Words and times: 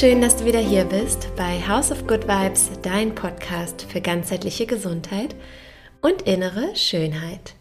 schön, 0.00 0.22
dass 0.22 0.36
du 0.36 0.46
wieder 0.46 0.60
hier 0.60 0.86
bist 0.86 1.28
bei 1.36 1.60
House 1.68 1.92
of 1.92 2.06
Good 2.06 2.26
Vibes, 2.26 2.70
dein 2.80 3.14
Podcast 3.14 3.82
für 3.82 4.00
ganzheitliche 4.00 4.64
Gesundheit 4.64 5.36
und 6.00 6.22
innere 6.22 6.74
Schönheit. 6.74 7.54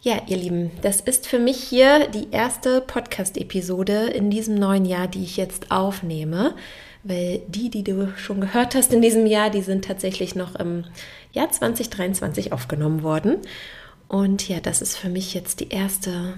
Ja, 0.00 0.22
ihr 0.28 0.38
Lieben, 0.38 0.70
das 0.80 1.02
ist 1.02 1.26
für 1.26 1.38
mich 1.38 1.62
hier 1.62 2.08
die 2.08 2.28
erste 2.30 2.80
Podcast-Episode 2.80 4.06
in 4.06 4.30
diesem 4.30 4.54
neuen 4.54 4.86
Jahr, 4.86 5.08
die 5.08 5.24
ich 5.24 5.36
jetzt 5.36 5.70
aufnehme, 5.70 6.54
weil 7.02 7.42
die, 7.48 7.68
die 7.68 7.84
du 7.84 8.14
schon 8.16 8.40
gehört 8.40 8.74
hast 8.74 8.90
in 8.94 9.02
diesem 9.02 9.26
Jahr, 9.26 9.50
die 9.50 9.60
sind 9.60 9.84
tatsächlich 9.84 10.34
noch 10.34 10.54
im 10.54 10.86
Jahr 11.32 11.50
2023 11.50 12.54
aufgenommen 12.54 13.02
worden. 13.02 13.36
Und 14.08 14.48
ja, 14.48 14.58
das 14.60 14.80
ist 14.80 14.96
für 14.96 15.10
mich 15.10 15.34
jetzt 15.34 15.60
die 15.60 15.68
erste 15.68 16.32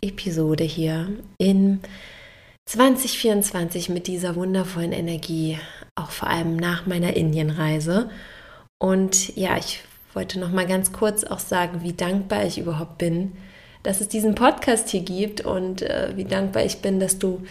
Episode 0.00 0.64
hier 0.64 1.10
in 1.36 1.80
2024 2.66 3.88
mit 3.88 4.06
dieser 4.06 4.36
wundervollen 4.36 4.92
Energie, 4.92 5.58
auch 5.94 6.10
vor 6.10 6.28
allem 6.28 6.56
nach 6.56 6.86
meiner 6.86 7.14
Indienreise. 7.14 8.10
Und 8.78 9.36
ja, 9.36 9.56
ich 9.56 9.82
wollte 10.14 10.38
noch 10.38 10.50
mal 10.50 10.66
ganz 10.66 10.92
kurz 10.92 11.24
auch 11.24 11.38
sagen, 11.38 11.82
wie 11.82 11.92
dankbar 11.92 12.44
ich 12.44 12.58
überhaupt 12.58 12.98
bin, 12.98 13.32
dass 13.82 14.00
es 14.00 14.08
diesen 14.08 14.34
Podcast 14.34 14.88
hier 14.88 15.02
gibt 15.02 15.42
und 15.42 15.82
äh, 15.82 16.12
wie 16.16 16.24
dankbar 16.24 16.64
ich 16.64 16.78
bin, 16.78 17.00
dass 17.00 17.18
du 17.18 17.42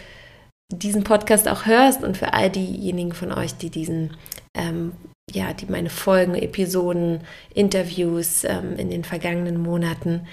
diesen 0.72 1.04
Podcast 1.04 1.48
auch 1.48 1.66
hörst 1.66 2.02
und 2.02 2.16
für 2.16 2.32
all 2.32 2.50
diejenigen 2.50 3.12
von 3.12 3.32
euch, 3.32 3.54
die 3.54 3.70
diesen 3.70 4.16
ähm, 4.56 4.92
ja, 5.30 5.52
die 5.54 5.66
meine 5.66 5.90
Folgen, 5.90 6.34
Episoden, 6.34 7.20
Interviews 7.54 8.44
ähm, 8.44 8.76
in 8.76 8.90
den 8.90 9.04
vergangenen 9.04 9.60
Monaten 9.62 10.26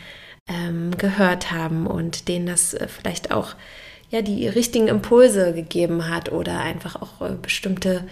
ähm, 0.50 0.98
gehört 0.98 1.52
haben 1.52 1.88
und 1.88 2.28
denen 2.28 2.46
das 2.46 2.74
äh, 2.74 2.88
vielleicht 2.88 3.32
auch 3.32 3.56
ja 4.12 4.22
die 4.22 4.48
richtigen 4.48 4.88
Impulse 4.88 5.54
gegeben 5.54 6.10
hat 6.10 6.32
oder 6.32 6.60
einfach 6.60 7.02
auch 7.02 7.22
äh, 7.22 7.34
bestimmte 7.42 8.04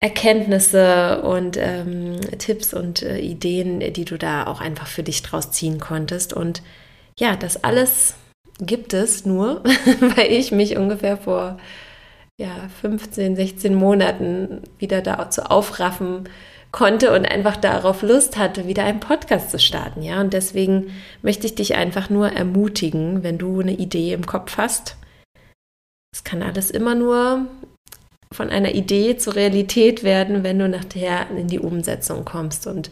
Erkenntnisse 0.00 1.22
und 1.22 1.56
ähm, 1.56 2.20
Tipps 2.38 2.74
und 2.74 3.02
äh, 3.02 3.18
Ideen, 3.18 3.92
die 3.92 4.04
du 4.04 4.18
da 4.18 4.46
auch 4.48 4.60
einfach 4.60 4.88
für 4.88 5.04
dich 5.04 5.22
draus 5.22 5.52
ziehen 5.52 5.78
konntest. 5.78 6.32
Und 6.32 6.62
ja, 7.18 7.36
das 7.36 7.62
alles 7.62 8.16
gibt 8.58 8.94
es 8.94 9.24
nur, 9.24 9.62
weil 10.00 10.32
ich 10.32 10.50
mich 10.50 10.76
ungefähr 10.76 11.16
vor 11.16 11.58
ja, 12.36 12.68
15, 12.80 13.36
16 13.36 13.74
Monaten 13.74 14.62
wieder 14.78 15.02
dazu 15.02 15.42
aufraffen 15.42 16.28
konnte 16.72 17.12
und 17.12 17.26
einfach 17.26 17.56
darauf 17.56 18.02
Lust 18.02 18.38
hatte, 18.38 18.66
wieder 18.66 18.84
einen 18.84 19.00
Podcast 19.00 19.50
zu 19.50 19.58
starten. 19.58 20.02
Ja, 20.02 20.20
und 20.20 20.32
deswegen 20.32 20.92
möchte 21.20 21.46
ich 21.46 21.54
dich 21.54 21.76
einfach 21.76 22.10
nur 22.10 22.32
ermutigen, 22.32 23.22
wenn 23.22 23.38
du 23.38 23.60
eine 23.60 23.72
Idee 23.72 24.14
im 24.14 24.26
Kopf 24.26 24.56
hast. 24.56 24.96
Es 26.14 26.24
kann 26.24 26.42
alles 26.42 26.70
immer 26.70 26.94
nur 26.94 27.46
von 28.32 28.48
einer 28.48 28.74
Idee 28.74 29.18
zur 29.18 29.34
Realität 29.34 30.02
werden, 30.02 30.42
wenn 30.42 30.58
du 30.58 30.68
nachher 30.68 31.30
in 31.30 31.48
die 31.48 31.58
Umsetzung 31.58 32.24
kommst. 32.24 32.66
Und 32.66 32.90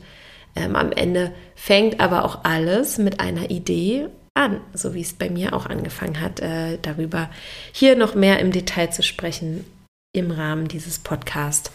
ähm, 0.54 0.76
am 0.76 0.92
Ende 0.92 1.32
fängt 1.54 2.00
aber 2.00 2.24
auch 2.26 2.44
alles 2.44 2.98
mit 2.98 3.20
einer 3.20 3.50
Idee 3.50 4.08
an, 4.34 4.60
so 4.74 4.94
wie 4.94 5.00
es 5.00 5.14
bei 5.14 5.30
mir 5.30 5.54
auch 5.54 5.66
angefangen 5.66 6.20
hat, 6.20 6.40
äh, 6.40 6.78
darüber 6.82 7.30
hier 7.72 7.96
noch 7.96 8.14
mehr 8.14 8.38
im 8.40 8.52
Detail 8.52 8.90
zu 8.90 9.02
sprechen 9.02 9.64
im 10.12 10.30
Rahmen 10.30 10.68
dieses 10.68 10.98
Podcasts. 10.98 11.70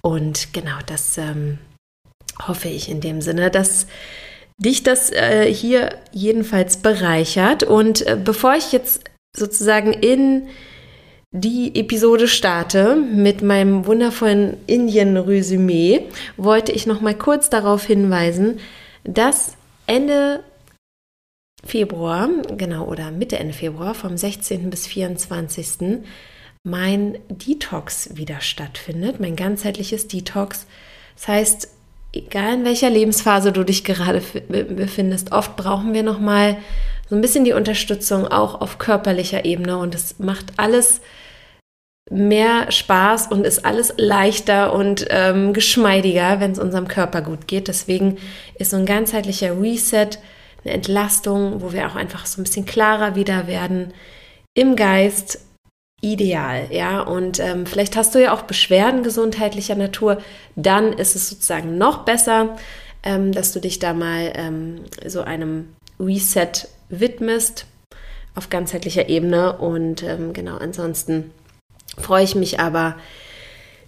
Und 0.00 0.52
genau 0.52 0.78
das 0.86 1.18
ähm, 1.18 1.58
hoffe 2.46 2.68
ich 2.68 2.88
in 2.88 3.00
dem 3.00 3.20
Sinne, 3.20 3.50
dass 3.50 3.86
dich 4.58 4.82
das 4.82 5.10
äh, 5.10 5.52
hier 5.52 5.96
jedenfalls 6.12 6.78
bereichert. 6.78 7.62
Und 7.62 8.06
äh, 8.06 8.16
bevor 8.22 8.54
ich 8.54 8.72
jetzt 8.72 9.04
sozusagen 9.36 9.92
in 9.92 10.48
die 11.30 11.78
Episode 11.78 12.26
starte 12.26 12.96
mit 12.96 13.42
meinem 13.42 13.86
wundervollen 13.86 14.56
Indien-Resümee, 14.66 16.06
wollte 16.36 16.72
ich 16.72 16.86
noch 16.86 17.00
mal 17.00 17.14
kurz 17.14 17.50
darauf 17.50 17.84
hinweisen, 17.84 18.60
dass 19.04 19.56
Ende 19.86 20.42
Februar, 21.64 22.28
genau, 22.56 22.86
oder 22.86 23.10
Mitte, 23.10 23.38
Ende 23.38 23.52
Februar, 23.52 23.94
vom 23.94 24.16
16. 24.16 24.70
bis 24.70 24.86
24. 24.86 26.00
mein 26.62 27.18
Detox 27.28 28.16
wieder 28.16 28.40
stattfindet, 28.40 29.20
mein 29.20 29.36
ganzheitliches 29.36 30.08
Detox. 30.08 30.66
Das 31.16 31.28
heißt, 31.28 31.68
egal 32.12 32.54
in 32.54 32.64
welcher 32.64 32.90
Lebensphase 32.90 33.52
du 33.52 33.64
dich 33.64 33.84
gerade 33.84 34.22
befindest, 34.48 35.32
oft 35.32 35.56
brauchen 35.56 35.94
wir 35.94 36.02
nochmal 36.02 36.56
so 37.08 37.14
ein 37.14 37.20
bisschen 37.20 37.44
die 37.44 37.52
Unterstützung 37.52 38.26
auch 38.26 38.60
auf 38.60 38.78
körperlicher 38.78 39.44
Ebene 39.44 39.78
und 39.78 39.94
es 39.94 40.18
macht 40.18 40.52
alles 40.56 41.00
mehr 42.10 42.70
Spaß 42.70 43.28
und 43.28 43.44
ist 43.44 43.64
alles 43.64 43.94
leichter 43.96 44.72
und 44.72 45.06
ähm, 45.10 45.52
geschmeidiger, 45.52 46.40
wenn 46.40 46.52
es 46.52 46.58
unserem 46.58 46.88
Körper 46.88 47.22
gut 47.22 47.46
geht. 47.46 47.68
Deswegen 47.68 48.18
ist 48.58 48.70
so 48.70 48.76
ein 48.76 48.86
ganzheitlicher 48.86 49.60
Reset 49.60 50.18
eine 50.64 50.74
Entlastung, 50.74 51.60
wo 51.60 51.72
wir 51.72 51.86
auch 51.86 51.96
einfach 51.96 52.26
so 52.26 52.40
ein 52.40 52.44
bisschen 52.44 52.66
klarer 52.66 53.14
wieder 53.14 53.46
werden 53.46 53.92
im 54.54 54.74
Geist 54.74 55.40
ideal, 56.00 56.68
ja. 56.70 57.00
Und 57.00 57.40
ähm, 57.40 57.66
vielleicht 57.66 57.96
hast 57.96 58.14
du 58.14 58.22
ja 58.22 58.32
auch 58.32 58.42
Beschwerden 58.42 59.02
gesundheitlicher 59.02 59.74
Natur, 59.74 60.18
dann 60.56 60.92
ist 60.92 61.16
es 61.16 61.28
sozusagen 61.28 61.78
noch 61.78 62.04
besser, 62.04 62.56
ähm, 63.02 63.32
dass 63.32 63.52
du 63.52 63.60
dich 63.60 63.78
da 63.78 63.92
mal 63.94 64.32
ähm, 64.34 64.80
so 65.06 65.22
einem 65.22 65.74
Reset 65.98 66.68
widmest 66.88 67.66
auf 68.34 68.50
ganzheitlicher 68.50 69.08
Ebene. 69.08 69.58
Und 69.58 70.02
ähm, 70.02 70.32
genau, 70.32 70.56
ansonsten 70.56 71.32
freue 71.96 72.24
ich 72.24 72.34
mich 72.34 72.60
aber 72.60 72.96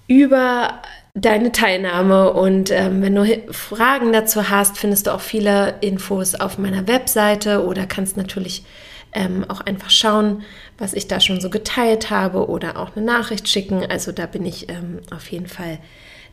über 0.08 0.80
deine 1.14 1.52
Teilnahme 1.52 2.32
und 2.32 2.70
ähm, 2.70 3.02
wenn 3.02 3.14
du 3.14 3.52
Fragen 3.52 4.12
dazu 4.12 4.48
hast, 4.48 4.78
findest 4.78 5.06
du 5.06 5.14
auch 5.14 5.20
viele 5.20 5.74
Infos 5.80 6.34
auf 6.34 6.58
meiner 6.58 6.86
Webseite 6.86 7.64
oder 7.64 7.86
kannst 7.86 8.16
natürlich 8.16 8.64
ähm, 9.12 9.44
auch 9.48 9.60
einfach 9.60 9.90
schauen, 9.90 10.42
was 10.78 10.94
ich 10.94 11.08
da 11.08 11.20
schon 11.20 11.40
so 11.40 11.50
geteilt 11.50 12.10
habe 12.10 12.48
oder 12.48 12.78
auch 12.78 12.96
eine 12.96 13.04
Nachricht 13.04 13.48
schicken. 13.48 13.84
Also 13.88 14.12
da 14.12 14.26
bin 14.26 14.46
ich 14.46 14.68
ähm, 14.68 15.00
auf 15.10 15.30
jeden 15.30 15.48
Fall 15.48 15.78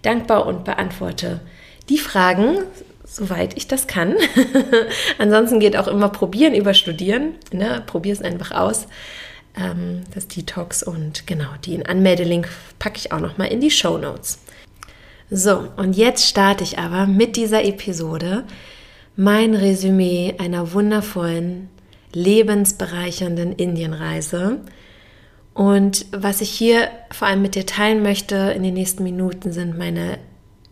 dankbar 0.01 0.45
und 0.45 0.63
beantworte 0.63 1.39
die 1.89 1.97
Fragen, 1.97 2.59
soweit 3.03 3.57
ich 3.57 3.67
das 3.67 3.87
kann. 3.87 4.15
Ansonsten 5.17 5.59
geht 5.59 5.77
auch 5.77 5.87
immer 5.87 6.09
probieren 6.09 6.53
über 6.53 6.73
studieren. 6.73 7.35
Ne? 7.51 7.81
Probier 7.85 8.13
es 8.13 8.21
einfach 8.21 8.51
aus 8.51 8.87
ähm, 9.57 10.03
das 10.13 10.27
Detox 10.27 10.83
und 10.83 11.25
genau, 11.27 11.49
den 11.65 11.85
Anmeldelink 11.85 12.49
packe 12.79 12.97
ich 12.97 13.11
auch 13.11 13.19
noch 13.19 13.37
mal 13.37 13.45
in 13.45 13.61
die 13.61 13.71
Show 13.71 13.97
Notes. 13.97 14.39
So, 15.29 15.67
und 15.75 15.97
jetzt 15.97 16.27
starte 16.27 16.63
ich 16.63 16.79
aber 16.79 17.05
mit 17.05 17.35
dieser 17.35 17.65
Episode 17.65 18.45
mein 19.17 19.55
Resümee 19.55 20.35
einer 20.37 20.73
wundervollen, 20.73 21.69
lebensbereichernden 22.13 23.53
Indienreise. 23.53 24.61
Und 25.53 26.05
was 26.11 26.41
ich 26.41 26.49
hier 26.49 26.89
vor 27.11 27.27
allem 27.27 27.41
mit 27.41 27.55
dir 27.55 27.65
teilen 27.65 28.03
möchte 28.03 28.35
in 28.55 28.63
den 28.63 28.75
nächsten 28.75 29.03
Minuten 29.03 29.51
sind 29.51 29.77
meine 29.77 30.19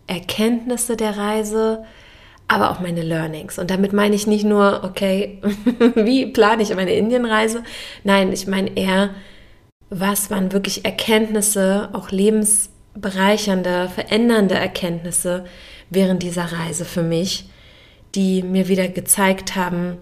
Erkenntnisse 0.06 0.96
der 0.96 1.16
Reise, 1.16 1.84
aber 2.48 2.70
auch 2.70 2.78
meine 2.78 3.02
Learnings. 3.02 3.58
Und 3.58 3.70
damit 3.70 3.92
meine 3.92 4.14
ich 4.14 4.26
nicht 4.26 4.44
nur, 4.44 4.84
okay, 4.84 5.40
wie 5.96 6.26
plane 6.26 6.62
ich 6.62 6.74
meine 6.74 6.94
Indienreise? 6.94 7.64
Nein, 8.04 8.32
ich 8.32 8.46
meine 8.46 8.76
eher, 8.76 9.10
was 9.90 10.30
waren 10.30 10.52
wirklich 10.52 10.84
Erkenntnisse, 10.84 11.88
auch 11.92 12.10
lebensbereichernde, 12.10 13.88
verändernde 13.88 14.54
Erkenntnisse 14.54 15.44
während 15.90 16.22
dieser 16.22 16.52
Reise 16.52 16.84
für 16.84 17.02
mich, 17.02 17.50
die 18.14 18.42
mir 18.42 18.68
wieder 18.68 18.86
gezeigt 18.88 19.56
haben 19.56 19.98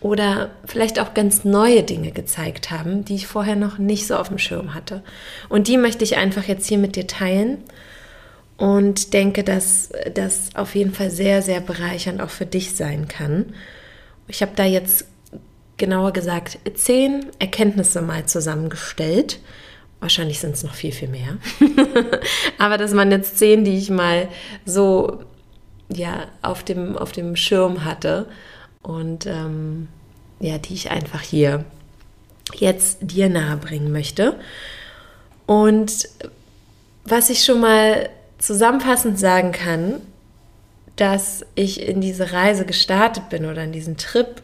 oder 0.00 0.50
vielleicht 0.64 1.00
auch 1.00 1.14
ganz 1.14 1.44
neue 1.44 1.82
Dinge 1.82 2.12
gezeigt 2.12 2.70
haben, 2.70 3.04
die 3.04 3.16
ich 3.16 3.26
vorher 3.26 3.56
noch 3.56 3.78
nicht 3.78 4.06
so 4.06 4.16
auf 4.16 4.28
dem 4.28 4.38
Schirm 4.38 4.74
hatte. 4.74 5.02
Und 5.48 5.66
die 5.66 5.76
möchte 5.76 6.04
ich 6.04 6.16
einfach 6.16 6.44
jetzt 6.44 6.66
hier 6.66 6.78
mit 6.78 6.94
dir 6.94 7.06
teilen 7.06 7.58
und 8.56 9.12
denke, 9.12 9.42
dass 9.42 9.90
das 10.14 10.50
auf 10.54 10.74
jeden 10.74 10.94
Fall 10.94 11.10
sehr, 11.10 11.42
sehr 11.42 11.60
bereichernd 11.60 12.20
auch 12.20 12.30
für 12.30 12.46
dich 12.46 12.76
sein 12.76 13.08
kann. 13.08 13.54
Ich 14.28 14.42
habe 14.42 14.52
da 14.54 14.64
jetzt 14.64 15.06
genauer 15.78 16.12
gesagt 16.12 16.58
zehn 16.74 17.26
Erkenntnisse 17.38 18.02
mal 18.02 18.26
zusammengestellt. 18.26 19.40
Wahrscheinlich 20.00 20.38
sind 20.38 20.54
es 20.54 20.62
noch 20.62 20.74
viel, 20.74 20.92
viel 20.92 21.08
mehr. 21.08 21.38
Aber 22.58 22.78
das 22.78 22.94
waren 22.94 23.10
jetzt 23.10 23.38
zehn, 23.38 23.64
die 23.64 23.78
ich 23.78 23.90
mal 23.90 24.28
so 24.64 25.24
ja, 25.92 26.26
auf, 26.42 26.62
dem, 26.62 26.96
auf 26.96 27.10
dem 27.10 27.34
Schirm 27.34 27.84
hatte 27.84 28.26
und 28.82 29.26
ähm, 29.26 29.88
ja, 30.40 30.58
die 30.58 30.74
ich 30.74 30.90
einfach 30.90 31.20
hier 31.20 31.64
jetzt 32.54 32.98
dir 33.00 33.28
nahebringen 33.28 33.92
möchte. 33.92 34.36
Und 35.46 36.08
was 37.04 37.30
ich 37.30 37.44
schon 37.44 37.60
mal 37.60 38.08
zusammenfassend 38.38 39.18
sagen 39.18 39.52
kann, 39.52 40.00
dass 40.96 41.44
ich 41.54 41.82
in 41.82 42.00
diese 42.00 42.32
Reise 42.32 42.66
gestartet 42.66 43.28
bin 43.28 43.46
oder 43.46 43.62
in 43.64 43.72
diesen 43.72 43.96
Trip, 43.96 44.42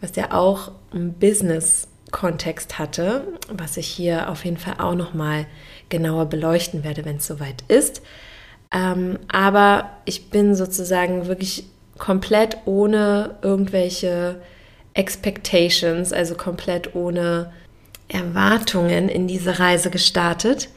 was 0.00 0.16
ja 0.16 0.32
auch 0.32 0.72
ein 0.92 1.14
Business 1.14 1.88
Kontext 2.10 2.78
hatte, 2.78 3.26
was 3.48 3.76
ich 3.76 3.86
hier 3.86 4.30
auf 4.30 4.44
jeden 4.44 4.56
Fall 4.56 4.76
auch 4.78 4.94
noch 4.94 5.14
mal 5.14 5.46
genauer 5.88 6.26
beleuchten 6.26 6.84
werde, 6.84 7.04
wenn 7.04 7.16
es 7.16 7.26
soweit 7.26 7.64
ist. 7.68 8.02
Ähm, 8.72 9.18
aber 9.28 9.90
ich 10.04 10.30
bin 10.30 10.54
sozusagen 10.54 11.26
wirklich 11.26 11.64
komplett 11.98 12.58
ohne 12.64 13.36
irgendwelche 13.42 14.40
Expectations, 14.94 16.12
also 16.12 16.34
komplett 16.34 16.94
ohne 16.94 17.52
Erwartungen 18.08 19.08
in 19.08 19.26
diese 19.26 19.58
Reise 19.58 19.90
gestartet, 19.90 20.68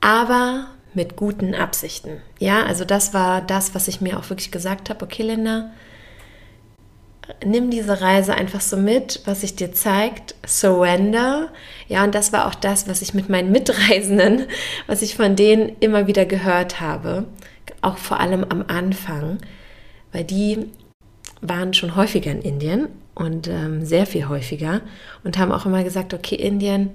aber 0.00 0.68
mit 0.94 1.16
guten 1.16 1.54
Absichten. 1.54 2.20
Ja, 2.38 2.64
also 2.64 2.84
das 2.84 3.14
war 3.14 3.40
das, 3.40 3.74
was 3.74 3.88
ich 3.88 4.00
mir 4.00 4.18
auch 4.18 4.28
wirklich 4.30 4.50
gesagt 4.50 4.90
habe. 4.90 5.04
Okay, 5.04 5.22
Linda, 5.22 5.70
nimm 7.44 7.70
diese 7.70 8.00
Reise 8.00 8.34
einfach 8.34 8.60
so 8.60 8.76
mit, 8.76 9.20
was 9.24 9.42
sich 9.42 9.54
dir 9.54 9.72
zeigt, 9.72 10.34
surrender. 10.46 11.48
Ja, 11.88 12.04
und 12.04 12.14
das 12.14 12.32
war 12.32 12.46
auch 12.46 12.54
das, 12.54 12.88
was 12.88 13.02
ich 13.02 13.14
mit 13.14 13.28
meinen 13.28 13.52
Mitreisenden, 13.52 14.46
was 14.86 15.02
ich 15.02 15.14
von 15.14 15.36
denen 15.36 15.76
immer 15.80 16.06
wieder 16.06 16.24
gehört 16.24 16.80
habe, 16.80 17.24
auch 17.82 17.98
vor 17.98 18.20
allem 18.20 18.44
am 18.48 18.64
Anfang, 18.68 19.38
weil 20.12 20.24
die 20.24 20.66
waren 21.40 21.74
schon 21.74 21.96
häufiger 21.96 22.30
in 22.30 22.42
Indien 22.42 22.88
und 23.14 23.48
ähm, 23.48 23.84
sehr 23.84 24.06
viel 24.06 24.28
häufiger 24.28 24.80
und 25.24 25.38
haben 25.38 25.52
auch 25.52 25.66
immer 25.66 25.84
gesagt, 25.84 26.14
okay, 26.14 26.36
Indien 26.36 26.90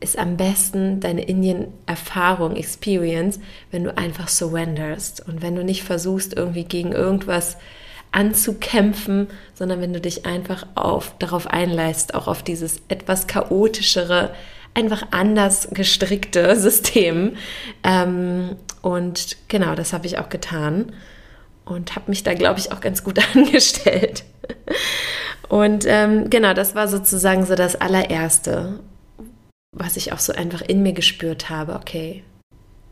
ist 0.00 0.18
am 0.18 0.36
besten 0.36 1.00
deine 1.00 1.22
Indien-Erfahrung, 1.22 2.56
Experience, 2.56 3.38
wenn 3.70 3.84
du 3.84 3.96
einfach 3.96 4.28
surrenderst 4.28 5.26
und 5.28 5.42
wenn 5.42 5.54
du 5.54 5.62
nicht 5.62 5.84
versuchst, 5.84 6.34
irgendwie 6.34 6.64
gegen 6.64 6.92
irgendwas 6.92 7.58
anzukämpfen, 8.12 9.28
sondern 9.54 9.80
wenn 9.80 9.92
du 9.92 10.00
dich 10.00 10.26
einfach 10.26 10.66
auf, 10.74 11.14
darauf 11.18 11.46
einleist, 11.46 12.14
auch 12.14 12.28
auf 12.28 12.42
dieses 12.42 12.82
etwas 12.88 13.26
chaotischere, 13.26 14.34
einfach 14.72 15.08
anders 15.10 15.68
gestrickte 15.72 16.56
System. 16.60 17.36
Ähm, 17.84 18.56
und 18.82 19.36
genau, 19.48 19.74
das 19.74 19.92
habe 19.92 20.06
ich 20.06 20.18
auch 20.18 20.30
getan 20.30 20.92
und 21.70 21.96
habe 21.96 22.10
mich 22.10 22.22
da, 22.22 22.34
glaube 22.34 22.60
ich, 22.60 22.72
auch 22.72 22.80
ganz 22.80 23.02
gut 23.04 23.18
angestellt. 23.34 24.24
Und 25.48 25.84
ähm, 25.86 26.30
genau, 26.30 26.54
das 26.54 26.74
war 26.74 26.88
sozusagen 26.88 27.44
so 27.46 27.54
das 27.54 27.76
allererste, 27.76 28.80
was 29.72 29.96
ich 29.96 30.12
auch 30.12 30.18
so 30.18 30.32
einfach 30.32 30.62
in 30.62 30.82
mir 30.82 30.92
gespürt 30.92 31.50
habe. 31.50 31.74
Okay, 31.74 32.22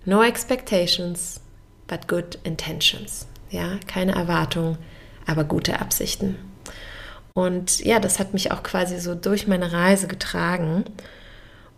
no 0.04 0.22
expectations, 0.22 1.40
but 1.86 2.08
good 2.08 2.38
intentions. 2.44 3.26
Ja, 3.50 3.78
keine 3.86 4.12
Erwartungen 4.12 4.78
aber 5.28 5.44
gute 5.44 5.80
Absichten. 5.80 6.36
Und 7.34 7.84
ja, 7.84 8.00
das 8.00 8.18
hat 8.18 8.32
mich 8.32 8.50
auch 8.50 8.64
quasi 8.64 8.98
so 8.98 9.14
durch 9.14 9.46
meine 9.46 9.72
Reise 9.72 10.08
getragen. 10.08 10.84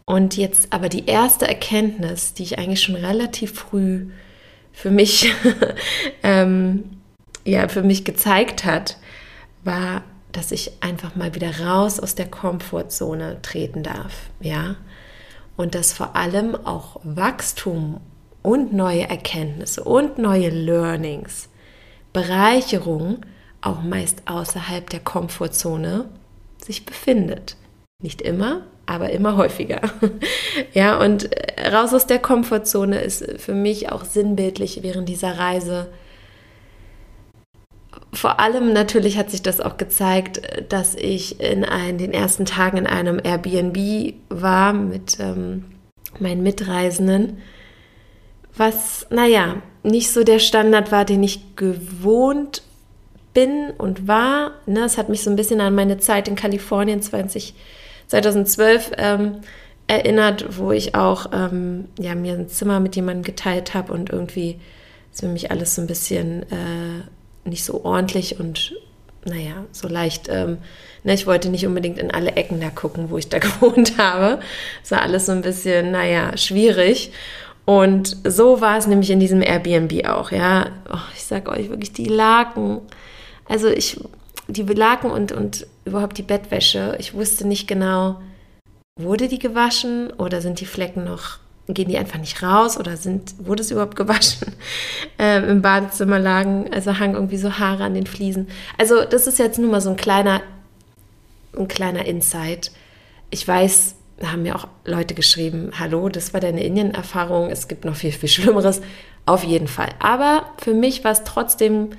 Und 0.06 0.36
jetzt 0.36 0.72
aber 0.72 0.88
die 0.88 1.06
erste 1.06 1.46
Erkenntnis, 1.46 2.32
die 2.32 2.44
ich 2.44 2.58
eigentlich 2.58 2.80
schon 2.80 2.94
relativ 2.94 3.52
früh 3.54 4.06
für 4.80 4.90
mich, 4.90 5.30
ähm, 6.22 6.84
ja, 7.44 7.68
für 7.68 7.82
mich 7.82 8.06
gezeigt 8.06 8.64
hat, 8.64 8.96
war, 9.62 10.04
dass 10.32 10.52
ich 10.52 10.72
einfach 10.80 11.16
mal 11.16 11.34
wieder 11.34 11.60
raus 11.60 12.00
aus 12.00 12.14
der 12.14 12.30
Komfortzone 12.30 13.42
treten 13.42 13.82
darf, 13.82 14.30
ja. 14.40 14.76
Und 15.58 15.74
dass 15.74 15.92
vor 15.92 16.16
allem 16.16 16.54
auch 16.54 16.98
Wachstum 17.04 18.00
und 18.40 18.72
neue 18.72 19.06
Erkenntnisse 19.06 19.84
und 19.84 20.16
neue 20.16 20.48
Learnings, 20.48 21.50
Bereicherung 22.14 23.18
auch 23.60 23.82
meist 23.82 24.22
außerhalb 24.24 24.88
der 24.88 25.00
Komfortzone 25.00 26.08
sich 26.64 26.86
befindet. 26.86 27.58
Nicht 28.02 28.22
immer, 28.22 28.62
aber 28.86 29.10
immer 29.10 29.36
häufiger. 29.36 29.80
ja, 30.72 30.98
und 30.98 31.32
äh, 31.32 31.68
raus 31.68 31.94
aus 31.94 32.06
der 32.06 32.18
Komfortzone 32.18 33.00
ist 33.00 33.24
für 33.38 33.54
mich 33.54 33.90
auch 33.92 34.04
sinnbildlich 34.04 34.80
während 34.82 35.08
dieser 35.08 35.38
Reise. 35.38 35.88
Vor 38.12 38.40
allem 38.40 38.72
natürlich 38.72 39.18
hat 39.18 39.30
sich 39.30 39.42
das 39.42 39.60
auch 39.60 39.76
gezeigt, 39.76 40.42
dass 40.68 40.94
ich 40.96 41.40
in 41.40 41.64
ein, 41.64 41.98
den 41.98 42.12
ersten 42.12 42.44
Tagen 42.44 42.78
in 42.78 42.86
einem 42.86 43.20
Airbnb 43.22 44.14
war 44.28 44.72
mit 44.72 45.18
ähm, 45.20 45.66
meinen 46.18 46.42
Mitreisenden, 46.42 47.38
was, 48.56 49.06
naja, 49.10 49.62
nicht 49.82 50.10
so 50.10 50.24
der 50.24 50.40
Standard 50.40 50.90
war, 50.92 51.04
den 51.04 51.22
ich 51.22 51.56
gewohnt 51.56 52.62
bin 53.32 53.70
und 53.78 54.08
war. 54.08 54.52
Ne, 54.66 54.80
es 54.80 54.98
hat 54.98 55.08
mich 55.08 55.22
so 55.22 55.30
ein 55.30 55.36
bisschen 55.36 55.60
an 55.60 55.74
meine 55.74 55.98
Zeit 55.98 56.28
in 56.28 56.34
Kalifornien 56.34 57.00
20, 57.00 57.54
2012 58.10 58.92
ähm, 58.98 59.36
erinnert, 59.86 60.58
wo 60.58 60.72
ich 60.72 60.94
auch 60.94 61.26
ähm, 61.32 61.86
ja, 61.98 62.14
mir 62.14 62.34
ein 62.34 62.48
Zimmer 62.48 62.80
mit 62.80 62.96
jemandem 62.96 63.22
geteilt 63.22 63.72
habe 63.74 63.92
und 63.92 64.10
irgendwie 64.10 64.58
ist 65.12 65.20
für 65.20 65.28
mich 65.28 65.50
alles 65.50 65.76
so 65.76 65.82
ein 65.82 65.86
bisschen 65.86 66.42
äh, 66.44 67.48
nicht 67.48 67.64
so 67.64 67.84
ordentlich 67.84 68.38
und 68.40 68.74
naja, 69.24 69.64
so 69.70 69.86
leicht. 69.86 70.28
Ähm, 70.28 70.58
ne, 71.04 71.14
ich 71.14 71.26
wollte 71.26 71.50
nicht 71.50 71.66
unbedingt 71.66 71.98
in 71.98 72.10
alle 72.10 72.32
Ecken 72.32 72.60
da 72.60 72.70
gucken, 72.70 73.10
wo 73.10 73.18
ich 73.18 73.28
da 73.28 73.38
gewohnt 73.40 73.96
habe. 73.96 74.40
Es 74.82 74.90
war 74.90 75.02
alles 75.02 75.26
so 75.26 75.32
ein 75.32 75.42
bisschen, 75.42 75.92
naja, 75.92 76.36
schwierig. 76.36 77.12
Und 77.64 78.16
so 78.24 78.60
war 78.60 78.78
es 78.78 78.88
nämlich 78.88 79.10
in 79.10 79.20
diesem 79.20 79.42
Airbnb 79.42 80.08
auch, 80.08 80.32
ja. 80.32 80.66
Oh, 80.92 80.98
ich 81.14 81.22
sag 81.22 81.48
euch 81.48 81.68
wirklich, 81.68 81.92
die 81.92 82.06
Laken, 82.06 82.80
also 83.48 83.68
ich, 83.68 84.00
die 84.52 84.62
Laken 84.62 85.10
und, 85.10 85.32
und 85.32 85.66
überhaupt 85.84 86.18
die 86.18 86.22
Bettwäsche, 86.22 86.96
ich 86.98 87.14
wusste 87.14 87.46
nicht 87.46 87.66
genau, 87.66 88.20
wurde 88.98 89.28
die 89.28 89.38
gewaschen 89.38 90.12
oder 90.12 90.40
sind 90.40 90.60
die 90.60 90.66
Flecken 90.66 91.04
noch, 91.04 91.38
gehen 91.68 91.88
die 91.88 91.98
einfach 91.98 92.18
nicht 92.18 92.42
raus 92.42 92.78
oder 92.78 92.96
sind, 92.96 93.34
wurde 93.38 93.62
es 93.62 93.70
überhaupt 93.70 93.96
gewaschen? 93.96 94.52
Ähm, 95.22 95.44
Im 95.50 95.60
Badezimmer 95.60 96.18
lagen, 96.18 96.72
also 96.72 96.98
hang 96.98 97.12
irgendwie 97.12 97.36
so 97.36 97.58
Haare 97.58 97.84
an 97.84 97.92
den 97.92 98.06
Fliesen. 98.06 98.48
Also 98.78 99.04
das 99.04 99.26
ist 99.26 99.38
jetzt 99.38 99.58
nur 99.58 99.70
mal 99.70 99.82
so 99.82 99.90
ein 99.90 99.96
kleiner, 99.96 100.40
ein 101.54 101.68
kleiner 101.68 102.06
Insight. 102.06 102.72
Ich 103.28 103.46
weiß, 103.46 103.96
da 104.18 104.32
haben 104.32 104.42
mir 104.42 104.56
auch 104.56 104.66
Leute 104.86 105.14
geschrieben, 105.14 105.72
hallo, 105.78 106.08
das 106.08 106.32
war 106.32 106.40
deine 106.40 106.64
Indien-Erfahrung, 106.64 107.50
es 107.50 107.68
gibt 107.68 107.84
noch 107.84 107.96
viel, 107.96 108.12
viel 108.12 108.30
Schlimmeres. 108.30 108.80
Auf 109.26 109.44
jeden 109.44 109.68
Fall. 109.68 109.90
Aber 109.98 110.44
für 110.56 110.72
mich 110.72 111.04
war 111.04 111.12
es 111.12 111.24
trotzdem 111.24 111.90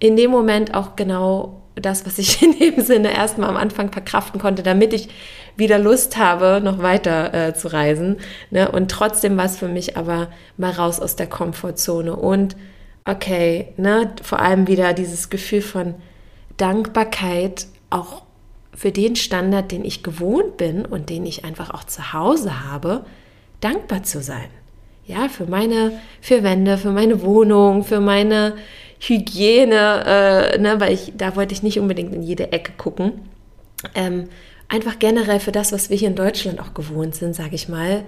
in 0.00 0.16
dem 0.16 0.32
Moment 0.32 0.74
auch 0.74 0.96
genau 0.96 1.62
das, 1.74 2.06
was 2.06 2.18
ich 2.18 2.42
in 2.42 2.58
dem 2.58 2.80
Sinne 2.80 3.14
erstmal 3.14 3.50
am 3.50 3.56
Anfang 3.56 3.92
verkraften 3.92 4.40
konnte, 4.40 4.62
damit 4.62 4.92
ich 4.92 5.08
wieder 5.56 5.78
Lust 5.78 6.16
habe, 6.16 6.60
noch 6.62 6.82
weiter 6.82 7.32
äh, 7.32 7.54
zu 7.54 7.72
reisen. 7.72 8.16
Ne? 8.50 8.70
Und 8.70 8.90
trotzdem 8.90 9.36
war 9.36 9.44
es 9.44 9.56
für 9.56 9.68
mich 9.68 9.96
aber 9.96 10.28
mal 10.56 10.72
raus 10.72 11.00
aus 11.00 11.16
der 11.16 11.28
Komfortzone 11.28 12.14
und 12.14 12.56
okay, 13.04 13.68
ne, 13.76 14.12
vor 14.22 14.40
allem 14.40 14.66
wieder 14.66 14.94
dieses 14.94 15.30
Gefühl 15.30 15.62
von 15.62 15.94
Dankbarkeit 16.56 17.66
auch 17.90 18.22
für 18.74 18.90
den 18.90 19.14
Standard, 19.14 19.70
den 19.70 19.84
ich 19.84 20.02
gewohnt 20.02 20.56
bin 20.56 20.84
und 20.84 21.10
den 21.10 21.26
ich 21.26 21.44
einfach 21.44 21.70
auch 21.70 21.84
zu 21.84 22.12
Hause 22.12 22.64
habe, 22.68 23.04
dankbar 23.60 24.02
zu 24.02 24.20
sein. 24.20 24.48
Ja, 25.06 25.28
für 25.28 25.44
meine 25.44 25.92
vier 26.20 26.42
Wände, 26.42 26.78
für 26.78 26.90
meine 26.90 27.22
Wohnung, 27.22 27.84
für 27.84 28.00
meine 28.00 28.54
Hygiene, 29.08 30.04
äh, 30.54 30.58
ne, 30.58 30.80
weil 30.80 30.92
ich, 30.92 31.12
da 31.16 31.36
wollte 31.36 31.54
ich 31.54 31.62
nicht 31.62 31.78
unbedingt 31.78 32.14
in 32.14 32.22
jede 32.22 32.52
Ecke 32.52 32.72
gucken. 32.76 33.12
Ähm, 33.94 34.28
einfach 34.68 34.98
generell 34.98 35.40
für 35.40 35.52
das, 35.52 35.72
was 35.72 35.90
wir 35.90 35.96
hier 35.96 36.08
in 36.08 36.14
Deutschland 36.14 36.60
auch 36.60 36.74
gewohnt 36.74 37.14
sind, 37.14 37.34
sage 37.34 37.54
ich 37.54 37.68
mal, 37.68 38.04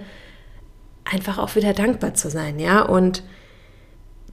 einfach 1.05 1.37
auch 1.37 1.55
wieder 1.55 1.73
dankbar 1.73 2.13
zu 2.13 2.29
sein, 2.29 2.59
ja. 2.59 2.81
Und 2.81 3.23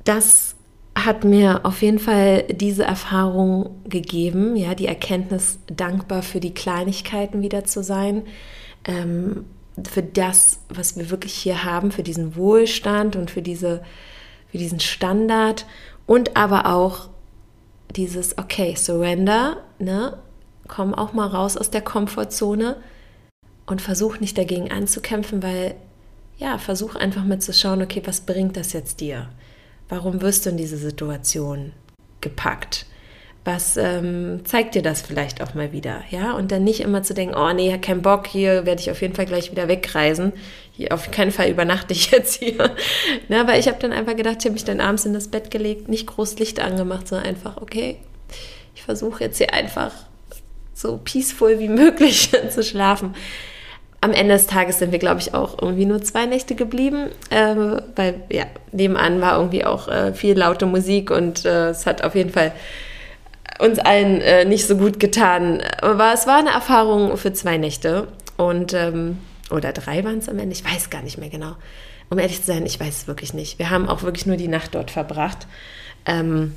das 0.04 0.56
hat 0.94 1.24
mir 1.24 1.60
auf 1.64 1.82
jeden 1.82 1.98
Fall 1.98 2.44
diese 2.44 2.84
Erfahrung 2.84 3.82
gegeben, 3.88 4.56
ja, 4.56 4.74
die 4.74 4.86
Erkenntnis, 4.86 5.58
dankbar 5.66 6.22
für 6.22 6.40
die 6.40 6.54
Kleinigkeiten 6.54 7.42
wieder 7.42 7.64
zu 7.64 7.82
sein, 7.82 8.22
ähm, 8.84 9.44
für 9.90 10.02
das, 10.02 10.60
was 10.68 10.96
wir 10.96 11.10
wirklich 11.10 11.34
hier 11.34 11.64
haben, 11.64 11.90
für 11.90 12.04
diesen 12.04 12.36
Wohlstand 12.36 13.16
und 13.16 13.30
für 13.30 13.42
diese, 13.42 13.82
für 14.50 14.58
diesen 14.58 14.78
Standard 14.78 15.66
und 16.06 16.36
aber 16.36 16.66
auch 16.66 17.08
dieses, 17.96 18.38
okay, 18.38 18.74
surrender, 18.76 19.58
ne? 19.78 20.18
Komm 20.66 20.94
auch 20.94 21.12
mal 21.12 21.26
raus 21.26 21.56
aus 21.56 21.70
der 21.70 21.82
Komfortzone 21.82 22.76
und 23.66 23.82
versuch 23.82 24.20
nicht 24.20 24.38
dagegen 24.38 24.70
anzukämpfen, 24.70 25.42
weil, 25.42 25.74
ja, 26.38 26.58
versuch 26.58 26.94
einfach 26.94 27.24
mal 27.24 27.38
zu 27.38 27.52
schauen, 27.52 27.82
okay, 27.82 28.02
was 28.04 28.22
bringt 28.22 28.56
das 28.56 28.72
jetzt 28.72 29.00
dir? 29.00 29.28
Warum 29.88 30.22
wirst 30.22 30.46
du 30.46 30.50
in 30.50 30.56
diese 30.56 30.78
Situation 30.78 31.72
gepackt? 32.20 32.86
Was 33.44 33.76
ähm, 33.76 34.40
zeigt 34.44 34.74
dir 34.74 34.80
das 34.80 35.02
vielleicht 35.02 35.42
auch 35.42 35.52
mal 35.52 35.70
wieder? 35.70 36.02
Ja, 36.10 36.32
und 36.32 36.50
dann 36.50 36.64
nicht 36.64 36.80
immer 36.80 37.02
zu 37.02 37.12
denken, 37.12 37.34
oh 37.36 37.52
nee, 37.52 37.76
kein 37.76 38.00
Bock, 38.00 38.26
hier 38.26 38.64
werde 38.64 38.80
ich 38.80 38.90
auf 38.90 39.02
jeden 39.02 39.14
Fall 39.14 39.26
gleich 39.26 39.50
wieder 39.50 39.68
wegreisen. 39.68 40.32
Hier, 40.72 40.92
auf 40.94 41.10
keinen 41.10 41.30
Fall 41.30 41.50
übernachte 41.50 41.92
ich 41.92 42.10
jetzt 42.10 42.42
hier. 42.42 42.74
Na, 43.28 43.42
aber 43.42 43.58
ich 43.58 43.68
habe 43.68 43.78
dann 43.78 43.92
einfach 43.92 44.16
gedacht, 44.16 44.36
ich 44.38 44.46
habe 44.46 44.54
mich 44.54 44.64
dann 44.64 44.80
abends 44.80 45.04
in 45.04 45.12
das 45.12 45.28
Bett 45.28 45.50
gelegt, 45.50 45.88
nicht 45.88 46.06
groß 46.06 46.38
Licht 46.38 46.58
angemacht, 46.58 47.06
sondern 47.06 47.28
einfach, 47.28 47.58
okay, 47.58 47.98
ich 48.74 48.82
versuche 48.82 49.24
jetzt 49.24 49.36
hier 49.36 49.52
einfach 49.52 49.92
so 50.72 50.98
peaceful 51.04 51.58
wie 51.58 51.68
möglich 51.68 52.30
zu 52.50 52.62
schlafen. 52.62 53.14
Am 54.00 54.12
Ende 54.12 54.34
des 54.34 54.46
Tages 54.46 54.78
sind 54.78 54.90
wir, 54.90 54.98
glaube 54.98 55.20
ich, 55.20 55.34
auch 55.34 55.60
irgendwie 55.60 55.86
nur 55.86 56.02
zwei 56.02 56.24
Nächte 56.24 56.54
geblieben, 56.54 57.10
äh, 57.28 57.54
weil 57.94 58.22
ja, 58.30 58.44
nebenan 58.72 59.20
war 59.20 59.36
irgendwie 59.36 59.66
auch 59.66 59.88
äh, 59.88 60.14
viel 60.14 60.36
laute 60.38 60.64
Musik 60.64 61.10
und 61.10 61.44
äh, 61.44 61.68
es 61.68 61.84
hat 61.84 62.04
auf 62.04 62.14
jeden 62.14 62.30
Fall 62.30 62.52
uns 63.58 63.78
allen 63.78 64.20
äh, 64.20 64.44
nicht 64.44 64.66
so 64.66 64.76
gut 64.76 65.00
getan. 65.00 65.62
Aber 65.80 66.12
es 66.12 66.26
war 66.26 66.38
eine 66.38 66.50
Erfahrung 66.50 67.16
für 67.16 67.32
zwei 67.32 67.56
Nächte 67.56 68.08
und 68.36 68.72
ähm, 68.74 69.18
oder 69.50 69.72
drei 69.72 70.04
waren 70.04 70.18
es 70.18 70.28
am 70.28 70.38
Ende, 70.38 70.54
ich 70.54 70.64
weiß 70.64 70.90
gar 70.90 71.02
nicht 71.02 71.18
mehr 71.18 71.28
genau. 71.28 71.56
Um 72.10 72.18
ehrlich 72.18 72.40
zu 72.40 72.46
sein, 72.46 72.66
ich 72.66 72.78
weiß 72.78 73.02
es 73.02 73.06
wirklich 73.06 73.34
nicht. 73.34 73.58
Wir 73.58 73.70
haben 73.70 73.88
auch 73.88 74.02
wirklich 74.02 74.26
nur 74.26 74.36
die 74.36 74.48
Nacht 74.48 74.74
dort 74.74 74.90
verbracht. 74.90 75.46
Ähm, 76.06 76.54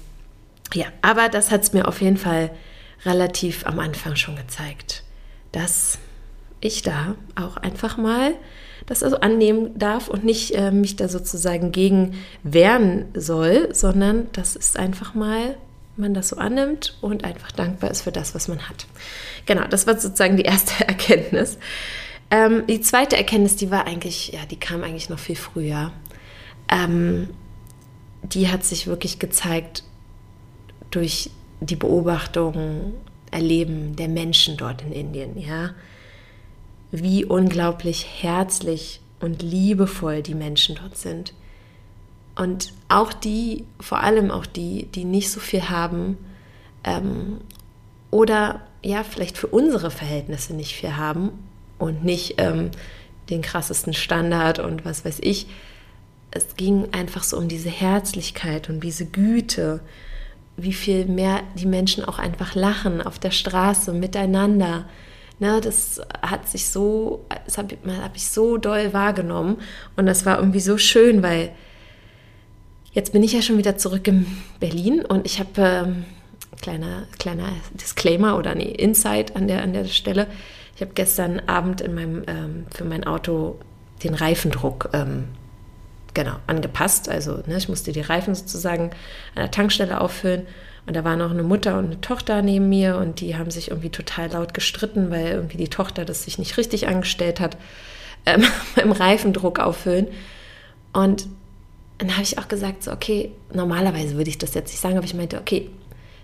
ja, 0.73 0.85
aber 1.01 1.29
das 1.29 1.51
hat 1.51 1.63
es 1.63 1.73
mir 1.73 1.87
auf 1.87 2.01
jeden 2.01 2.17
Fall 2.17 2.51
relativ 3.05 3.65
am 3.65 3.79
Anfang 3.79 4.15
schon 4.15 4.35
gezeigt, 4.35 5.03
dass 5.51 5.99
ich 6.59 6.81
da 6.81 7.15
auch 7.35 7.57
einfach 7.57 7.97
mal 7.97 8.33
das 8.85 9.03
also 9.03 9.19
annehmen 9.19 9.77
darf 9.77 10.07
und 10.07 10.23
nicht 10.23 10.55
äh, 10.55 10.71
mich 10.71 10.95
da 10.95 11.07
sozusagen 11.07 11.71
gegen 11.71 12.15
wehren 12.43 13.05
soll, 13.13 13.73
sondern 13.73 14.27
das 14.31 14.55
ist 14.55 14.77
einfach 14.79 15.13
mal, 15.13 15.57
man 15.97 16.13
das 16.13 16.29
so 16.29 16.37
annimmt 16.37 16.97
und 17.01 17.23
einfach 17.23 17.51
dankbar 17.51 17.91
ist 17.91 18.01
für 18.01 18.11
das, 18.11 18.35
was 18.35 18.47
man 18.47 18.69
hat. 18.69 18.85
Genau, 19.45 19.67
das 19.67 19.87
war 19.87 19.97
sozusagen 19.97 20.37
die 20.37 20.43
erste 20.43 20.83
Erkenntnis. 20.87 21.57
Ähm, 22.29 22.65
die 22.67 22.81
zweite 22.81 23.17
Erkenntnis, 23.17 23.55
die 23.55 23.71
war 23.71 23.85
eigentlich, 23.85 24.33
ja, 24.33 24.45
die 24.45 24.59
kam 24.59 24.83
eigentlich 24.83 25.09
noch 25.09 25.19
viel 25.19 25.35
früher. 25.35 25.91
Ähm, 26.69 27.29
die 28.23 28.49
hat 28.49 28.63
sich 28.63 28.87
wirklich 28.87 29.19
gezeigt 29.19 29.83
durch 30.91 31.29
die 31.59 31.75
Beobachtung, 31.75 32.93
Erleben 33.29 33.95
der 33.95 34.07
Menschen 34.07 34.55
dort 34.57 34.81
in 34.81 34.91
Indien, 34.91 35.37
ja. 35.37 35.71
Wie 36.91 37.25
unglaublich 37.25 38.07
herzlich 38.21 39.01
und 39.19 39.41
liebevoll 39.41 40.21
die 40.21 40.35
Menschen 40.35 40.75
dort 40.75 40.97
sind. 40.97 41.33
Und 42.37 42.73
auch 42.87 43.13
die, 43.13 43.65
vor 43.79 44.01
allem 44.03 44.31
auch 44.31 44.45
die, 44.45 44.85
die 44.85 45.05
nicht 45.05 45.31
so 45.31 45.39
viel 45.39 45.69
haben 45.69 46.17
ähm, 46.83 47.41
oder 48.11 48.61
ja, 48.83 49.03
vielleicht 49.03 49.37
für 49.37 49.47
unsere 49.47 49.91
Verhältnisse 49.91 50.53
nicht 50.53 50.75
viel 50.75 50.95
haben 50.95 51.31
und 51.79 52.03
nicht 52.03 52.35
ähm, 52.37 52.71
den 53.29 53.41
krassesten 53.41 53.93
Standard 53.93 54.59
und 54.59 54.85
was 54.85 55.03
weiß 55.03 55.17
ich, 55.21 55.47
es 56.31 56.55
ging 56.55 56.93
einfach 56.93 57.23
so 57.23 57.37
um 57.37 57.47
diese 57.47 57.69
Herzlichkeit 57.69 58.69
und 58.69 58.81
diese 58.81 59.05
Güte, 59.05 59.81
wie 60.55 60.73
viel 60.73 61.05
mehr 61.05 61.41
die 61.55 61.65
Menschen 61.65 62.05
auch 62.05 62.19
einfach 62.19 62.55
lachen 62.55 63.01
auf 63.01 63.19
der 63.19 63.31
Straße 63.31 63.93
miteinander. 63.93 64.85
Ne, 65.39 65.61
das 65.61 66.01
hat 66.21 66.49
sich 66.49 66.69
so, 66.69 67.25
das 67.45 67.57
habe 67.59 67.77
hab 68.01 68.15
ich 68.15 68.27
so 68.27 68.57
doll 68.57 68.93
wahrgenommen 68.93 69.57
und 69.95 70.07
das 70.07 70.25
war 70.25 70.39
irgendwie 70.39 70.59
so 70.59 70.77
schön, 70.79 71.21
weil 71.21 71.51
jetzt 72.97 73.13
bin 73.13 73.21
ich 73.21 73.31
ja 73.31 73.43
schon 73.43 73.59
wieder 73.59 73.77
zurück 73.77 74.07
in 74.07 74.25
Berlin 74.59 75.05
und 75.05 75.27
ich 75.27 75.39
habe 75.39 75.51
ähm, 75.57 76.05
kleiner 76.59 77.03
kleiner 77.19 77.49
Disclaimer 77.75 78.35
oder 78.37 78.55
nee 78.55 78.71
Insight 78.71 79.35
an 79.35 79.47
der 79.47 79.61
an 79.61 79.71
der 79.71 79.85
Stelle. 79.85 80.25
Ich 80.75 80.81
habe 80.81 80.93
gestern 80.95 81.39
Abend 81.45 81.79
in 81.79 81.93
meinem 81.93 82.23
ähm, 82.25 82.65
für 82.75 82.85
mein 82.85 83.03
Auto 83.03 83.59
den 84.03 84.15
Reifendruck 84.15 84.89
ähm, 84.93 85.25
genau, 86.15 86.37
angepasst. 86.47 87.07
Also 87.07 87.43
ne, 87.45 87.57
ich 87.57 87.69
musste 87.69 87.91
die 87.91 88.01
Reifen 88.01 88.33
sozusagen 88.33 88.85
an 89.35 89.43
der 89.43 89.51
Tankstelle 89.51 90.01
auffüllen. 90.01 90.47
Und 90.87 90.95
da 90.95 91.03
war 91.03 91.17
noch 91.17 91.31
eine 91.31 91.43
Mutter 91.43 91.77
und 91.77 91.85
eine 91.85 92.01
Tochter 92.01 92.41
neben 92.41 92.67
mir 92.67 92.97
und 92.97 93.19
die 93.19 93.35
haben 93.35 93.51
sich 93.51 93.69
irgendwie 93.69 93.89
total 93.89 94.31
laut 94.31 94.55
gestritten, 94.55 95.11
weil 95.11 95.27
irgendwie 95.27 95.57
die 95.57 95.67
Tochter 95.67 96.03
das 96.03 96.23
sich 96.23 96.39
nicht 96.39 96.57
richtig 96.57 96.87
angestellt 96.87 97.41
hat 97.41 97.57
ähm, 98.25 98.43
beim 98.75 98.91
Reifendruck 98.91 99.59
auffüllen. 99.59 100.07
Und 100.93 101.27
dann 101.97 102.11
habe 102.11 102.23
ich 102.23 102.37
auch 102.37 102.47
gesagt, 102.47 102.83
so, 102.83 102.91
okay, 102.91 103.31
normalerweise 103.53 104.15
würde 104.15 104.29
ich 104.29 104.37
das 104.37 104.53
jetzt 104.53 104.71
nicht 104.71 104.81
sagen, 104.81 104.97
aber 104.97 105.05
ich 105.05 105.13
meinte, 105.13 105.39
okay, 105.39 105.69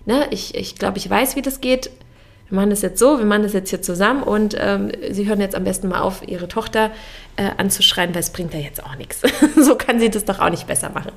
ne, 0.06 0.26
ich, 0.30 0.54
ich 0.54 0.76
glaube, 0.76 0.98
ich 0.98 1.08
weiß, 1.08 1.36
wie 1.36 1.42
das 1.42 1.60
geht 1.60 1.90
wir 2.48 2.56
machen 2.56 2.70
das 2.70 2.82
jetzt 2.82 2.98
so, 2.98 3.18
wir 3.18 3.24
machen 3.24 3.42
das 3.42 3.52
jetzt 3.54 3.70
hier 3.70 3.80
zusammen 3.80 4.22
und 4.22 4.54
ähm, 4.58 4.92
Sie 5.10 5.26
hören 5.26 5.40
jetzt 5.40 5.54
am 5.54 5.64
besten 5.64 5.88
mal 5.88 6.00
auf, 6.00 6.22
Ihre 6.26 6.46
Tochter 6.46 6.90
äh, 7.36 7.50
anzuschreien, 7.56 8.14
weil 8.14 8.20
es 8.20 8.30
bringt 8.30 8.52
ja 8.52 8.60
jetzt 8.60 8.84
auch 8.84 8.96
nichts. 8.96 9.22
so 9.56 9.76
kann 9.76 9.98
sie 9.98 10.10
das 10.10 10.24
doch 10.24 10.40
auch 10.40 10.50
nicht 10.50 10.66
besser 10.66 10.90
machen. 10.90 11.12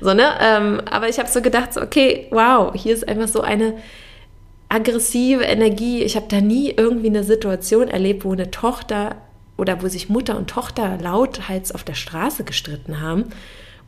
So, 0.00 0.12
ne? 0.12 0.24
Ähm, 0.40 0.82
aber 0.90 1.08
ich 1.08 1.18
habe 1.18 1.28
so 1.28 1.40
gedacht, 1.40 1.72
so, 1.72 1.80
okay, 1.80 2.26
wow, 2.30 2.72
hier 2.74 2.94
ist 2.94 3.08
einfach 3.08 3.28
so 3.28 3.42
eine 3.42 3.74
aggressive 4.68 5.44
Energie. 5.44 6.02
Ich 6.02 6.16
habe 6.16 6.26
da 6.28 6.40
nie 6.40 6.70
irgendwie 6.70 7.08
eine 7.08 7.22
Situation 7.22 7.88
erlebt, 7.88 8.24
wo 8.24 8.32
eine 8.32 8.50
Tochter 8.50 9.16
oder 9.56 9.82
wo 9.82 9.88
sich 9.88 10.08
Mutter 10.08 10.36
und 10.36 10.50
Tochter 10.50 10.98
lauthals 11.00 11.72
auf 11.72 11.84
der 11.84 11.94
Straße 11.94 12.42
gestritten 12.42 13.00
haben 13.00 13.26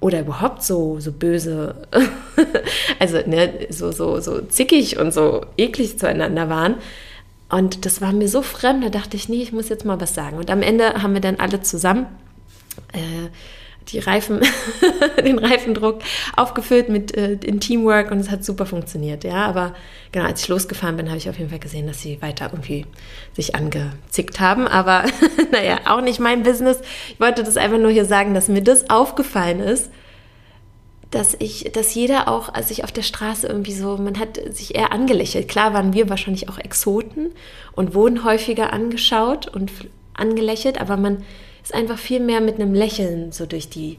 oder 0.01 0.21
überhaupt 0.21 0.63
so, 0.63 1.01
so 1.01 1.13
böse, 1.13 1.75
also 2.99 3.19
ne, 3.27 3.69
so, 3.71 3.93
so, 3.93 4.21
so 4.21 4.41
zickig 4.43 4.99
und 4.99 5.13
so 5.13 5.47
eklig 5.57 5.99
zueinander 5.99 6.49
waren. 6.49 6.77
Und 7.49 7.87
das 7.87 8.01
war 8.01 8.13
mir 8.13 8.29
so 8.29 8.43
fremd, 8.43 8.85
da 8.85 8.89
dachte 8.91 9.17
ich, 9.17 9.29
nee, 9.29 9.43
ich 9.43 9.53
muss 9.53 9.69
jetzt 9.69 9.85
mal 9.85 10.01
was 10.01 10.15
sagen. 10.15 10.39
Und 10.39 10.51
am 10.51 10.63
Ende 10.63 11.03
haben 11.03 11.15
wir 11.15 11.21
dann 11.21 11.37
alle 11.37 11.63
zusammen 11.63 12.07
äh, 12.93 13.29
die 13.89 13.99
Reifen, 13.99 14.41
den 15.25 15.39
Reifendruck 15.39 16.01
aufgefüllt 16.37 16.89
mit 16.89 17.17
äh, 17.17 17.33
in 17.45 17.61
Teamwork 17.61 18.11
und 18.11 18.19
es 18.19 18.31
hat 18.31 18.45
super 18.45 18.67
funktioniert. 18.67 19.25
Ja, 19.25 19.47
aber 19.47 19.75
genau, 20.13 20.27
als 20.27 20.43
ich 20.43 20.49
losgefahren 20.49 20.97
bin, 20.97 21.09
habe 21.09 21.19
ich 21.19 21.29
auf 21.29 21.39
jeden 21.39 21.51
Fall 21.51 21.59
gesehen, 21.59 21.87
dass 21.87 22.01
sie 22.01 22.21
weiter 22.23 22.51
irgendwie 22.53 22.87
sich 23.35 23.55
angezickt 23.55 24.41
haben. 24.41 24.67
Aber 24.67 25.05
naja, 25.53 25.81
auch 25.87 26.01
nicht 26.01 26.21
mein 26.21 26.43
Business. 26.43 26.81
Ich 27.13 27.21
wollte 27.21 27.45
das 27.45 27.57
einfach 27.57 27.79
nur 27.79 27.91
hier 27.91 28.05
sagen, 28.05 28.35
dass 28.35 28.49
mir 28.49 28.63
das 28.63 28.91
aufgefallen 28.91 29.61
ist, 29.61 29.91
dass 31.11 31.37
ich, 31.39 31.71
dass 31.73 31.95
jeder 31.95 32.29
auch, 32.29 32.53
als 32.53 32.71
ich 32.71 32.83
auf 32.83 32.91
der 32.91 33.03
Straße 33.03 33.47
irgendwie 33.47 33.73
so, 33.73 33.97
man 33.99 34.19
hat 34.19 34.41
sich 34.53 34.75
eher 34.75 34.93
angelächelt. 34.93 35.49
Klar 35.49 35.73
waren 35.73 35.93
wir 35.93 36.09
wahrscheinlich 36.11 36.49
auch 36.49 36.59
Exoten 36.59 37.31
und 37.73 37.95
wurden 37.95 38.25
häufiger 38.25 38.73
angeschaut 38.73 39.47
und 39.47 39.71
angelächelt, 40.15 40.81
aber 40.81 40.97
man 40.97 41.23
ist 41.65 41.75
einfach 41.75 41.99
viel 41.99 42.21
mehr 42.21 42.41
mit 42.41 42.57
einem 42.57 42.75
Lächeln 42.75 43.33
so 43.33 43.47
durch 43.47 43.69
die, 43.69 43.99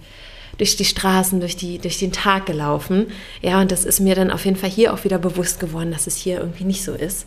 durch 0.58 0.78
die 0.78 0.86
Straßen, 0.86 1.40
durch, 1.40 1.58
die, 1.58 1.80
durch 1.80 1.98
den 1.98 2.12
Tag 2.12 2.46
gelaufen. 2.46 3.08
Ja, 3.42 3.60
und 3.60 3.72
das 3.72 3.84
ist 3.86 4.00
mir 4.00 4.16
dann 4.16 4.32
auf 4.32 4.46
jeden 4.46 4.56
Fall 4.56 4.70
hier 4.70 4.94
auch 4.94 5.04
wieder 5.04 5.18
bewusst 5.18 5.60
geworden, 5.60 5.92
dass 5.92 6.08
es 6.08 6.16
hier 6.16 6.40
irgendwie 6.40 6.64
nicht 6.64 6.84
so 6.84 6.94
ist. 6.94 7.26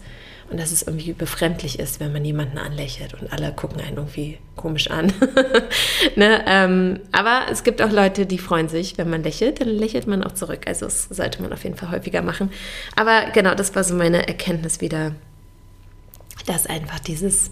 Und 0.50 0.58
dass 0.58 0.72
es 0.72 0.80
irgendwie 0.80 1.12
befremdlich 1.12 1.78
ist, 1.78 2.00
wenn 2.00 2.10
man 2.10 2.24
jemanden 2.24 2.56
anlächelt 2.56 3.12
und 3.20 3.30
alle 3.30 3.52
gucken 3.52 3.82
einen 3.82 3.98
irgendwie 3.98 4.38
komisch 4.56 4.90
an. 4.90 5.12
ne? 6.16 6.42
ähm, 6.46 7.00
aber 7.12 7.42
es 7.50 7.64
gibt 7.64 7.82
auch 7.82 7.90
Leute, 7.90 8.24
die 8.24 8.38
freuen 8.38 8.70
sich, 8.70 8.96
wenn 8.96 9.10
man 9.10 9.22
lächelt, 9.22 9.60
dann 9.60 9.68
lächelt 9.68 10.06
man 10.06 10.24
auch 10.24 10.32
zurück. 10.32 10.60
Also 10.66 10.86
das 10.86 11.04
sollte 11.10 11.42
man 11.42 11.52
auf 11.52 11.64
jeden 11.64 11.76
Fall 11.76 11.90
häufiger 11.90 12.22
machen. 12.22 12.50
Aber 12.96 13.30
genau, 13.34 13.54
das 13.54 13.74
war 13.74 13.84
so 13.84 13.94
meine 13.94 14.26
Erkenntnis 14.26 14.80
wieder, 14.80 15.14
dass 16.46 16.66
einfach 16.66 17.00
dieses 17.00 17.50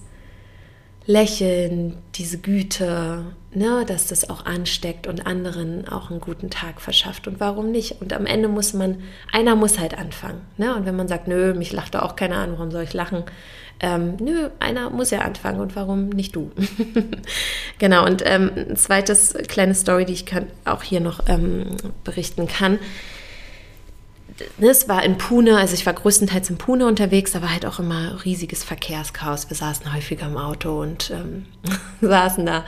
Lächeln, 1.06 1.96
diese 2.16 2.38
Güte, 2.38 3.24
ne, 3.54 3.84
dass 3.86 4.08
das 4.08 4.28
auch 4.28 4.44
ansteckt 4.44 5.06
und 5.06 5.26
anderen 5.26 5.86
auch 5.88 6.10
einen 6.10 6.20
guten 6.20 6.50
Tag 6.50 6.80
verschafft. 6.80 7.28
Und 7.28 7.38
warum 7.38 7.70
nicht? 7.70 8.00
Und 8.00 8.12
am 8.12 8.26
Ende 8.26 8.48
muss 8.48 8.74
man, 8.74 9.02
einer 9.32 9.54
muss 9.54 9.78
halt 9.78 9.96
anfangen. 9.96 10.40
Ne? 10.56 10.74
Und 10.74 10.84
wenn 10.84 10.96
man 10.96 11.06
sagt, 11.06 11.28
nö, 11.28 11.54
mich 11.54 11.72
lacht 11.72 11.94
da 11.94 12.02
auch 12.02 12.16
keiner 12.16 12.38
an, 12.38 12.52
warum 12.52 12.72
soll 12.72 12.82
ich 12.82 12.92
lachen? 12.92 13.22
Ähm, 13.78 14.16
nö, 14.20 14.48
einer 14.58 14.90
muss 14.90 15.10
ja 15.10 15.20
anfangen 15.20 15.60
und 15.60 15.76
warum 15.76 16.08
nicht 16.08 16.34
du? 16.34 16.50
genau, 17.78 18.04
und 18.04 18.22
ähm, 18.24 18.50
ein 18.56 18.76
zweites 18.76 19.34
kleine 19.48 19.74
Story, 19.74 20.06
die 20.06 20.14
ich 20.14 20.26
kann, 20.26 20.46
auch 20.64 20.82
hier 20.82 21.00
noch 21.00 21.20
ähm, 21.28 21.76
berichten 22.02 22.48
kann 22.48 22.78
es 24.60 24.88
war 24.88 25.02
in 25.02 25.18
Pune, 25.18 25.56
also 25.56 25.74
ich 25.74 25.86
war 25.86 25.92
größtenteils 25.92 26.50
in 26.50 26.58
Pune 26.58 26.86
unterwegs, 26.86 27.32
da 27.32 27.42
war 27.42 27.52
halt 27.52 27.66
auch 27.66 27.78
immer 27.78 28.24
riesiges 28.24 28.64
Verkehrschaos. 28.64 29.48
Wir 29.48 29.56
saßen 29.56 29.94
häufiger 29.94 30.26
im 30.26 30.36
Auto 30.36 30.80
und 30.80 31.10
ähm, 31.10 31.46
saßen 32.00 32.44
da, 32.44 32.64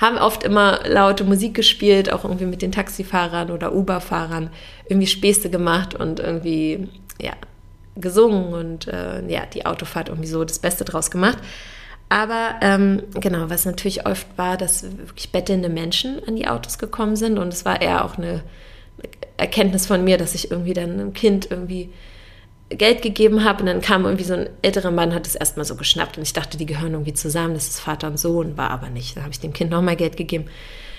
haben 0.00 0.18
oft 0.18 0.42
immer 0.44 0.80
laute 0.86 1.24
Musik 1.24 1.54
gespielt, 1.54 2.12
auch 2.12 2.24
irgendwie 2.24 2.46
mit 2.46 2.62
den 2.62 2.72
Taxifahrern 2.72 3.50
oder 3.50 3.74
Uber-Fahrern, 3.74 4.50
irgendwie 4.88 5.06
Späße 5.06 5.50
gemacht 5.50 5.94
und 5.94 6.20
irgendwie, 6.20 6.88
ja, 7.20 7.32
gesungen 7.96 8.54
und 8.54 8.88
äh, 8.88 9.26
ja, 9.28 9.46
die 9.46 9.66
Autofahrt 9.66 10.08
irgendwie 10.08 10.28
so 10.28 10.44
das 10.44 10.58
Beste 10.58 10.84
draus 10.84 11.10
gemacht. 11.10 11.38
Aber 12.08 12.56
ähm, 12.60 13.02
genau, 13.14 13.50
was 13.50 13.64
natürlich 13.64 14.06
oft 14.06 14.26
war, 14.36 14.56
dass 14.56 14.82
wirklich 14.82 15.30
bettelnde 15.30 15.68
Menschen 15.68 16.20
an 16.26 16.34
die 16.34 16.48
Autos 16.48 16.78
gekommen 16.78 17.14
sind 17.14 17.38
und 17.38 17.52
es 17.52 17.64
war 17.64 17.80
eher 17.80 18.04
auch 18.04 18.18
eine 18.18 18.42
Erkenntnis 19.36 19.86
von 19.86 20.04
mir, 20.04 20.18
dass 20.18 20.34
ich 20.34 20.50
irgendwie 20.50 20.74
dann 20.74 20.92
einem 20.92 21.12
Kind 21.12 21.50
irgendwie 21.50 21.90
Geld 22.68 23.02
gegeben 23.02 23.42
habe 23.44 23.60
und 23.60 23.66
dann 23.66 23.80
kam 23.80 24.04
irgendwie 24.04 24.24
so 24.24 24.34
ein 24.34 24.48
älterer 24.62 24.92
Mann, 24.92 25.14
hat 25.14 25.26
es 25.26 25.34
erstmal 25.34 25.64
so 25.64 25.74
geschnappt 25.74 26.16
und 26.16 26.22
ich 26.22 26.32
dachte, 26.32 26.56
die 26.56 26.66
gehören 26.66 26.92
irgendwie 26.92 27.14
zusammen, 27.14 27.54
das 27.54 27.68
ist 27.68 27.80
Vater 27.80 28.06
und 28.06 28.18
Sohn, 28.18 28.56
war 28.56 28.70
aber 28.70 28.90
nicht. 28.90 29.16
Dann 29.16 29.24
habe 29.24 29.32
ich 29.32 29.40
dem 29.40 29.52
Kind 29.52 29.70
nochmal 29.70 29.96
Geld 29.96 30.16
gegeben. 30.16 30.44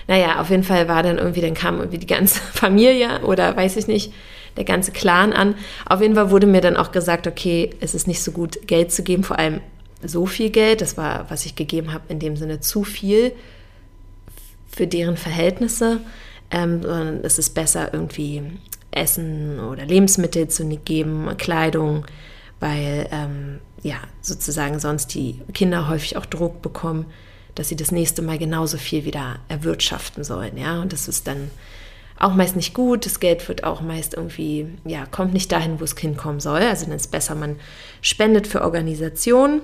Naja, 0.06 0.40
auf 0.40 0.50
jeden 0.50 0.64
Fall 0.64 0.88
war 0.88 1.02
dann 1.02 1.18
irgendwie, 1.18 1.40
dann 1.40 1.54
kam 1.54 1.78
irgendwie 1.78 1.98
die 1.98 2.06
ganze 2.06 2.40
Familie 2.52 3.22
oder 3.22 3.56
weiß 3.56 3.76
ich 3.76 3.86
nicht, 3.86 4.12
der 4.56 4.64
ganze 4.64 4.92
Clan 4.92 5.32
an. 5.32 5.54
Auf 5.86 6.02
jeden 6.02 6.14
Fall 6.14 6.30
wurde 6.30 6.46
mir 6.46 6.60
dann 6.60 6.76
auch 6.76 6.92
gesagt, 6.92 7.26
okay, 7.26 7.70
es 7.80 7.94
ist 7.94 8.06
nicht 8.06 8.22
so 8.22 8.32
gut, 8.32 8.66
Geld 8.66 8.92
zu 8.92 9.02
geben, 9.02 9.24
vor 9.24 9.38
allem 9.38 9.60
so 10.04 10.26
viel 10.26 10.50
Geld, 10.50 10.80
das 10.80 10.96
war, 10.96 11.30
was 11.30 11.46
ich 11.46 11.54
gegeben 11.54 11.92
habe, 11.92 12.04
in 12.08 12.18
dem 12.18 12.36
Sinne 12.36 12.60
zu 12.60 12.84
viel 12.84 13.32
für 14.74 14.86
deren 14.86 15.16
Verhältnisse, 15.16 16.00
ähm, 16.52 16.82
sondern 16.82 17.24
es 17.24 17.38
ist 17.38 17.50
besser, 17.50 17.92
irgendwie 17.92 18.42
Essen 18.92 19.58
oder 19.58 19.84
Lebensmittel 19.84 20.48
zu 20.48 20.64
geben, 20.68 21.28
Kleidung, 21.38 22.04
weil 22.60 23.08
ähm, 23.10 23.58
ja 23.82 23.96
sozusagen 24.20 24.78
sonst 24.78 25.14
die 25.14 25.40
Kinder 25.54 25.88
häufig 25.88 26.16
auch 26.16 26.26
Druck 26.26 26.62
bekommen, 26.62 27.06
dass 27.54 27.68
sie 27.68 27.76
das 27.76 27.90
nächste 27.90 28.22
Mal 28.22 28.38
genauso 28.38 28.78
viel 28.78 29.04
wieder 29.04 29.40
erwirtschaften 29.48 30.22
sollen, 30.22 30.56
ja, 30.56 30.80
und 30.80 30.92
das 30.92 31.08
ist 31.08 31.26
dann 31.26 31.50
auch 32.18 32.34
meist 32.34 32.54
nicht 32.54 32.72
gut. 32.72 33.04
Das 33.04 33.18
Geld 33.18 33.46
wird 33.48 33.64
auch 33.64 33.80
meist 33.80 34.14
irgendwie, 34.14 34.66
ja, 34.84 35.06
kommt 35.06 35.32
nicht 35.32 35.50
dahin, 35.50 35.80
wo 35.80 35.84
es 35.84 35.96
hinkommen 35.98 36.38
soll. 36.38 36.60
Also 36.60 36.86
dann 36.86 36.94
ist 36.94 37.02
es 37.02 37.08
besser, 37.08 37.34
man 37.34 37.56
spendet 38.00 38.46
für 38.46 38.62
Organisationen. 38.62 39.62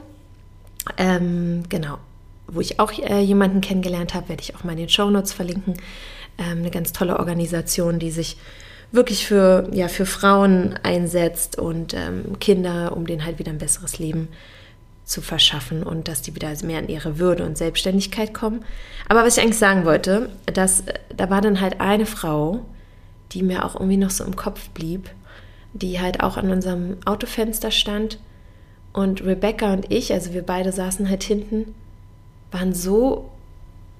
Ähm, 0.96 1.62
genau, 1.68 1.98
wo 2.48 2.60
ich 2.60 2.80
auch 2.80 2.92
äh, 2.92 3.20
jemanden 3.20 3.60
kennengelernt 3.60 4.14
habe, 4.14 4.30
werde 4.30 4.42
ich 4.42 4.56
auch 4.56 4.64
mal 4.64 4.72
in 4.72 4.78
den 4.78 4.88
Show 4.88 5.08
Notes 5.08 5.32
verlinken. 5.32 5.74
Ähm, 6.38 6.58
eine 6.58 6.70
ganz 6.70 6.92
tolle 6.92 7.18
Organisation, 7.18 7.98
die 7.98 8.10
sich 8.10 8.36
wirklich 8.92 9.26
für, 9.26 9.68
ja, 9.72 9.88
für 9.88 10.06
Frauen 10.06 10.78
einsetzt 10.82 11.58
und 11.58 11.94
ähm, 11.94 12.38
Kinder, 12.38 12.96
um 12.96 13.06
denen 13.06 13.24
halt 13.24 13.38
wieder 13.38 13.52
ein 13.52 13.58
besseres 13.58 13.98
Leben 13.98 14.28
zu 15.04 15.20
verschaffen 15.22 15.82
und 15.82 16.06
dass 16.06 16.22
die 16.22 16.34
wieder 16.34 16.52
mehr 16.64 16.80
in 16.80 16.88
ihre 16.88 17.18
Würde 17.18 17.44
und 17.44 17.56
Selbstständigkeit 17.56 18.34
kommen. 18.34 18.64
Aber 19.08 19.24
was 19.24 19.36
ich 19.36 19.42
eigentlich 19.42 19.58
sagen 19.58 19.84
wollte, 19.84 20.30
dass 20.46 20.84
da 21.14 21.30
war 21.30 21.40
dann 21.40 21.60
halt 21.60 21.80
eine 21.80 22.06
Frau, 22.06 22.64
die 23.32 23.42
mir 23.42 23.64
auch 23.64 23.74
irgendwie 23.74 23.96
noch 23.96 24.10
so 24.10 24.24
im 24.24 24.36
Kopf 24.36 24.68
blieb, 24.70 25.10
die 25.72 26.00
halt 26.00 26.22
auch 26.22 26.36
an 26.36 26.50
unserem 26.50 26.98
Autofenster 27.04 27.70
stand 27.70 28.18
und 28.92 29.24
Rebecca 29.24 29.72
und 29.72 29.90
ich, 29.90 30.12
also 30.12 30.32
wir 30.34 30.42
beide 30.42 30.72
saßen 30.72 31.08
halt 31.08 31.22
hinten, 31.22 31.74
waren 32.50 32.74
so 32.74 33.30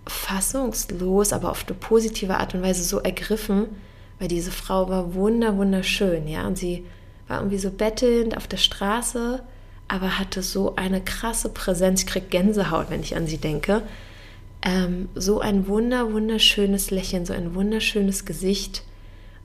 fassungslos, 0.09 1.33
aber 1.33 1.51
auf 1.51 1.65
eine 1.67 1.77
positive 1.77 2.37
Art 2.37 2.55
und 2.55 2.63
Weise 2.63 2.83
so 2.83 2.99
ergriffen, 2.99 3.67
weil 4.19 4.29
diese 4.29 4.51
Frau 4.51 4.89
war 4.89 5.15
wunder, 5.15 5.57
wunderschön, 5.57 6.27
ja, 6.27 6.47
und 6.47 6.59
sie 6.59 6.85
war 7.29 7.39
irgendwie 7.39 7.59
so 7.59 7.71
bettelnd 7.71 8.37
auf 8.37 8.47
der 8.49 8.57
Straße, 8.57 9.43
aber 9.87 10.19
hatte 10.19 10.43
so 10.43 10.77
eine 10.77 11.01
krasse 11.01 11.49
Präsenz. 11.49 12.01
Ich 12.01 12.07
kriege 12.07 12.27
Gänsehaut, 12.27 12.91
wenn 12.91 13.01
ich 13.01 13.17
an 13.17 13.27
sie 13.27 13.39
denke. 13.39 13.83
Ähm, 14.63 15.09
so 15.15 15.41
ein 15.41 15.67
wunder, 15.67 16.13
wunderschönes 16.13 16.91
Lächeln, 16.91 17.25
so 17.25 17.33
ein 17.33 17.55
wunderschönes 17.55 18.25
Gesicht. 18.25 18.83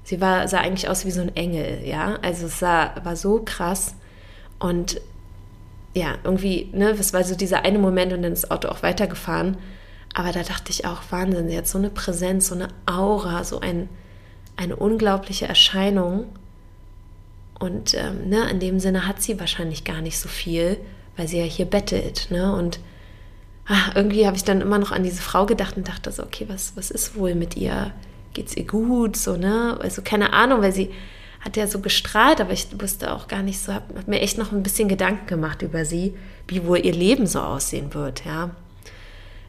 Sie 0.04 0.20
war, 0.20 0.48
sah 0.48 0.60
eigentlich 0.60 0.90
aus 0.90 1.06
wie 1.06 1.12
so 1.12 1.22
ein 1.22 1.36
Engel, 1.36 1.82
ja. 1.86 2.18
Also 2.22 2.48
es 2.48 2.60
sah, 2.60 2.94
war 3.04 3.16
so 3.16 3.42
krass. 3.46 3.96
Und 4.60 5.00
ja, 5.94 6.16
irgendwie, 6.24 6.70
ne, 6.74 6.90
es 6.92 7.14
war 7.14 7.24
so 7.24 7.36
dieser 7.36 7.64
eine 7.64 7.80
Moment 7.80 8.12
und 8.14 8.24
dann 8.24 8.34
ist 8.34 8.44
das 8.44 8.52
Auto 8.52 8.70
auch 8.70 8.82
weitergefahren. 8.84 9.58
Aber 10.14 10.32
da 10.32 10.44
dachte 10.44 10.72
ich 10.72 10.86
auch, 10.86 11.02
Wahnsinn, 11.10 11.50
sie 11.50 11.58
hat 11.58 11.68
so 11.68 11.78
eine 11.78 11.90
Präsenz, 11.90 12.48
so 12.48 12.56
eine 12.56 12.68
Aura, 12.86 13.44
so 13.44 13.60
ein, 13.60 13.90
eine 14.56 14.76
unglaubliche 14.76 15.48
Erscheinung. 15.48 16.26
Und 17.60 17.96
ähm, 17.96 18.30
ne, 18.30 18.50
in 18.50 18.60
dem 18.60 18.80
Sinne 18.80 19.08
hat 19.08 19.22
sie 19.22 19.40
wahrscheinlich 19.40 19.84
gar 19.84 20.02
nicht 20.02 20.20
so 20.20 20.30
viel, 20.30 20.78
weil 21.18 21.28
sie 21.28 21.40
ja 21.40 21.46
hier 21.46 21.66
bettelt. 21.66 22.28
Ne? 22.30 22.54
Und 22.56 22.80
ach, 23.66 23.96
irgendwie 23.96 24.28
habe 24.28 24.38
ich 24.38 24.44
dann 24.44 24.62
immer 24.62 24.78
noch 24.78 24.92
an 24.92 25.04
diese 25.04 25.22
Frau 25.22 25.46
gedacht 25.46 25.78
und 25.78 25.88
dachte 25.88 26.12
so, 26.12 26.24
okay, 26.24 26.46
was, 26.48 26.74
was 26.76 26.92
ist 26.92 27.16
wohl 27.16 27.34
mit 27.34 27.58
ihr? 27.58 27.92
Geht 28.34 28.48
es 28.48 28.58
ihr 28.58 28.68
gut? 28.68 29.16
So, 29.16 29.38
ne? 29.38 29.78
Also 29.82 30.02
keine 30.02 30.34
Ahnung, 30.34 30.62
weil 30.62 30.74
sie 30.74 30.92
hat 31.40 31.58
ja 31.58 31.68
so 31.68 31.80
gestrahlt, 31.80 32.40
aber 32.40 32.54
ich 32.54 32.68
wusste 32.80 33.14
auch 33.14 33.28
gar 33.28 33.44
nicht 33.44 33.60
so, 33.60 33.74
habe 33.74 33.96
hab 33.96 34.08
mir 34.08 34.22
echt 34.22 34.38
noch 34.38 34.52
ein 34.52 34.64
bisschen 34.64 34.88
Gedanken 34.88 35.28
gemacht 35.28 35.62
über 35.62 35.86
sie, 35.86 36.16
wie 36.48 36.66
wohl 36.66 36.80
ihr 36.80 36.94
Leben 36.94 37.28
so 37.28 37.42
aussehen 37.42 37.94
wird, 37.94 38.26
ja. 38.26 38.52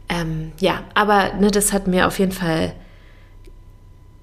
Ähm, 0.08 0.52
ja, 0.60 0.82
aber 0.94 1.34
ne, 1.34 1.50
das 1.50 1.72
hat 1.72 1.86
mir 1.86 2.06
auf 2.06 2.18
jeden 2.18 2.32
Fall 2.32 2.74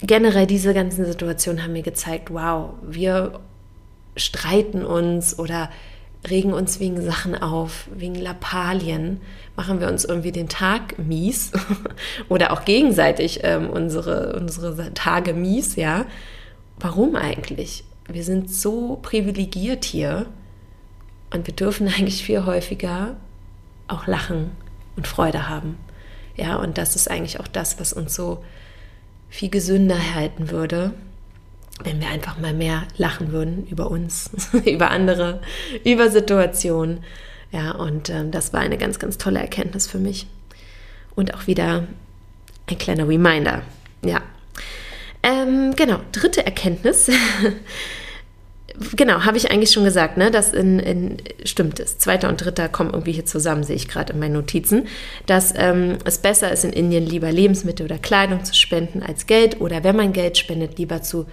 generell 0.02 0.48
diese 0.48 0.74
ganzen 0.74 1.06
Situationen 1.06 1.64
haben 1.64 1.74
mir 1.74 1.84
gezeigt, 1.84 2.32
wow, 2.32 2.72
wir 2.82 3.40
streiten 4.16 4.84
uns 4.86 5.38
oder 5.38 5.70
regen 6.30 6.54
uns 6.54 6.80
wegen 6.80 7.02
Sachen 7.02 7.36
auf, 7.36 7.88
wegen 7.96 8.16
Lappalien, 8.16 9.22
machen 9.56 9.80
wir 9.80 9.88
uns 9.88 10.06
irgendwie 10.06 10.32
den 10.32 10.50
Tag 10.50 11.00
mies 11.00 11.52
oder 12.30 12.52
auch 12.52 12.64
gegenseitig 12.66 13.40
ähm, 13.44 13.70
unsere, 13.70 14.40
unsere 14.40 14.94
Tage 14.94 15.34
mies, 15.34 15.76
ja. 15.76 16.06
Warum 16.80 17.16
eigentlich? 17.16 17.84
Wir 18.08 18.24
sind 18.24 18.52
so 18.52 19.00
privilegiert 19.02 19.86
hier 19.86 20.28
und 21.34 21.48
wir 21.48 21.56
dürfen 21.56 21.88
eigentlich 21.98 22.24
viel 22.24 22.46
häufiger 22.46 23.16
auch 23.88 24.06
lachen 24.06 24.52
und 24.96 25.08
Freude 25.08 25.50
haben. 25.50 25.78
Ja, 26.36 26.56
und 26.56 26.78
das 26.78 26.96
ist 26.96 27.10
eigentlich 27.10 27.40
auch 27.40 27.48
das, 27.48 27.80
was 27.80 27.94
uns 27.94 28.16
so 28.16 28.44
viel 29.30 29.50
gesünder 29.50 29.98
halten 30.16 30.50
würde, 30.50 30.94
wenn 31.84 32.00
wir 32.00 32.10
einfach 32.10 32.38
mal 32.38 32.54
mehr 32.54 32.84
lachen 32.98 33.32
würden 33.32 33.66
über 33.68 33.90
uns, 33.90 34.30
über 34.66 34.92
andere, 34.92 35.42
über 35.84 36.10
Situationen. 36.10 37.04
Ja, 37.52 37.72
und 37.72 38.10
ähm, 38.10 38.32
das 38.32 38.54
war 38.54 38.62
eine 38.62 38.78
ganz, 38.78 39.00
ganz 39.00 39.18
tolle 39.18 39.40
Erkenntnis 39.40 39.88
für 39.88 40.00
mich. 40.00 40.28
Und 41.16 41.34
auch 41.34 41.48
wieder 41.48 41.88
ein 42.68 42.78
kleiner 42.78 43.08
Reminder. 43.08 43.64
Ja, 44.06 44.22
ähm, 45.24 45.76
genau, 45.76 46.00
dritte 46.12 46.46
Erkenntnis. 46.46 47.10
genau, 48.96 49.26
habe 49.26 49.38
ich 49.38 49.52
eigentlich 49.52 49.72
schon 49.72 49.84
gesagt, 49.84 50.18
ne? 50.18 50.32
Das 50.32 50.54
in, 50.54 50.80
in, 50.80 51.18
stimmt 51.46 51.80
es. 51.80 51.98
Zweiter 51.98 52.30
und 52.30 52.44
dritter 52.44 52.70
kommen 52.70 52.92
irgendwie 52.92 53.12
hier 53.12 53.26
zusammen, 53.26 53.64
sehe 53.64 53.76
ich 53.76 53.88
gerade 53.88 54.14
in 54.14 54.20
meinen 54.20 54.34
Notizen. 54.34 54.88
Dass 55.26 55.54
ähm, 55.56 55.98
es 56.06 56.18
besser 56.18 56.52
ist, 56.52 56.64
in 56.64 56.74
Indien 56.74 57.06
lieber 57.06 57.32
Lebensmittel 57.32 57.86
oder 57.86 57.98
Kleidung 57.98 58.44
zu 58.44 58.54
spenden 58.54 59.04
als 59.04 59.28
Geld 59.28 59.62
oder 59.62 59.84
wenn 59.84 59.96
man 59.96 60.14
Geld 60.14 60.38
spendet, 60.38 60.78
lieber 60.78 61.02
zu 61.02 61.26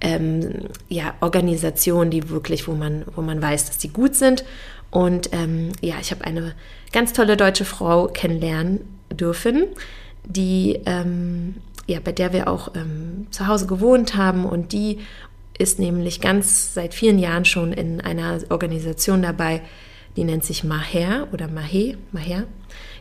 ähm, 0.00 0.68
ja, 0.88 1.14
Organisationen, 1.20 2.10
die 2.10 2.28
wirklich, 2.28 2.68
wo 2.68 2.72
man, 2.72 3.04
wo 3.14 3.22
man 3.22 3.40
weiß, 3.40 3.66
dass 3.66 3.78
die 3.78 3.88
gut 3.88 4.14
sind. 4.14 4.44
Und 4.90 5.30
ähm, 5.32 5.72
ja, 5.80 5.96
ich 6.00 6.10
habe 6.10 6.24
eine 6.24 6.54
ganz 6.92 7.12
tolle 7.12 7.36
deutsche 7.36 7.64
Frau 7.64 8.08
kennenlernen 8.08 8.80
dürfen, 9.10 9.64
die 10.24 10.80
ähm, 10.86 11.56
ja, 11.86 12.00
bei 12.02 12.12
der 12.12 12.32
wir 12.32 12.48
auch 12.48 12.74
ähm, 12.74 13.26
zu 13.30 13.46
Hause 13.46 13.66
gewohnt 13.66 14.16
haben 14.16 14.44
und 14.44 14.72
die 14.72 14.98
ist 15.58 15.78
nämlich 15.78 16.20
ganz 16.20 16.74
seit 16.74 16.94
vielen 16.94 17.18
Jahren 17.18 17.44
schon 17.44 17.72
in 17.72 18.00
einer 18.00 18.40
Organisation 18.50 19.22
dabei, 19.22 19.62
die 20.16 20.24
nennt 20.24 20.44
sich 20.44 20.64
Maher 20.64 21.28
oder 21.32 21.48
Mahe, 21.48 21.98
Maher. 22.12 22.44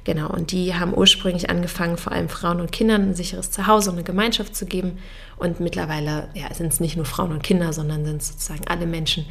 Genau, 0.04 0.30
und 0.30 0.52
die 0.52 0.76
haben 0.76 0.94
ursprünglich 0.94 1.50
angefangen, 1.50 1.98
vor 1.98 2.12
allem 2.12 2.30
Frauen 2.30 2.62
und 2.62 2.72
Kindern 2.72 3.10
ein 3.10 3.16
sicheres 3.16 3.52
Zuhause 3.52 3.90
und 3.90 3.96
eine 3.96 4.04
Gemeinschaft 4.04 4.56
zu 4.56 4.66
geben. 4.66 5.00
Und 5.38 5.60
mittlerweile 5.60 6.30
ja, 6.34 6.54
sind 6.54 6.72
es 6.72 6.80
nicht 6.80 6.96
nur 6.96 7.06
Frauen 7.06 7.32
und 7.32 7.44
Kinder, 7.44 7.74
sondern 7.74 8.06
sind 8.06 8.22
es 8.22 8.28
sozusagen 8.30 8.68
alle 8.68 8.86
Menschen, 8.86 9.26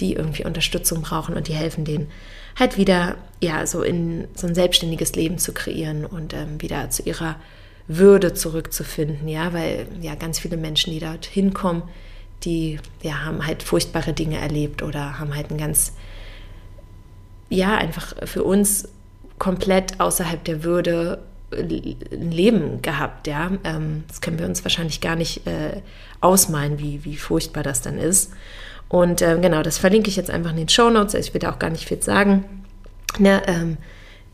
die 0.00 0.12
irgendwie 0.12 0.44
Unterstützung 0.44 1.02
brauchen 1.02 1.34
und 1.34 1.48
die 1.48 1.54
helfen 1.54 1.84
denen 1.84 2.08
halt 2.58 2.76
wieder 2.76 3.16
ja 3.40 3.66
so 3.66 3.82
in 3.82 4.28
so 4.34 4.46
ein 4.46 4.54
selbstständiges 4.54 5.14
Leben 5.14 5.38
zu 5.38 5.52
kreieren 5.52 6.04
und 6.04 6.34
ähm, 6.34 6.60
wieder 6.60 6.90
zu 6.90 7.02
ihrer 7.02 7.36
würde 7.88 8.32
zurückzufinden, 8.34 9.26
ja, 9.28 9.52
weil 9.52 9.86
ja 10.00 10.14
ganz 10.14 10.38
viele 10.38 10.56
Menschen, 10.56 10.92
die 10.92 11.00
dort 11.00 11.26
hinkommen, 11.26 11.82
die 12.44 12.78
ja 13.02 13.24
haben 13.24 13.46
halt 13.46 13.62
furchtbare 13.62 14.12
Dinge 14.12 14.38
erlebt 14.38 14.82
oder 14.82 15.18
haben 15.18 15.34
halt 15.34 15.50
ein 15.50 15.58
ganz 15.58 15.92
ja 17.48 17.76
einfach 17.76 18.14
für 18.24 18.42
uns 18.42 18.88
komplett 19.38 20.00
außerhalb 20.00 20.44
der 20.44 20.64
Würde 20.64 21.22
ein 21.52 22.30
Leben 22.30 22.80
gehabt, 22.80 23.26
ja. 23.26 23.50
Ähm, 23.64 24.04
das 24.08 24.20
können 24.20 24.38
wir 24.38 24.46
uns 24.46 24.64
wahrscheinlich 24.64 25.00
gar 25.00 25.16
nicht 25.16 25.46
äh, 25.46 25.82
ausmalen, 26.20 26.78
wie, 26.78 27.04
wie 27.04 27.16
furchtbar 27.16 27.62
das 27.62 27.82
dann 27.82 27.98
ist. 27.98 28.32
Und 28.88 29.22
äh, 29.22 29.38
genau, 29.40 29.62
das 29.62 29.78
verlinke 29.78 30.08
ich 30.08 30.16
jetzt 30.16 30.30
einfach 30.30 30.50
in 30.50 30.58
den 30.58 30.68
Show 30.68 30.90
Notes. 30.90 31.14
Ich 31.14 31.34
will 31.34 31.40
da 31.40 31.52
auch 31.52 31.58
gar 31.58 31.70
nicht 31.70 31.86
viel 31.86 32.02
sagen. 32.02 32.44
Ne, 33.18 33.42
ähm, 33.46 33.76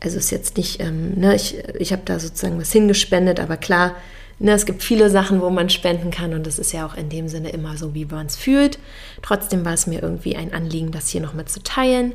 also 0.01 0.17
ist 0.17 0.31
jetzt 0.31 0.55
nicht, 0.55 0.81
ähm, 0.81 1.15
ne, 1.15 1.35
ich, 1.35 1.57
ich 1.77 1.91
habe 1.91 2.03
da 2.05 2.19
sozusagen 2.19 2.59
was 2.59 2.71
hingespendet, 2.71 3.39
aber 3.39 3.57
klar, 3.57 3.95
ne, 4.39 4.51
es 4.53 4.65
gibt 4.65 4.83
viele 4.83 5.09
Sachen, 5.09 5.41
wo 5.41 5.49
man 5.49 5.69
spenden 5.69 6.11
kann 6.11 6.33
und 6.33 6.47
das 6.47 6.59
ist 6.59 6.71
ja 6.71 6.85
auch 6.85 6.95
in 6.95 7.09
dem 7.09 7.27
Sinne 7.27 7.49
immer 7.49 7.77
so, 7.77 7.93
wie 7.93 8.05
man 8.05 8.25
es 8.25 8.35
fühlt. 8.35 8.79
Trotzdem 9.21 9.65
war 9.65 9.73
es 9.73 9.85
mir 9.85 10.01
irgendwie 10.01 10.35
ein 10.35 10.53
Anliegen, 10.53 10.91
das 10.91 11.09
hier 11.09 11.21
nochmal 11.21 11.45
zu 11.45 11.61
teilen. 11.61 12.13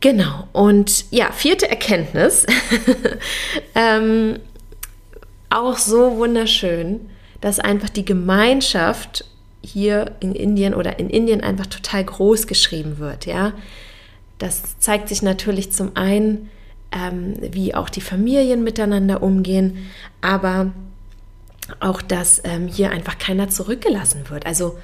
Genau, 0.00 0.48
und 0.52 1.04
ja, 1.10 1.30
vierte 1.30 1.68
Erkenntnis, 1.68 2.46
ähm, 3.74 4.38
auch 5.50 5.76
so 5.76 6.16
wunderschön, 6.16 7.00
dass 7.40 7.58
einfach 7.58 7.90
die 7.90 8.04
Gemeinschaft 8.04 9.26
hier 9.62 10.12
in 10.20 10.34
Indien 10.34 10.74
oder 10.74 10.98
in 10.98 11.10
Indien 11.10 11.42
einfach 11.42 11.66
total 11.66 12.04
groß 12.04 12.46
geschrieben 12.46 12.98
wird, 12.98 13.26
ja. 13.26 13.52
Das 14.38 14.78
zeigt 14.78 15.10
sich 15.10 15.20
natürlich 15.20 15.70
zum 15.70 15.96
einen, 15.96 16.48
ähm, 16.92 17.34
wie 17.52 17.74
auch 17.74 17.90
die 17.90 18.00
Familien 18.00 18.64
miteinander 18.64 19.22
umgehen, 19.22 19.90
aber 20.22 20.72
auch, 21.80 22.02
dass 22.02 22.42
ähm, 22.44 22.66
hier 22.66 22.90
einfach 22.90 23.18
keiner 23.18 23.48
zurückgelassen 23.48 24.28
wird. 24.28 24.46
Also 24.46 24.78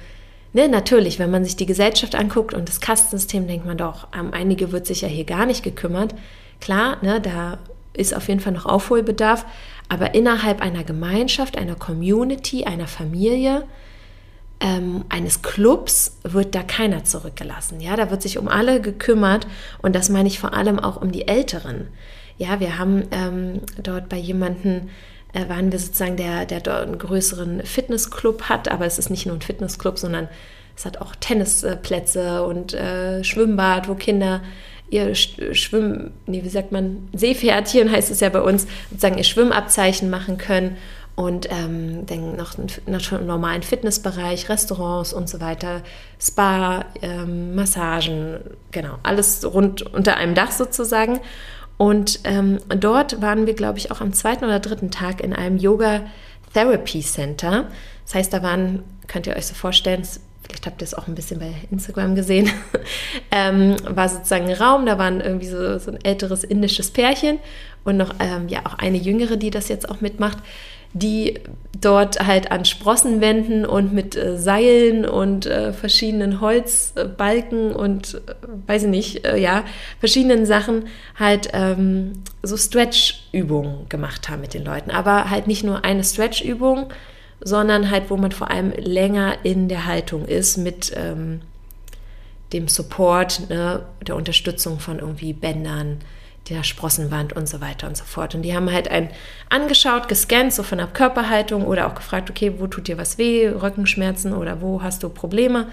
ne, 0.53 0.67
natürlich, 0.67 1.19
wenn 1.19 1.31
man 1.31 1.43
sich 1.43 1.55
die 1.55 1.65
Gesellschaft 1.65 2.15
anguckt 2.15 2.53
und 2.53 2.69
das 2.69 2.79
Kastensystem, 2.79 3.47
denkt 3.47 3.65
man 3.65 3.77
doch, 3.77 4.07
um 4.17 4.33
einige 4.33 4.71
wird 4.71 4.87
sich 4.87 5.01
ja 5.01 5.07
hier 5.07 5.25
gar 5.25 5.45
nicht 5.45 5.63
gekümmert. 5.63 6.15
Klar, 6.59 6.97
ne, 7.01 7.21
da 7.21 7.59
ist 7.93 8.15
auf 8.15 8.27
jeden 8.27 8.39
Fall 8.39 8.53
noch 8.53 8.65
Aufholbedarf, 8.65 9.45
aber 9.89 10.13
innerhalb 10.15 10.61
einer 10.61 10.83
Gemeinschaft, 10.83 11.57
einer 11.57 11.75
Community, 11.75 12.65
einer 12.65 12.87
Familie, 12.87 13.63
ähm, 14.59 15.05
eines 15.09 15.41
Clubs 15.41 16.17
wird 16.23 16.55
da 16.55 16.63
keiner 16.63 17.03
zurückgelassen. 17.03 17.79
Ja, 17.79 17.95
da 17.95 18.09
wird 18.09 18.21
sich 18.21 18.37
um 18.37 18.47
alle 18.47 18.81
gekümmert 18.81 19.47
und 19.81 19.95
das 19.95 20.09
meine 20.09 20.27
ich 20.27 20.39
vor 20.39 20.53
allem 20.53 20.79
auch 20.79 21.01
um 21.01 21.11
die 21.11 21.27
Älteren. 21.27 21.87
Ja, 22.37 22.59
wir 22.59 22.77
haben 22.77 23.03
ähm, 23.11 23.61
dort 23.81 24.09
bei 24.09 24.17
jemanden 24.17 24.89
waren 25.49 25.71
wir 25.71 25.79
sozusagen 25.79 26.17
der, 26.17 26.45
der 26.45 26.61
dort 26.61 26.87
einen 26.87 26.97
größeren 26.97 27.63
Fitnessclub 27.63 28.43
hat, 28.43 28.69
aber 28.69 28.85
es 28.85 28.99
ist 28.99 29.09
nicht 29.09 29.25
nur 29.25 29.35
ein 29.35 29.41
Fitnessclub, 29.41 29.97
sondern 29.99 30.27
es 30.75 30.85
hat 30.85 31.01
auch 31.01 31.15
Tennisplätze 31.15 32.43
und 32.43 32.73
äh, 32.73 33.23
Schwimmbad, 33.23 33.87
wo 33.87 33.95
Kinder 33.95 34.41
ihr 34.89 35.15
Schwimm, 35.15 36.11
nee, 36.27 36.43
wie 36.43 36.49
sagt 36.49 36.71
man, 36.71 37.09
Seepferdchen 37.13 37.91
heißt 37.91 38.09
es 38.09 38.19
ja 38.21 38.29
bei 38.29 38.41
uns, 38.41 38.67
sozusagen 38.89 39.17
ihr 39.17 39.23
Schwimmabzeichen 39.23 40.09
machen 40.09 40.37
können 40.37 40.77
und 41.15 41.49
ähm, 41.51 42.05
dann 42.05 42.35
noch 42.35 42.57
einen 42.57 43.27
normalen 43.27 43.63
Fitnessbereich, 43.63 44.49
Restaurants 44.49 45.13
und 45.13 45.27
so 45.27 45.41
weiter, 45.41 45.81
Spa, 46.21 46.85
ähm, 47.01 47.55
Massagen, 47.55 48.39
genau, 48.71 48.99
alles 49.03 49.43
rund 49.51 49.81
unter 49.81 50.15
einem 50.17 50.35
Dach 50.35 50.51
sozusagen. 50.51 51.19
Und 51.77 52.21
ähm, 52.23 52.57
dort 52.69 53.21
waren 53.21 53.45
wir, 53.45 53.53
glaube 53.53 53.77
ich, 53.77 53.91
auch 53.91 54.01
am 54.01 54.13
zweiten 54.13 54.45
oder 54.45 54.59
dritten 54.59 54.91
Tag 54.91 55.21
in 55.21 55.33
einem 55.33 55.57
Yoga 55.57 56.01
Therapy 56.53 57.01
Center. 57.01 57.67
Das 58.05 58.15
heißt, 58.15 58.33
da 58.33 58.41
waren, 58.41 58.83
könnt 59.07 59.27
ihr 59.27 59.35
euch 59.35 59.45
so 59.45 59.53
vorstellen, 59.53 60.03
vielleicht 60.41 60.65
habt 60.65 60.81
ihr 60.81 60.85
es 60.85 60.93
auch 60.93 61.07
ein 61.07 61.15
bisschen 61.15 61.39
bei 61.39 61.53
Instagram 61.69 62.15
gesehen, 62.15 62.49
ähm, 63.31 63.75
war 63.83 64.09
sozusagen 64.09 64.45
ein 64.45 64.55
Raum, 64.55 64.85
da 64.85 64.97
waren 64.97 65.21
irgendwie 65.21 65.47
so, 65.47 65.77
so 65.77 65.91
ein 65.91 65.99
älteres 66.03 66.43
indisches 66.43 66.89
Pärchen 66.91 67.39
und 67.83 67.97
noch 67.97 68.15
ähm, 68.19 68.47
ja 68.47 68.65
auch 68.65 68.75
eine 68.75 68.97
jüngere, 68.97 69.37
die 69.37 69.51
das 69.51 69.67
jetzt 69.67 69.89
auch 69.89 70.01
mitmacht 70.01 70.37
die 70.93 71.39
dort 71.79 72.25
halt 72.25 72.51
an 72.51 72.65
Sprossenwänden 72.65 73.65
und 73.65 73.93
mit 73.93 74.15
äh, 74.15 74.37
Seilen 74.37 75.05
und 75.05 75.45
äh, 75.45 75.73
verschiedenen 75.73 76.41
Holzbalken 76.41 77.71
und 77.73 78.15
äh, 78.15 78.19
weiß 78.67 78.83
ich 78.83 78.89
nicht, 78.89 79.25
äh, 79.27 79.37
ja, 79.37 79.63
verschiedenen 79.99 80.45
Sachen 80.45 80.87
halt 81.15 81.49
ähm, 81.53 82.13
so 82.41 82.57
Stretch-Übungen 82.57 83.89
gemacht 83.89 84.29
haben 84.29 84.41
mit 84.41 84.53
den 84.53 84.65
Leuten. 84.65 84.91
Aber 84.91 85.29
halt 85.29 85.47
nicht 85.47 85.63
nur 85.63 85.83
eine 85.85 86.03
Stretch-Übung, 86.03 86.87
sondern 87.41 87.91
halt, 87.91 88.09
wo 88.09 88.17
man 88.17 88.31
vor 88.31 88.49
allem 88.49 88.71
länger 88.71 89.37
in 89.43 89.69
der 89.69 89.85
Haltung 89.85 90.25
ist 90.25 90.57
mit 90.57 90.91
ähm, 90.95 91.41
dem 92.53 92.67
Support, 92.67 93.49
ne, 93.49 93.85
der 94.05 94.15
Unterstützung 94.15 94.79
von 94.79 94.99
irgendwie 94.99 95.33
Bändern, 95.33 95.99
der 96.49 96.63
Sprossenwand 96.63 97.33
und 97.33 97.47
so 97.47 97.61
weiter 97.61 97.87
und 97.87 97.97
so 97.97 98.05
fort. 98.05 98.35
Und 98.35 98.41
die 98.43 98.55
haben 98.55 98.71
halt 98.71 98.89
einen 98.89 99.09
angeschaut, 99.49 100.07
gescannt, 100.07 100.53
so 100.53 100.63
von 100.63 100.77
der 100.77 100.87
Körperhaltung 100.87 101.65
oder 101.65 101.87
auch 101.87 101.95
gefragt, 101.95 102.29
okay, 102.29 102.53
wo 102.57 102.67
tut 102.67 102.87
dir 102.87 102.97
was 102.97 103.17
weh, 103.17 103.47
Rückenschmerzen 103.47 104.33
oder 104.33 104.61
wo 104.61 104.81
hast 104.81 105.03
du 105.03 105.09
Probleme, 105.09 105.67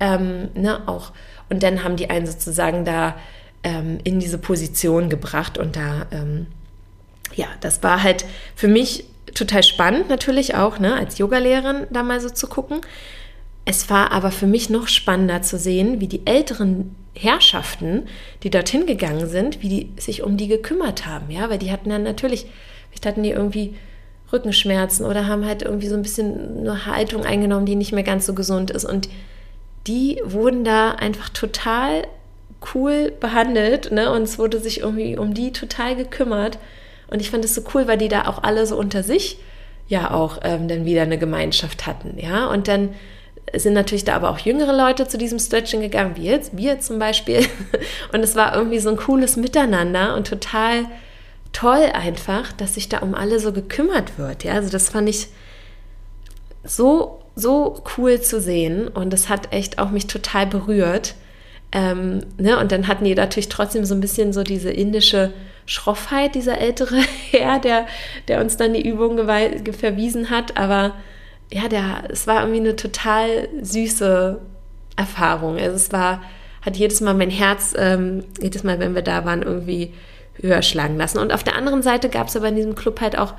ähm, 0.00 0.48
ne, 0.54 0.80
auch. 0.86 1.12
Und 1.48 1.62
dann 1.62 1.84
haben 1.84 1.96
die 1.96 2.10
einen 2.10 2.26
sozusagen 2.26 2.84
da 2.84 3.14
ähm, 3.62 3.98
in 4.04 4.20
diese 4.20 4.38
Position 4.38 5.08
gebracht 5.08 5.58
und 5.58 5.76
da, 5.76 6.06
ähm, 6.10 6.46
ja, 7.34 7.46
das 7.60 7.82
war 7.82 8.02
halt 8.02 8.24
für 8.54 8.68
mich 8.68 9.04
total 9.34 9.62
spannend 9.62 10.08
natürlich 10.08 10.54
auch, 10.54 10.78
ne, 10.78 10.94
als 10.94 11.18
Yogalehrerin 11.18 11.86
da 11.90 12.02
mal 12.02 12.20
so 12.20 12.30
zu 12.30 12.46
gucken. 12.46 12.80
Es 13.68 13.90
war 13.90 14.12
aber 14.12 14.30
für 14.30 14.46
mich 14.46 14.70
noch 14.70 14.86
spannender 14.86 15.42
zu 15.42 15.58
sehen, 15.58 16.00
wie 16.00 16.06
die 16.06 16.24
älteren 16.24 16.94
Herrschaften, 17.14 18.06
die 18.44 18.50
dorthin 18.50 18.86
gegangen 18.86 19.28
sind, 19.28 19.60
wie 19.60 19.68
die 19.68 19.92
sich 20.00 20.22
um 20.22 20.36
die 20.36 20.46
gekümmert 20.46 21.04
haben, 21.04 21.30
ja, 21.30 21.50
weil 21.50 21.58
die 21.58 21.72
hatten 21.72 21.90
dann 21.90 22.04
natürlich, 22.04 22.46
vielleicht 22.88 23.06
hatten 23.06 23.24
die 23.24 23.30
irgendwie 23.30 23.74
Rückenschmerzen 24.32 25.04
oder 25.04 25.26
haben 25.26 25.44
halt 25.44 25.62
irgendwie 25.62 25.88
so 25.88 25.96
ein 25.96 26.02
bisschen 26.02 26.60
eine 26.60 26.86
Haltung 26.86 27.24
eingenommen, 27.24 27.66
die 27.66 27.74
nicht 27.74 27.92
mehr 27.92 28.04
ganz 28.04 28.24
so 28.26 28.34
gesund 28.34 28.70
ist. 28.70 28.84
Und 28.84 29.08
die 29.88 30.20
wurden 30.24 30.62
da 30.62 30.92
einfach 30.92 31.28
total 31.28 32.06
cool 32.72 33.12
behandelt, 33.18 33.90
ne, 33.90 34.12
und 34.12 34.22
es 34.22 34.38
wurde 34.38 34.60
sich 34.60 34.80
irgendwie 34.80 35.16
um 35.18 35.34
die 35.34 35.52
total 35.52 35.96
gekümmert. 35.96 36.58
Und 37.08 37.20
ich 37.20 37.30
fand 37.30 37.44
es 37.44 37.54
so 37.54 37.62
cool, 37.74 37.88
weil 37.88 37.98
die 37.98 38.08
da 38.08 38.26
auch 38.26 38.44
alle 38.44 38.64
so 38.64 38.76
unter 38.76 39.02
sich 39.02 39.38
ja 39.88 40.12
auch 40.12 40.38
ähm, 40.42 40.68
dann 40.68 40.84
wieder 40.84 41.02
eine 41.02 41.18
Gemeinschaft 41.18 41.86
hatten, 41.86 42.16
ja, 42.18 42.46
und 42.46 42.68
dann 42.68 42.90
sind 43.54 43.74
natürlich 43.74 44.04
da 44.04 44.14
aber 44.14 44.30
auch 44.30 44.38
jüngere 44.38 44.76
Leute 44.76 45.06
zu 45.06 45.18
diesem 45.18 45.38
Stretching 45.38 45.80
gegangen, 45.80 46.16
wie 46.16 46.24
jetzt, 46.24 46.56
wir 46.56 46.80
zum 46.80 46.98
Beispiel. 46.98 47.46
Und 48.12 48.20
es 48.20 48.34
war 48.34 48.54
irgendwie 48.54 48.78
so 48.80 48.90
ein 48.90 48.96
cooles 48.96 49.36
Miteinander 49.36 50.16
und 50.16 50.26
total 50.26 50.86
toll 51.52 51.90
einfach, 51.92 52.52
dass 52.52 52.74
sich 52.74 52.88
da 52.88 52.98
um 52.98 53.14
alle 53.14 53.40
so 53.40 53.52
gekümmert 53.52 54.18
wird. 54.18 54.44
Ja, 54.44 54.54
also 54.54 54.68
das 54.68 54.90
fand 54.90 55.08
ich 55.08 55.28
so, 56.64 57.22
so 57.34 57.82
cool 57.96 58.20
zu 58.20 58.40
sehen 58.40 58.88
und 58.88 59.12
das 59.12 59.28
hat 59.28 59.52
echt 59.52 59.78
auch 59.78 59.90
mich 59.90 60.06
total 60.06 60.46
berührt. 60.46 61.14
Ähm, 61.72 62.20
ne? 62.36 62.58
Und 62.58 62.72
dann 62.72 62.88
hatten 62.88 63.04
die 63.04 63.14
natürlich 63.14 63.48
trotzdem 63.48 63.84
so 63.84 63.94
ein 63.94 64.00
bisschen 64.00 64.32
so 64.32 64.42
diese 64.42 64.70
indische 64.70 65.32
Schroffheit, 65.66 66.34
dieser 66.34 66.58
ältere 66.58 66.96
Herr, 67.30 67.58
der, 67.58 67.86
der 68.28 68.40
uns 68.40 68.56
dann 68.56 68.74
die 68.74 68.86
Übung 68.86 69.16
verwiesen 69.16 70.30
hat, 70.30 70.56
aber 70.56 70.94
ja, 71.52 71.68
der, 71.68 72.04
es 72.08 72.26
war 72.26 72.40
irgendwie 72.40 72.60
eine 72.60 72.76
total 72.76 73.48
süße 73.60 74.40
Erfahrung. 74.96 75.58
Also 75.58 75.76
es 75.76 75.92
war, 75.92 76.22
hat 76.62 76.76
jedes 76.76 77.00
Mal 77.00 77.14
mein 77.14 77.30
Herz, 77.30 77.74
ähm, 77.76 78.24
jedes 78.40 78.64
Mal, 78.64 78.78
wenn 78.78 78.94
wir 78.94 79.02
da 79.02 79.24
waren, 79.24 79.42
irgendwie 79.42 79.92
höher 80.40 80.62
schlagen 80.62 80.96
lassen. 80.96 81.18
Und 81.18 81.32
auf 81.32 81.44
der 81.44 81.56
anderen 81.56 81.82
Seite 81.82 82.08
gab 82.08 82.28
es 82.28 82.36
aber 82.36 82.48
in 82.48 82.56
diesem 82.56 82.74
Club 82.74 83.00
halt 83.00 83.16
auch, 83.16 83.34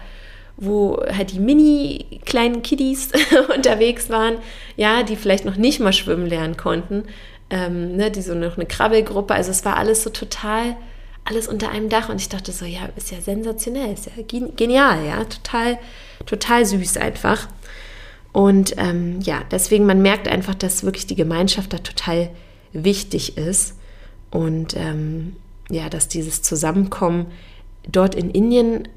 wo 0.56 1.04
halt 1.15 1.34
die 1.34 1.39
mini 1.39 2.22
kleinen 2.26 2.63
Kiddies 2.63 3.12
unterwegs 3.56 4.10
waren, 4.10 4.38
ja, 4.76 5.04
die 5.04 5.15
vielleicht 5.15 5.46
noch 5.46 5.58
nicht 5.58 5.80
mal 5.80 5.93
schwimmen 5.93 6.26
lernen 6.26 6.58
konnten, 6.58 7.04
ähm, 7.50 7.96
ne, 7.96 8.10
die 8.10 8.22
so 8.22 8.34
noch 8.34 8.56
eine 8.58 8.65
Krabbelgruppe. 8.65 9.34
Also 9.34 9.52
es 9.52 9.65
war 9.65 9.78
alles 9.78 10.04
so 10.04 10.10
total, 10.10 10.76
alles 11.26 11.48
unter 11.48 11.70
einem 11.70 11.89
Dach. 11.89 12.10
Und 12.10 12.20
ich 12.22 12.30
dachte 12.30 12.52
so, 12.52 12.65
ja, 12.65 12.89
ist 12.96 13.12
ja 13.12 13.22
sensationell, 13.22 13.93
ist 13.93 14.08
ja 14.08 14.24
genial, 14.56 15.06
ja, 15.06 15.24
total, 15.26 15.78
total 16.26 16.65
süß 16.65 16.98
einfach. 16.98 17.48
Und 18.34 18.76
ähm, 18.78 19.20
ja, 19.22 19.42
deswegen, 19.52 19.86
man 19.86 20.02
merkt 20.02 20.28
einfach, 20.28 20.56
dass 20.56 20.84
wirklich 20.84 21.08
die 21.08 21.16
Gemeinschaft 21.16 21.74
da 21.74 21.80
total 21.80 22.30
wichtig 22.74 23.38
ist. 23.38 23.76
Und 24.30 24.76
ähm, 24.76 25.36
ja, 25.70 25.90
dass 25.90 26.08
dieses 26.08 26.42
Zusammenkommen 26.42 27.28
dort 27.90 28.16
in 28.16 28.30
Indien 28.30 28.88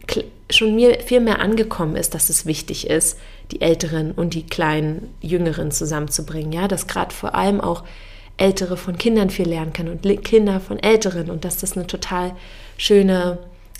schon 0.50 0.74
mir 0.74 1.00
viel 1.00 1.20
mehr 1.20 1.40
angekommen 1.40 1.96
ist, 1.96 2.14
dass 2.14 2.28
es 2.28 2.46
wichtig 2.46 2.88
ist, 2.88 3.18
die 3.52 3.60
Älteren 3.60 4.12
und 4.12 4.34
die 4.34 4.44
kleinen 4.44 5.14
Jüngeren 5.20 5.70
zusammenzubringen. 5.70 6.52
Ja, 6.52 6.68
dass 6.68 6.86
gerade 6.86 7.14
vor 7.14 7.34
allem 7.34 7.60
auch 7.60 7.84
Ältere 8.36 8.76
von 8.76 8.96
Kindern 8.96 9.30
viel 9.30 9.48
lernen 9.48 9.72
können 9.72 9.90
und 9.90 10.24
Kinder 10.24 10.60
von 10.60 10.78
Älteren 10.78 11.30
und 11.30 11.44
dass 11.44 11.58
das 11.58 11.76
eine 11.76 11.86
total 11.86 12.32
schöne 12.78 13.38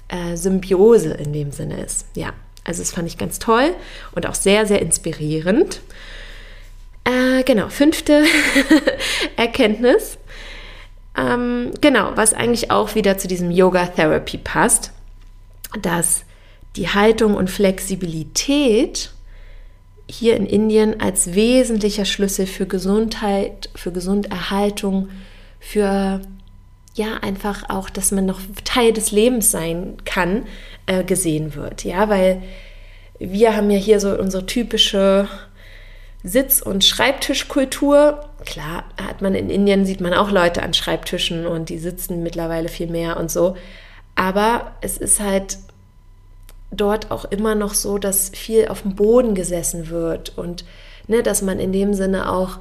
äh, 0.09 0.37
Symbiose 0.37 1.13
in 1.13 1.33
dem 1.33 1.51
Sinne 1.51 1.83
ist. 1.83 2.07
Ja. 2.15 2.33
Also 2.71 2.83
das 2.83 2.93
fand 2.93 3.09
ich 3.09 3.19
ganz 3.19 3.41
toll 3.41 3.75
und 4.13 4.27
auch 4.27 4.37
sehr, 4.37 4.65
sehr 4.65 4.81
inspirierend. 4.81 5.81
Äh, 7.03 7.43
genau, 7.43 7.69
fünfte 7.69 8.23
Erkenntnis. 9.37 10.19
Ähm, 11.19 11.73
genau, 11.81 12.13
was 12.15 12.33
eigentlich 12.33 12.71
auch 12.71 12.95
wieder 12.95 13.19
zu 13.19 13.27
diesem 13.27 13.51
Yoga 13.51 13.87
Therapy 13.87 14.39
passt, 14.39 14.93
dass 15.83 16.23
die 16.77 16.89
Haltung 16.89 17.35
und 17.35 17.51
Flexibilität 17.51 19.11
hier 20.09 20.37
in 20.37 20.47
Indien 20.47 21.01
als 21.01 21.35
wesentlicher 21.35 22.05
Schlüssel 22.05 22.47
für 22.47 22.67
Gesundheit, 22.67 23.69
für 23.75 23.91
Gesunderhaltung, 23.91 25.09
für 25.59 26.21
ja 26.95 27.19
einfach 27.23 27.69
auch, 27.69 27.91
dass 27.91 28.13
man 28.13 28.27
noch 28.27 28.41
Teil 28.65 28.93
des 28.93 29.11
Lebens 29.11 29.51
sein 29.51 29.97
kann, 30.05 30.47
äh, 30.87 31.05
gesehen 31.05 31.55
wird. 31.55 31.85
Ja, 31.85 32.09
weil 32.09 32.43
wir 33.19 33.57
haben 33.57 33.71
ja 33.71 33.79
hier 33.79 34.01
so 34.01 34.19
unsere 34.19 34.47
typische 34.47 35.29
Sitz- 36.23 36.63
und 36.63 36.85
Schreibtischkultur. 36.85 38.25
Klar, 38.45 38.85
hat 39.01 39.23
man 39.23 39.35
in 39.35 39.51
Indien 39.51 39.85
sieht 39.85 40.01
man 40.01 40.15
auch 40.15 40.31
Leute 40.31 40.63
an 40.63 40.75
Schreibtischen 40.75 41.47
und 41.47 41.69
die 41.69 41.79
sitzen 41.79 42.23
mittlerweile 42.23 42.69
viel 42.69 42.89
mehr 42.89 43.19
und 43.19 43.31
so. 43.31 43.57
Aber 44.15 44.73
es 44.81 44.99
ist 44.99 45.21
halt 45.21 45.59
dort 46.71 47.11
auch 47.11 47.25
immer 47.27 47.55
noch 47.55 47.75
so, 47.75 47.99
dass 47.99 48.31
viel 48.31 48.69
auf 48.69 48.83
dem 48.83 48.95
Boden 48.95 49.35
gesessen 49.35 49.89
wird 49.89 50.37
und 50.37 50.65
ne, 51.07 51.23
dass 51.23 51.43
man 51.43 51.59
in 51.59 51.73
dem 51.73 51.95
Sinne 51.95 52.31
auch 52.31 52.59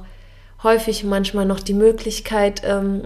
häufig 0.62 1.04
manchmal 1.04 1.46
noch 1.46 1.60
die 1.60 1.74
Möglichkeit 1.74 2.62
ähm, 2.64 3.02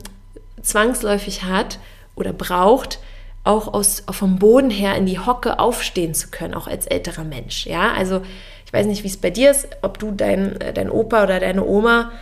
zwangsläufig 0.60 1.44
hat 1.44 1.78
oder 2.16 2.32
braucht, 2.32 2.98
auch 3.44 3.72
aus, 3.74 4.02
vom 4.10 4.38
Boden 4.38 4.70
her 4.70 4.96
in 4.96 5.06
die 5.06 5.18
Hocke 5.18 5.58
aufstehen 5.58 6.14
zu 6.14 6.28
können, 6.28 6.54
auch 6.54 6.66
als 6.66 6.86
älterer 6.86 7.24
Mensch. 7.24 7.66
Ja, 7.66 7.92
also 7.92 8.22
ich 8.64 8.72
weiß 8.72 8.86
nicht, 8.86 9.04
wie 9.04 9.08
es 9.08 9.18
bei 9.18 9.30
dir 9.30 9.50
ist, 9.50 9.68
ob 9.82 9.98
du 9.98 10.10
dein, 10.10 10.60
äh, 10.60 10.72
dein 10.72 10.90
Opa 10.90 11.24
oder 11.24 11.40
deine 11.40 11.64
Oma 11.64 12.12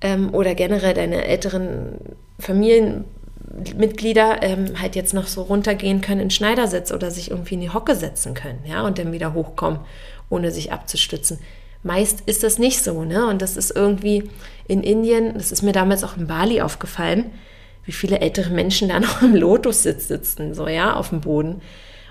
ähm, 0.00 0.32
oder 0.32 0.54
generell 0.54 0.94
deine 0.94 1.26
älteren 1.26 1.98
Familienmitglieder 2.40 4.42
ähm, 4.42 4.80
halt 4.80 4.96
jetzt 4.96 5.12
noch 5.12 5.26
so 5.26 5.42
runtergehen 5.42 6.00
können 6.00 6.22
in 6.22 6.30
Schneidersitz 6.30 6.92
oder 6.92 7.10
sich 7.10 7.30
irgendwie 7.30 7.54
in 7.54 7.60
die 7.60 7.70
Hocke 7.70 7.94
setzen 7.94 8.32
können, 8.32 8.60
ja, 8.64 8.86
und 8.86 8.98
dann 8.98 9.12
wieder 9.12 9.34
hochkommen, 9.34 9.80
ohne 10.30 10.50
sich 10.50 10.72
abzustützen. 10.72 11.38
Meist 11.82 12.22
ist 12.24 12.42
das 12.42 12.58
nicht 12.58 12.82
so, 12.82 13.04
ne? 13.04 13.26
Und 13.26 13.42
das 13.42 13.58
ist 13.58 13.70
irgendwie 13.70 14.30
in 14.66 14.82
Indien, 14.82 15.34
das 15.34 15.52
ist 15.52 15.62
mir 15.62 15.72
damals 15.72 16.02
auch 16.02 16.16
in 16.16 16.26
Bali 16.26 16.62
aufgefallen, 16.62 17.32
wie 17.84 17.92
viele 17.92 18.20
ältere 18.20 18.50
Menschen 18.50 18.88
da 18.88 19.00
noch 19.00 19.22
im 19.22 19.34
Lotussitz 19.34 20.08
sitzen, 20.08 20.54
so 20.54 20.68
ja, 20.68 20.94
auf 20.94 21.10
dem 21.10 21.20
Boden. 21.20 21.60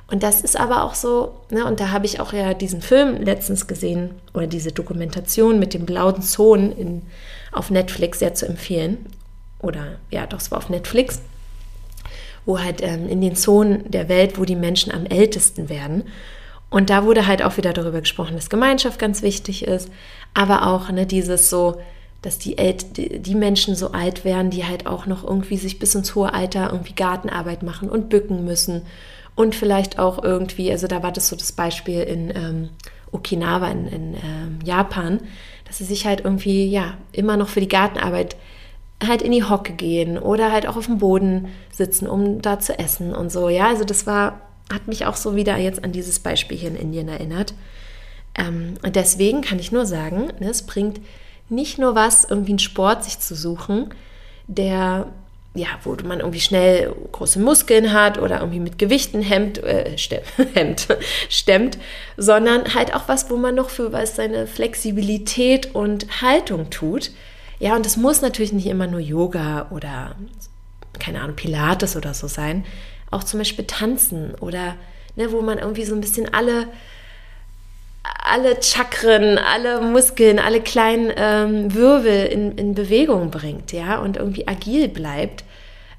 Und 0.07 0.21
das 0.21 0.41
ist 0.41 0.59
aber 0.59 0.83
auch 0.83 0.95
so, 0.95 1.33
ne, 1.49 1.65
und 1.65 1.79
da 1.79 1.89
habe 1.89 2.05
ich 2.05 2.19
auch 2.19 2.33
ja 2.33 2.53
diesen 2.53 2.81
Film 2.81 3.23
letztens 3.23 3.67
gesehen 3.67 4.11
oder 4.33 4.47
diese 4.47 4.71
Dokumentation 4.71 5.59
mit 5.59 5.73
dem 5.73 5.85
blauen 5.85 6.21
Zonen 6.21 6.71
in, 6.77 7.01
auf 7.51 7.71
Netflix 7.71 8.19
sehr 8.19 8.33
zu 8.33 8.45
empfehlen. 8.45 9.07
Oder 9.59 9.99
ja, 10.11 10.27
doch, 10.27 10.39
es 10.39 10.51
war 10.51 10.57
auf 10.57 10.69
Netflix, 10.69 11.21
wo 12.45 12.59
halt 12.59 12.81
ähm, 12.83 13.07
in 13.07 13.21
den 13.21 13.35
Zonen 13.35 13.89
der 13.89 14.09
Welt, 14.09 14.37
wo 14.37 14.45
die 14.45 14.57
Menschen 14.57 14.91
am 14.91 15.05
ältesten 15.05 15.69
werden. 15.69 16.03
Und 16.69 16.89
da 16.89 17.05
wurde 17.05 17.25
halt 17.25 17.41
auch 17.41 17.55
wieder 17.57 17.71
darüber 17.71 18.01
gesprochen, 18.01 18.35
dass 18.35 18.49
Gemeinschaft 18.49 18.99
ganz 18.99 19.21
wichtig 19.21 19.65
ist, 19.65 19.89
aber 20.33 20.67
auch 20.67 20.91
ne, 20.91 21.05
dieses 21.05 21.49
so, 21.49 21.81
dass 22.23 22.39
die, 22.39 22.57
El 22.57 22.75
die 22.75 23.35
Menschen 23.35 23.75
so 23.75 23.91
alt 23.91 24.25
werden, 24.25 24.49
die 24.49 24.65
halt 24.65 24.87
auch 24.87 25.05
noch 25.05 25.23
irgendwie 25.23 25.57
sich 25.57 25.77
bis 25.77 25.93
ins 25.93 26.15
hohe 26.15 26.33
Alter 26.33 26.71
irgendwie 26.71 26.95
Gartenarbeit 26.95 27.63
machen 27.63 27.89
und 27.89 28.09
bücken 28.09 28.45
müssen. 28.45 28.81
Und 29.35 29.55
vielleicht 29.55 29.99
auch 29.99 30.23
irgendwie, 30.23 30.71
also 30.71 30.87
da 30.87 31.03
war 31.03 31.11
das 31.11 31.27
so 31.27 31.35
das 31.35 31.51
Beispiel 31.51 32.01
in 32.01 32.29
ähm, 32.35 32.69
Okinawa 33.11 33.67
in, 33.67 33.87
in 33.87 34.13
ähm, 34.15 34.59
Japan, 34.63 35.19
dass 35.65 35.79
sie 35.79 35.85
sich 35.85 36.05
halt 36.05 36.21
irgendwie, 36.23 36.65
ja, 36.65 36.93
immer 37.11 37.35
noch 37.35 37.49
für 37.49 37.59
die 37.59 37.67
Gartenarbeit 37.67 38.37
halt 39.05 39.21
in 39.21 39.33
die 39.33 39.43
Hocke 39.43 39.73
gehen 39.73 40.17
oder 40.17 40.51
halt 40.51 40.65
auch 40.65 40.77
auf 40.77 40.85
dem 40.85 40.99
Boden 40.99 41.49
sitzen, 41.71 42.07
um 42.07 42.41
da 42.41 42.59
zu 42.59 42.79
essen 42.79 43.13
und 43.13 43.33
so. 43.33 43.49
Ja, 43.49 43.67
also 43.67 43.83
das 43.83 44.07
war, 44.07 44.39
hat 44.71 44.87
mich 44.87 45.05
auch 45.05 45.17
so 45.17 45.35
wieder 45.35 45.57
jetzt 45.57 45.83
an 45.83 45.91
dieses 45.91 46.19
Beispiel 46.19 46.57
hier 46.57 46.69
in 46.69 46.77
Indien 46.77 47.09
erinnert. 47.09 47.53
Ähm, 48.35 48.75
und 48.81 48.95
deswegen 48.95 49.41
kann 49.41 49.59
ich 49.59 49.73
nur 49.73 49.85
sagen, 49.85 50.31
ne, 50.39 50.49
es 50.49 50.65
bringt 50.65 51.01
nicht 51.49 51.77
nur 51.77 51.95
was, 51.95 52.25
irgendwie 52.25 52.51
einen 52.51 52.59
Sport 52.59 53.03
sich 53.03 53.19
zu 53.19 53.35
suchen, 53.35 53.93
der 54.47 55.07
ja, 55.55 55.67
wo 55.83 55.95
man 56.03 56.19
irgendwie 56.19 56.39
schnell 56.39 56.95
große 57.11 57.39
Muskeln 57.39 57.93
hat 57.93 58.17
oder 58.17 58.39
irgendwie 58.39 58.59
mit 58.59 58.79
Gewichten 58.79 59.21
hemmt, 59.21 59.63
äh, 59.63 59.95
hemmt, 60.53 60.87
stemmt, 61.29 61.77
sondern 62.17 62.73
halt 62.73 62.95
auch 62.95 63.07
was, 63.07 63.29
wo 63.29 63.37
man 63.37 63.53
noch 63.53 63.69
für 63.69 63.93
was 63.93 64.15
seine 64.15 64.47
Flexibilität 64.47 65.75
und 65.75 66.21
Haltung 66.21 66.71
tut. 66.71 67.11
Ja, 67.59 67.75
und 67.75 67.85
es 67.85 67.97
muss 67.97 68.21
natürlich 68.21 68.51
nicht 68.51 68.65
immer 68.65 68.87
nur 68.87 68.99
Yoga 68.99 69.67
oder, 69.69 70.15
keine 70.99 71.21
Ahnung, 71.21 71.35
Pilates 71.35 71.95
oder 71.95 72.15
so 72.15 72.27
sein. 72.27 72.65
Auch 73.11 73.23
zum 73.23 73.39
Beispiel 73.39 73.65
Tanzen 73.65 74.33
oder, 74.39 74.75
ne, 75.15 75.31
wo 75.31 75.41
man 75.41 75.59
irgendwie 75.59 75.85
so 75.85 75.93
ein 75.93 76.01
bisschen 76.01 76.33
alle 76.33 76.67
alle 78.03 78.61
Chakren, 78.61 79.37
alle 79.37 79.81
Muskeln, 79.81 80.39
alle 80.39 80.61
kleinen 80.61 81.11
ähm, 81.15 81.73
Wirbel 81.73 82.25
in, 82.25 82.57
in 82.57 82.75
Bewegung 82.75 83.31
bringt, 83.31 83.71
ja, 83.71 83.99
und 83.99 84.17
irgendwie 84.17 84.47
agil 84.47 84.89
bleibt, 84.89 85.43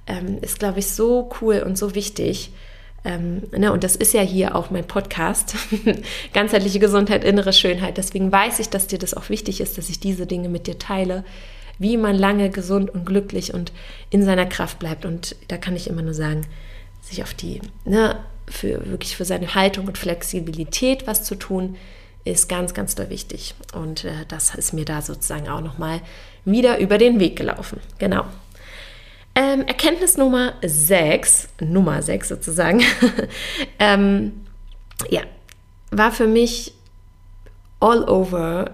ähm, 0.07 0.39
ist, 0.43 0.59
glaube 0.59 0.81
ich, 0.81 0.89
so 0.89 1.31
cool 1.41 1.63
und 1.65 1.79
so 1.79 1.95
wichtig. 1.95 2.51
Ähm, 3.07 3.43
ne, 3.57 3.73
und 3.73 3.85
das 3.85 3.97
ist 3.97 4.15
ja 4.15 4.23
hier 4.23 4.55
auch 4.55 4.71
mein 4.71 4.87
Podcast, 4.87 5.57
ganzheitliche 6.33 6.79
Gesundheit, 6.79 7.25
innere 7.25 7.53
Schönheit. 7.53 7.99
Deswegen 7.99 8.33
weiß 8.33 8.61
ich, 8.61 8.71
dass 8.71 8.87
dir 8.87 8.99
das 8.99 9.15
auch 9.15 9.29
wichtig 9.29 9.61
ist, 9.61 9.77
dass 9.77 9.91
ich 9.91 10.01
diese 10.01 10.27
Dinge 10.27 10.49
mit 10.49 10.67
dir 10.67 10.79
teile, 10.79 11.25
wie 11.79 11.97
man 11.97 12.17
lange 12.17 12.51
gesund 12.51 12.91
und 12.91 13.05
glücklich 13.05 13.53
und 13.53 13.73
in 14.11 14.23
seiner 14.25 14.47
Kraft 14.47 14.79
bleibt. 14.79 15.05
Und 15.05 15.37
da 15.49 15.59
kann 15.59 15.77
ich 15.77 15.89
immer 15.89 16.03
nur 16.03 16.15
sagen, 16.15 16.47
sich 17.03 17.23
auf 17.23 17.35
die, 17.35 17.61
ne, 17.85 18.17
für 18.49 18.87
wirklich 18.87 19.17
für 19.17 19.25
seine 19.25 19.55
Haltung 19.55 19.87
und 19.87 19.99
Flexibilität 19.99 21.07
was 21.07 21.25
zu 21.25 21.35
tun, 21.35 21.77
ist 22.25 22.49
ganz, 22.49 22.75
ganz 22.75 22.95
doll 22.95 23.11
wichtig. 23.11 23.55
Und 23.75 24.05
äh, 24.05 24.13
das 24.29 24.55
ist 24.55 24.73
mir 24.73 24.85
da 24.85 25.03
sozusagen 25.03 25.49
auch 25.49 25.61
nochmal 25.61 26.01
wieder 26.45 26.79
über 26.79 26.99
den 26.99 27.21
Weg 27.21 27.37
gelaufen. 27.37 27.81
Genau. 27.99 28.25
Ähm, 29.35 29.63
Erkenntnis 29.67 30.17
Nummer 30.17 30.55
6, 30.63 31.49
Nummer 31.61 32.03
6 32.03 32.29
sozusagen, 32.29 32.83
ähm, 33.79 34.33
ja, 35.11 35.23
war 35.91 36.13
für 36.13 36.29
mich 36.29 36.73
all 37.81 38.09
over, 38.09 38.71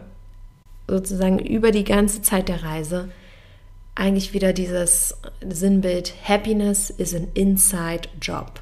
sozusagen 0.87 1.39
über 1.39 1.71
die 1.71 1.85
ganze 1.85 2.21
Zeit 2.21 2.49
der 2.49 2.63
Reise, 2.63 3.09
eigentlich 3.95 4.35
wieder 4.35 4.53
dieses 4.53 5.17
Sinnbild, 5.49 6.13
Happiness 6.25 6.91
is 6.91 7.15
an 7.15 7.29
inside 7.35 8.09
job. 8.21 8.61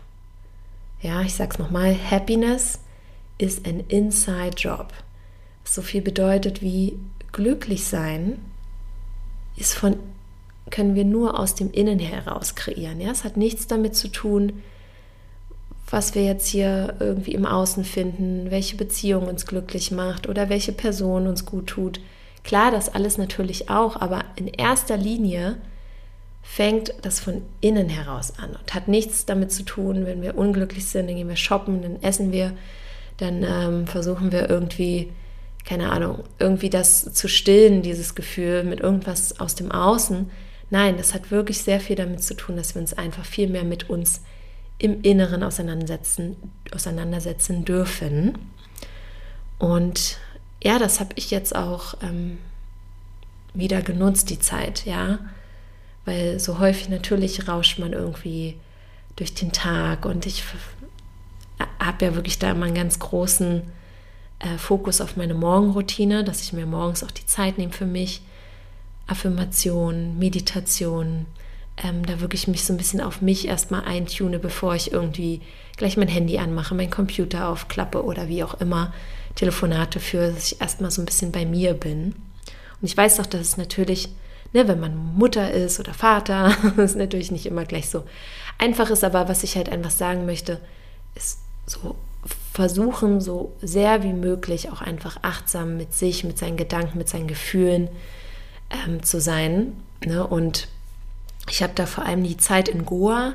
Ja, 1.01 1.23
ich 1.23 1.35
sag's 1.35 1.59
nochmal, 1.59 1.97
Happiness 2.11 2.81
ist 3.39 3.67
ein 3.67 3.85
Inside 3.89 4.57
Job. 4.57 4.93
So 5.65 5.83
viel 5.83 6.03
bedeutet 6.03 6.63
wie 6.63 6.99
glücklich 7.33 7.85
sein 7.85 8.39
ist 9.57 9.75
von 9.75 9.97
können 10.71 10.95
wir 10.95 11.05
nur 11.05 11.39
aus 11.39 11.55
dem 11.55 11.71
Innen 11.73 11.99
heraus 11.99 12.55
kreieren. 12.55 13.01
Ja, 13.01 13.11
es 13.11 13.25
hat 13.25 13.39
nichts 13.39 13.67
damit 13.67 13.97
zu 13.97 14.09
tun, 14.09 14.63
was 15.91 16.15
wir 16.15 16.25
jetzt 16.25 16.47
hier 16.47 16.97
irgendwie 17.01 17.33
im 17.33 17.47
Außen 17.47 17.85
finden, 17.85 18.51
welche 18.51 18.77
Beziehung 18.77 19.29
uns 19.29 19.47
glücklich 19.47 19.91
macht 19.91 20.29
oder 20.29 20.51
welche 20.51 20.73
Person 20.73 21.27
uns 21.27 21.47
gut 21.47 21.69
tut. 21.69 22.01
Klar, 22.45 22.71
das 22.71 22.91
alles 22.91 23.17
natürlich 23.17 23.71
auch, 23.71 23.97
aber 23.97 24.25
in 24.37 24.47
erster 24.47 24.99
Linie 24.99 25.57
fängt 26.51 26.95
das 27.03 27.21
von 27.21 27.43
innen 27.61 27.89
heraus 27.89 28.33
an 28.39 28.51
und 28.51 28.75
hat 28.75 28.89
nichts 28.89 29.27
damit 29.27 29.53
zu 29.53 29.65
tun, 29.65 30.07
wenn 30.07 30.23
wir 30.23 30.37
unglücklich 30.37 30.87
sind, 30.87 31.07
dann 31.07 31.17
gehen 31.17 31.29
wir 31.29 31.37
shoppen, 31.37 31.83
dann 31.83 32.03
essen 32.03 32.33
wir 32.33 32.55
dann 33.19 33.43
ähm, 33.43 33.87
versuchen 33.87 34.33
wir 34.33 34.49
irgendwie, 34.49 35.13
keine 35.65 35.91
Ahnung, 35.91 36.25
irgendwie 36.39 36.71
das 36.71 37.13
zu 37.13 37.29
stillen, 37.29 37.83
dieses 37.83 38.15
Gefühl 38.15 38.65
mit 38.65 38.81
irgendwas 38.81 39.39
aus 39.41 39.55
dem 39.55 39.71
Außen. 39.71 40.31
Nein, 40.71 40.97
das 40.97 41.15
hat 41.15 41.31
wirklich 41.31 41.63
sehr 41.63 41.81
viel 41.81 41.97
damit 41.97 42.23
zu 42.23 42.35
tun, 42.35 42.57
dass 42.57 42.75
wir 42.75 42.81
uns 42.81 42.95
einfach 42.95 43.25
viel 43.25 43.49
mehr 43.49 43.65
mit 43.65 43.91
uns 43.91 44.23
im 44.79 45.03
Inneren 45.03 45.43
auseinandersetzen, 45.43 46.37
auseinandersetzen 46.73 47.65
dürfen. 47.65 48.39
Und 49.59 50.19
ja, 50.63 50.79
das 50.79 51.01
habe 51.01 51.11
ich 51.17 51.31
jetzt 51.33 51.55
auch 51.57 51.95
ähm, 52.03 52.39
wieder 53.53 53.83
genutzt, 53.83 54.31
die 54.31 54.39
Zeit, 54.39 54.87
ja. 54.87 55.19
Weil 56.09 56.41
so 56.41 56.59
häufig 56.59 56.89
natürlich 56.89 57.49
rauscht 57.49 57.79
man 57.79 57.93
irgendwie 57.93 58.57
durch 59.17 59.35
den 59.35 59.53
Tag 59.53 60.07
und 60.07 60.25
ich 60.25 60.43
habe 61.79 62.07
ja 62.07 62.15
wirklich 62.15 62.39
da 62.39 62.53
immer 62.53 62.65
einen 62.65 62.75
ganz 62.75 62.99
großen 62.99 63.61
äh, 64.39 64.57
Fokus 64.57 65.03
auf 65.03 65.19
meine 65.19 65.35
Morgenroutine, 65.35 66.25
dass 66.25 66.41
ich 66.41 66.55
mir 66.55 66.65
morgens 66.65 67.05
auch 67.05 67.11
die 67.11 67.27
Zeit 67.27 67.59
nehme 67.59 67.75
für 67.75 67.85
mich. 67.85 68.23
Affirmation, 69.07 70.19
Meditation, 70.19 71.27
ähm, 71.77 72.07
da 72.07 72.21
wirklich 72.23 72.49
mich 72.49 72.65
so 72.65 72.73
ein 72.73 72.79
bisschen 72.79 73.03
auf 73.03 73.21
mich 73.21 73.47
erstmal 73.47 73.85
eintune, 73.85 74.39
bevor 74.39 74.75
ich 74.75 74.91
irgendwie 74.91 75.43
gleich 75.77 75.99
mein 75.99 76.09
Handy 76.09 76.39
anmache, 76.39 76.75
mein 76.75 76.89
Computer 76.89 77.51
aufklappe 77.51 78.03
oder 78.03 78.29
wie 78.29 78.43
auch 78.43 78.55
immer 78.63 78.95
Telefonate 79.35 80.01
führe, 80.01 80.33
dass 80.33 80.53
ich 80.53 80.61
erstmal 80.63 80.91
so 80.91 81.03
ein 81.03 81.07
bisschen 81.07 81.33
bei 81.33 81.45
mir 81.45 81.75
bin. 81.75 82.15
Und 82.81 82.89
ich 82.89 82.97
weiß 82.97 83.19
doch, 83.19 83.27
dass 83.27 83.43
es 83.43 83.57
natürlich, 83.59 84.09
ne, 84.53 84.69
wenn 84.69 84.81
man 84.81 85.15
Mutter 85.17 85.51
ist 85.51 85.81
oder 85.81 85.95
Vater, 85.95 86.55
ist 86.77 86.97
natürlich 86.97 87.31
nicht 87.31 87.47
immer 87.47 87.65
gleich 87.65 87.89
so 87.89 88.05
einfach 88.59 88.91
ist, 88.91 89.05
aber 89.05 89.29
was 89.29 89.45
ich 89.45 89.57
halt 89.57 89.69
einfach 89.69 89.91
sagen 89.91 90.27
möchte, 90.27 90.61
ist 91.15 91.39
so 91.67 91.97
versuchen, 92.53 93.21
so 93.21 93.57
sehr 93.63 94.03
wie 94.03 94.13
möglich 94.13 94.71
auch 94.71 94.83
einfach 94.83 95.19
achtsam 95.23 95.77
mit 95.77 95.95
sich, 95.95 96.25
mit 96.25 96.39
seinen 96.39 96.57
Gedanken, 96.57 96.99
mit 96.99 97.09
seinen 97.09 97.29
Gefühlen 97.29 97.89
ähm, 98.71 99.03
zu 99.03 99.21
sein. 99.21 99.75
Ne? 100.05 100.27
Und 100.27 100.69
ich 101.49 101.63
habe 101.63 101.73
da 101.77 101.87
vor 101.87 102.05
allem 102.05 102.25
die 102.25 102.37
Zeit 102.37 102.69
in 102.69 102.85
Goa 102.85 103.35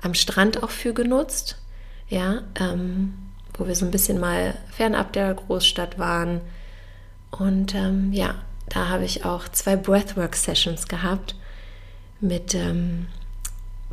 am 0.00 0.14
Strand 0.14 0.62
auch 0.62 0.70
für 0.70 0.94
genutzt, 0.94 1.58
ja, 2.08 2.42
ähm, 2.58 3.14
wo 3.56 3.66
wir 3.66 3.74
so 3.74 3.84
ein 3.84 3.90
bisschen 3.90 4.18
mal 4.18 4.54
fernab 4.70 5.12
der 5.12 5.34
Großstadt 5.34 5.98
waren. 5.98 6.40
Und 7.30 7.74
ähm, 7.74 8.12
ja, 8.12 8.36
da 8.68 8.88
habe 8.88 9.04
ich 9.04 9.24
auch 9.24 9.48
zwei 9.48 9.76
Breathwork-Sessions 9.76 10.88
gehabt 10.88 11.34
mit 12.20 12.54
ähm, 12.54 13.06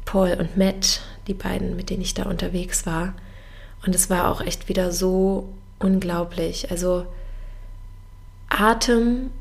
Paul 0.05 0.33
und 0.39 0.57
Matt, 0.57 1.01
die 1.27 1.33
beiden, 1.33 1.75
mit 1.75 1.89
denen 1.89 2.01
ich 2.01 2.13
da 2.13 2.23
unterwegs 2.23 2.85
war. 2.85 3.13
Und 3.85 3.95
es 3.95 4.09
war 4.09 4.29
auch 4.29 4.41
echt 4.41 4.69
wieder 4.69 4.91
so 4.91 5.49
unglaublich. 5.79 6.71
Also 6.71 7.05
Atem 8.49 9.31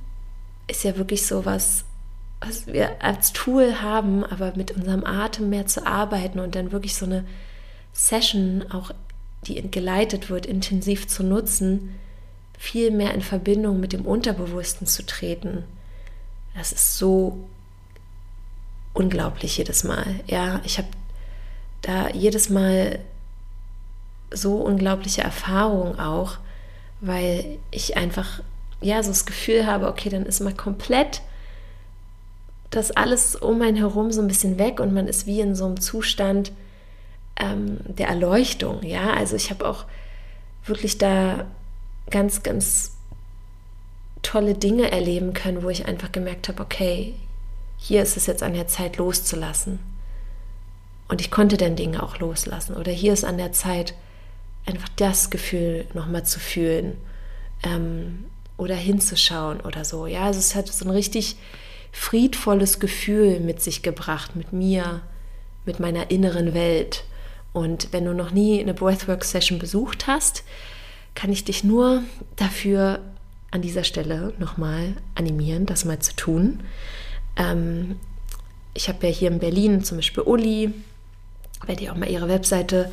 ist 0.66 0.84
ja 0.84 0.96
wirklich 0.96 1.26
so 1.26 1.44
was, 1.44 1.84
was 2.40 2.66
wir 2.66 3.02
als 3.02 3.32
Tool 3.32 3.82
haben, 3.82 4.24
aber 4.24 4.52
mit 4.56 4.70
unserem 4.72 5.04
Atem 5.04 5.50
mehr 5.50 5.66
zu 5.66 5.86
arbeiten 5.86 6.38
und 6.38 6.54
dann 6.54 6.72
wirklich 6.72 6.94
so 6.94 7.06
eine 7.06 7.24
Session, 7.92 8.64
auch 8.70 8.92
die 9.46 9.70
geleitet 9.70 10.30
wird, 10.30 10.46
intensiv 10.46 11.08
zu 11.08 11.22
nutzen, 11.22 11.94
viel 12.60 12.90
mehr 12.90 13.14
in 13.14 13.22
Verbindung 13.22 13.80
mit 13.80 13.94
dem 13.94 14.04
Unterbewussten 14.04 14.86
zu 14.86 15.06
treten. 15.06 15.64
Das 16.54 16.72
ist 16.72 16.98
so 16.98 17.48
unglaublich 18.92 19.56
jedes 19.56 19.82
Mal. 19.82 20.04
Ja, 20.26 20.60
ich 20.64 20.76
habe 20.76 20.88
da 21.80 22.10
jedes 22.10 22.50
Mal 22.50 22.98
so 24.30 24.56
unglaubliche 24.56 25.22
Erfahrungen 25.22 25.98
auch, 25.98 26.36
weil 27.00 27.58
ich 27.70 27.96
einfach 27.96 28.42
ja 28.82 29.02
so 29.02 29.08
das 29.08 29.24
Gefühl 29.24 29.66
habe, 29.66 29.88
okay, 29.88 30.10
dann 30.10 30.26
ist 30.26 30.40
mal 30.40 30.54
komplett 30.54 31.22
das 32.68 32.90
alles 32.90 33.36
um 33.36 33.62
einen 33.62 33.78
herum 33.78 34.12
so 34.12 34.20
ein 34.20 34.28
bisschen 34.28 34.58
weg 34.58 34.80
und 34.80 34.92
man 34.92 35.08
ist 35.08 35.26
wie 35.26 35.40
in 35.40 35.54
so 35.54 35.64
einem 35.64 35.80
Zustand 35.80 36.52
ähm, 37.36 37.78
der 37.86 38.08
Erleuchtung. 38.08 38.82
Ja, 38.82 39.14
also 39.14 39.34
ich 39.34 39.48
habe 39.48 39.66
auch 39.66 39.86
wirklich 40.66 40.98
da 40.98 41.46
ganz, 42.08 42.42
ganz 42.42 42.96
tolle 44.22 44.54
Dinge 44.54 44.90
erleben 44.90 45.32
können, 45.32 45.62
wo 45.62 45.70
ich 45.70 45.86
einfach 45.86 46.12
gemerkt 46.12 46.48
habe, 46.48 46.62
okay, 46.62 47.14
hier 47.76 48.02
ist 48.02 48.16
es 48.16 48.26
jetzt 48.26 48.42
an 48.42 48.54
der 48.54 48.68
Zeit 48.68 48.96
loszulassen. 48.98 49.78
Und 51.08 51.20
ich 51.20 51.30
konnte 51.30 51.56
dann 51.56 51.76
Dinge 51.76 52.02
auch 52.02 52.18
loslassen. 52.18 52.76
Oder 52.76 52.92
hier 52.92 53.12
ist 53.12 53.24
an 53.24 53.38
der 53.38 53.52
Zeit, 53.52 53.94
einfach 54.66 54.88
das 54.96 55.30
Gefühl 55.30 55.86
nochmal 55.94 56.24
zu 56.24 56.38
fühlen 56.38 56.96
ähm, 57.62 58.26
oder 58.56 58.74
hinzuschauen 58.74 59.60
oder 59.60 59.84
so. 59.84 60.06
Ja, 60.06 60.24
also 60.24 60.38
es 60.38 60.54
hat 60.54 60.68
so 60.68 60.84
ein 60.84 60.90
richtig 60.90 61.36
friedvolles 61.92 62.78
Gefühl 62.78 63.40
mit 63.40 63.62
sich 63.62 63.82
gebracht, 63.82 64.36
mit 64.36 64.52
mir, 64.52 65.00
mit 65.64 65.80
meiner 65.80 66.10
inneren 66.10 66.54
Welt. 66.54 67.04
Und 67.52 67.92
wenn 67.92 68.04
du 68.04 68.14
noch 68.14 68.30
nie 68.30 68.60
eine 68.60 68.74
Breathwork-Session 68.74 69.58
besucht 69.58 70.06
hast, 70.06 70.44
kann 71.14 71.32
ich 71.32 71.44
dich 71.44 71.64
nur 71.64 72.02
dafür 72.36 73.00
an 73.50 73.62
dieser 73.62 73.84
Stelle 73.84 74.32
nochmal 74.38 74.94
animieren, 75.14 75.66
das 75.66 75.84
mal 75.84 75.98
zu 75.98 76.14
tun. 76.14 76.60
Ähm, 77.36 77.96
ich 78.74 78.88
habe 78.88 79.06
ja 79.06 79.12
hier 79.12 79.30
in 79.30 79.40
Berlin 79.40 79.82
zum 79.82 79.98
Beispiel 79.98 80.22
Uli, 80.22 80.72
werde 81.66 81.82
ich 81.82 81.90
auch 81.90 81.96
mal 81.96 82.08
ihre 82.08 82.28
Webseite 82.28 82.90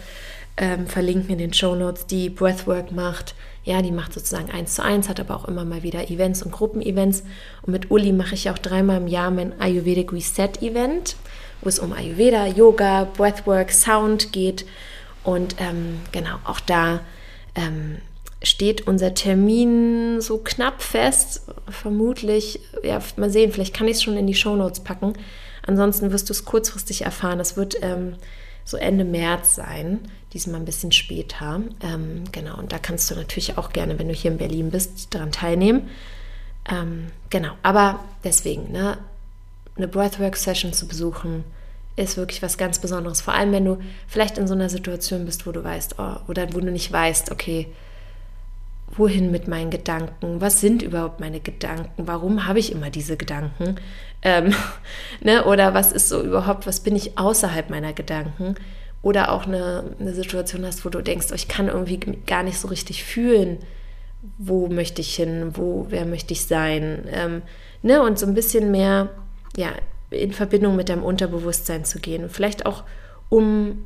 ähm, 0.58 0.88
verlinken 0.88 1.30
in 1.30 1.38
den 1.38 1.54
Show 1.54 1.76
Notes, 1.76 2.08
die 2.08 2.30
Breathwork 2.30 2.92
macht. 2.92 3.36
Ja, 3.64 3.82
die 3.82 3.92
macht 3.92 4.14
sozusagen 4.14 4.50
eins 4.50 4.76
zu 4.76 4.84
eins, 4.84 5.08
hat 5.10 5.20
aber 5.20 5.36
auch 5.36 5.46
immer 5.46 5.66
mal 5.66 5.84
wieder 5.84 6.10
Events 6.10 6.42
und 6.42 6.52
Gruppenevents. 6.52 7.24
Und 7.62 7.74
mit 7.74 7.92
Uli 7.92 8.12
mache 8.12 8.34
ich 8.34 8.50
auch 8.50 8.58
dreimal 8.58 8.98
im 8.98 9.08
Jahr 9.08 9.30
mein 9.30 9.60
Ayurvedic 9.60 10.12
Reset 10.12 10.50
Event, 10.62 11.16
wo 11.62 11.70
es 11.70 11.80
um 11.80 11.94
Ayurveda, 11.94 12.48
Yoga, 12.48 13.08
Breathwork, 13.16 13.72
Sound 13.72 14.32
geht. 14.32 14.66
Und 15.24 15.56
ähm, 15.60 16.00
genau, 16.12 16.38
auch 16.46 16.60
da 16.62 17.02
ähm, 17.58 17.98
steht 18.42 18.88
unser 18.88 19.14
Termin 19.14 20.22
so 20.22 20.38
knapp 20.38 20.82
fest. 20.82 21.42
Vermutlich, 21.70 22.62
ja, 22.84 23.00
mal 23.18 23.30
sehen, 23.30 23.52
vielleicht 23.52 23.76
kann 23.76 23.88
ich 23.88 23.98
es 23.98 24.04
schon 24.04 24.16
in 24.16 24.28
die 24.28 24.36
Show 24.36 24.56
Notes 24.56 24.80
packen. 24.80 25.14
Ansonsten 25.66 26.12
wirst 26.12 26.30
du 26.30 26.34
es 26.34 26.46
kurzfristig 26.46 27.02
erfahren. 27.02 27.42
Es 27.42 27.58
wird 27.58 27.76
ähm, 27.82 28.16
so 28.64 28.78
Ende 28.78 29.04
März 29.04 29.56
sein, 29.56 30.00
diesmal 30.34 30.62
ein 30.62 30.66
bisschen 30.66 30.92
später. 30.92 31.62
Ähm, 31.82 32.24
genau, 32.32 32.58
und 32.58 32.72
da 32.72 32.78
kannst 32.78 33.12
du 33.12 33.16
natürlich 33.16 33.58
auch 33.58 33.74
gerne, 33.74 34.00
wenn 34.00 34.08
du 34.08 34.14
hier 34.14 34.32
in 34.32 34.38
Berlin 34.38 34.72
bist, 34.72 35.14
daran 35.14 35.32
teilnehmen. 35.32 35.90
Ähm, 36.70 37.08
genau, 37.30 37.54
aber 37.64 38.00
deswegen, 38.24 38.72
ne, 38.72 38.98
eine 39.76 39.88
Breathwork-Session 39.88 40.74
zu 40.74 40.88
besuchen, 40.88 41.44
ist 41.98 42.16
wirklich 42.16 42.42
was 42.42 42.58
ganz 42.58 42.80
Besonderes. 42.80 43.22
Vor 43.22 43.34
allem, 43.34 43.52
wenn 43.52 43.66
du 43.66 43.80
vielleicht 44.08 44.38
in 44.38 44.48
so 44.48 44.54
einer 44.54 44.70
Situation 44.70 45.26
bist, 45.26 45.46
wo 45.46 45.52
du 45.52 45.64
weißt, 45.64 45.96
oh, 45.98 46.16
oder 46.28 46.48
wo 46.54 46.60
du 46.60 46.72
nicht 46.72 46.92
weißt, 46.92 47.32
okay, 47.32 47.68
wohin 48.96 49.32
mit 49.32 49.48
meinen 49.48 49.72
Gedanken? 49.72 50.40
Was 50.40 50.62
sind 50.62 50.84
überhaupt 50.84 51.20
meine 51.20 51.40
Gedanken? 51.40 52.08
Warum 52.08 52.48
habe 52.48 52.60
ich 52.60 52.72
immer 52.72 52.92
diese 52.92 53.18
Gedanken? 53.18 53.76
Ähm, 54.22 54.54
ne? 55.22 55.44
Oder 55.46 55.74
was 55.74 55.92
ist 55.92 56.10
so 56.10 56.22
überhaupt, 56.22 56.68
was 56.68 56.80
bin 56.82 56.96
ich 56.96 57.18
außerhalb 57.18 57.70
meiner 57.70 57.94
Gedanken? 57.94 58.56
Oder 59.02 59.32
auch 59.32 59.46
eine, 59.46 59.96
eine 60.00 60.14
Situation 60.14 60.66
hast, 60.66 60.86
wo 60.86 60.90
du 60.90 61.02
denkst, 61.02 61.28
oh, 61.32 61.36
ich 61.36 61.48
kann 61.48 61.68
irgendwie 61.68 62.00
gar 62.28 62.44
nicht 62.44 62.60
so 62.60 62.68
richtig 62.68 63.04
fühlen, 63.04 63.58
wo 64.38 64.68
möchte 64.68 65.02
ich 65.02 65.16
hin, 65.16 65.52
wo, 65.54 65.88
wer 65.90 66.06
möchte 66.06 66.34
ich 66.34 66.46
sein? 66.46 67.08
Ähm, 67.12 67.42
ne? 67.82 68.04
Und 68.04 68.20
so 68.20 68.28
ein 68.28 68.34
bisschen 68.36 68.70
mehr 68.70 69.10
ja, 69.56 69.72
in 70.10 70.34
Verbindung 70.34 70.76
mit 70.76 70.90
deinem 70.90 71.04
Unterbewusstsein 71.04 71.86
zu 71.86 72.00
gehen. 72.00 72.30
Vielleicht 72.30 72.66
auch, 72.66 72.84
um 73.30 73.86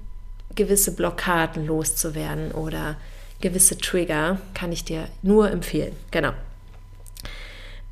gewisse 0.56 0.96
Blockaden 0.96 1.66
loszuwerden 1.66 2.52
oder 2.52 2.98
gewisse 3.42 3.78
Trigger 3.78 4.40
kann 4.54 4.72
ich 4.72 4.84
dir 4.84 5.08
nur 5.22 5.50
empfehlen. 5.50 5.96
Genau. 6.12 6.34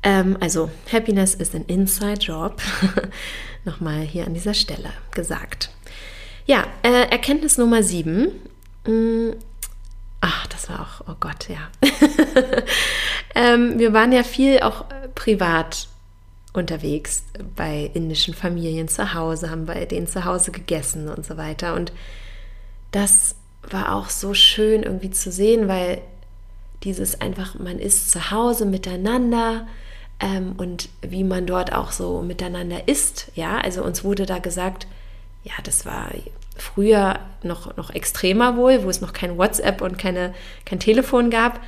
Ähm, 0.02 0.36
also, 0.40 0.70
Happiness 0.90 1.34
ist 1.34 1.54
ein 1.54 1.64
Inside 1.66 2.20
Job. 2.20 2.62
Nochmal 3.64 4.00
hier 4.00 4.26
an 4.26 4.34
dieser 4.34 4.54
Stelle 4.54 4.90
gesagt. 5.12 5.70
Ja, 6.46 6.64
äh, 6.82 7.10
Erkenntnis 7.10 7.58
Nummer 7.58 7.82
7. 7.82 8.28
Hm, 8.86 9.34
ach, 10.20 10.46
das 10.46 10.70
war 10.70 10.80
auch, 10.80 11.08
oh 11.08 11.16
Gott, 11.20 11.48
ja. 11.48 11.68
ähm, 13.34 13.78
wir 13.78 13.92
waren 13.92 14.12
ja 14.12 14.22
viel 14.22 14.60
auch 14.60 14.86
privat 15.14 15.89
unterwegs 16.52 17.24
bei 17.56 17.90
indischen 17.94 18.34
Familien 18.34 18.88
zu 18.88 19.14
Hause, 19.14 19.50
haben 19.50 19.66
bei 19.66 19.84
denen 19.84 20.06
zu 20.06 20.24
Hause 20.24 20.50
gegessen 20.50 21.08
und 21.08 21.24
so 21.24 21.36
weiter. 21.36 21.74
Und 21.74 21.92
das 22.90 23.36
war 23.68 23.94
auch 23.94 24.08
so 24.08 24.34
schön 24.34 24.82
irgendwie 24.82 25.10
zu 25.10 25.30
sehen, 25.30 25.68
weil 25.68 26.00
dieses 26.82 27.20
einfach, 27.20 27.58
man 27.58 27.78
ist 27.78 28.10
zu 28.10 28.30
Hause 28.30 28.64
miteinander 28.64 29.68
ähm, 30.18 30.54
und 30.56 30.88
wie 31.02 31.24
man 31.24 31.46
dort 31.46 31.72
auch 31.72 31.92
so 31.92 32.22
miteinander 32.22 32.88
ist. 32.88 33.30
Ja, 33.34 33.58
also 33.58 33.84
uns 33.84 34.02
wurde 34.02 34.26
da 34.26 34.38
gesagt, 34.38 34.86
ja, 35.44 35.52
das 35.62 35.86
war 35.86 36.10
früher 36.56 37.20
noch, 37.42 37.76
noch 37.76 37.90
extremer 37.90 38.56
wohl, 38.56 38.82
wo 38.82 38.90
es 38.90 39.00
noch 39.00 39.12
kein 39.12 39.38
WhatsApp 39.38 39.80
und 39.82 39.98
keine, 39.98 40.34
kein 40.64 40.80
Telefon 40.80 41.30
gab, 41.30 41.60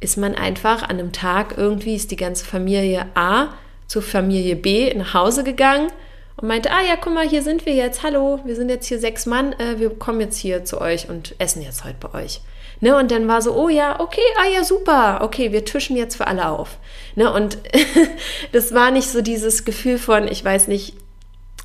ist 0.00 0.16
man 0.16 0.34
einfach 0.34 0.82
an 0.82 0.98
einem 0.98 1.12
Tag 1.12 1.54
irgendwie, 1.56 1.94
ist 1.94 2.10
die 2.10 2.16
ganze 2.16 2.44
Familie 2.44 3.06
A 3.14 3.48
zur 3.88 4.02
Familie 4.02 4.54
B 4.54 4.94
nach 4.94 5.14
Hause 5.14 5.42
gegangen 5.42 5.88
und 6.36 6.46
meinte, 6.46 6.70
ah 6.70 6.82
ja, 6.86 6.94
guck 7.00 7.14
mal, 7.14 7.28
hier 7.28 7.42
sind 7.42 7.66
wir 7.66 7.74
jetzt, 7.74 8.04
hallo, 8.04 8.38
wir 8.44 8.54
sind 8.54 8.68
jetzt 8.68 8.86
hier 8.86 9.00
sechs 9.00 9.26
Mann, 9.26 9.54
äh, 9.54 9.78
wir 9.78 9.90
kommen 9.90 10.20
jetzt 10.20 10.38
hier 10.38 10.64
zu 10.64 10.80
euch 10.80 11.08
und 11.08 11.34
essen 11.38 11.62
jetzt 11.62 11.84
heute 11.84 11.96
bei 11.98 12.22
euch. 12.22 12.40
Ne, 12.80 12.96
und 12.96 13.10
dann 13.10 13.26
war 13.26 13.42
so, 13.42 13.56
oh 13.56 13.68
ja, 13.68 13.98
okay, 13.98 14.20
ah 14.38 14.48
ja, 14.54 14.62
super, 14.62 15.18
okay, 15.22 15.50
wir 15.50 15.64
tischen 15.64 15.96
jetzt 15.96 16.14
für 16.14 16.28
alle 16.28 16.48
auf. 16.48 16.78
Ne, 17.16 17.32
und 17.32 17.58
das 18.52 18.72
war 18.72 18.92
nicht 18.92 19.08
so 19.08 19.20
dieses 19.20 19.64
Gefühl 19.64 19.98
von, 19.98 20.28
ich 20.28 20.44
weiß 20.44 20.68
nicht, 20.68 20.94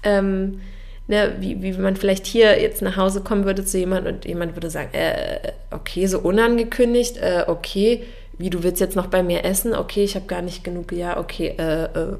ähm, 0.02 0.62
ne, 1.08 1.36
wie, 1.40 1.62
wie 1.62 1.74
man 1.74 1.96
vielleicht 1.98 2.26
hier 2.26 2.60
jetzt 2.60 2.82
nach 2.82 2.98
Hause 2.98 3.22
kommen 3.22 3.46
würde 3.46 3.64
zu 3.64 3.78
jemandem 3.78 4.16
und 4.16 4.26
jemand 4.26 4.56
würde 4.56 4.72
sagen, 4.72 4.92
äh, 4.94 5.52
okay, 5.70 6.08
so 6.08 6.18
unangekündigt, 6.20 7.18
äh, 7.18 7.44
okay, 7.46 8.04
wie 8.44 8.50
du 8.50 8.62
willst 8.62 8.82
jetzt 8.82 8.98
noch 8.98 9.08
bei 9.08 9.24
mir 9.24 9.46
essen, 9.46 9.74
okay, 9.74 10.04
ich 10.04 10.16
habe 10.16 10.26
gar 10.26 10.42
nicht 10.42 10.66
genug, 10.66 10.92
ja, 10.92 11.16
okay, 11.16 11.56
äh, 11.58 11.86
äh, 11.86 12.18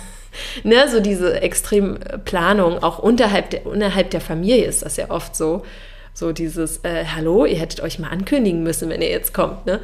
ne, 0.64 0.88
so 0.90 1.00
diese 1.00 1.42
Extremplanung, 1.42 2.82
auch 2.82 2.98
unterhalb 2.98 3.50
der, 3.50 3.66
unterhalb 3.66 4.08
der 4.10 4.22
Familie 4.22 4.64
ist 4.64 4.82
das 4.82 4.96
ja 4.96 5.10
oft 5.10 5.36
so. 5.36 5.66
So 6.14 6.32
dieses, 6.32 6.78
äh, 6.84 7.04
hallo, 7.04 7.44
ihr 7.44 7.58
hättet 7.58 7.82
euch 7.82 7.98
mal 7.98 8.08
ankündigen 8.08 8.62
müssen, 8.62 8.88
wenn 8.88 9.02
ihr 9.02 9.10
jetzt 9.10 9.34
kommt. 9.34 9.66
Ne? 9.66 9.80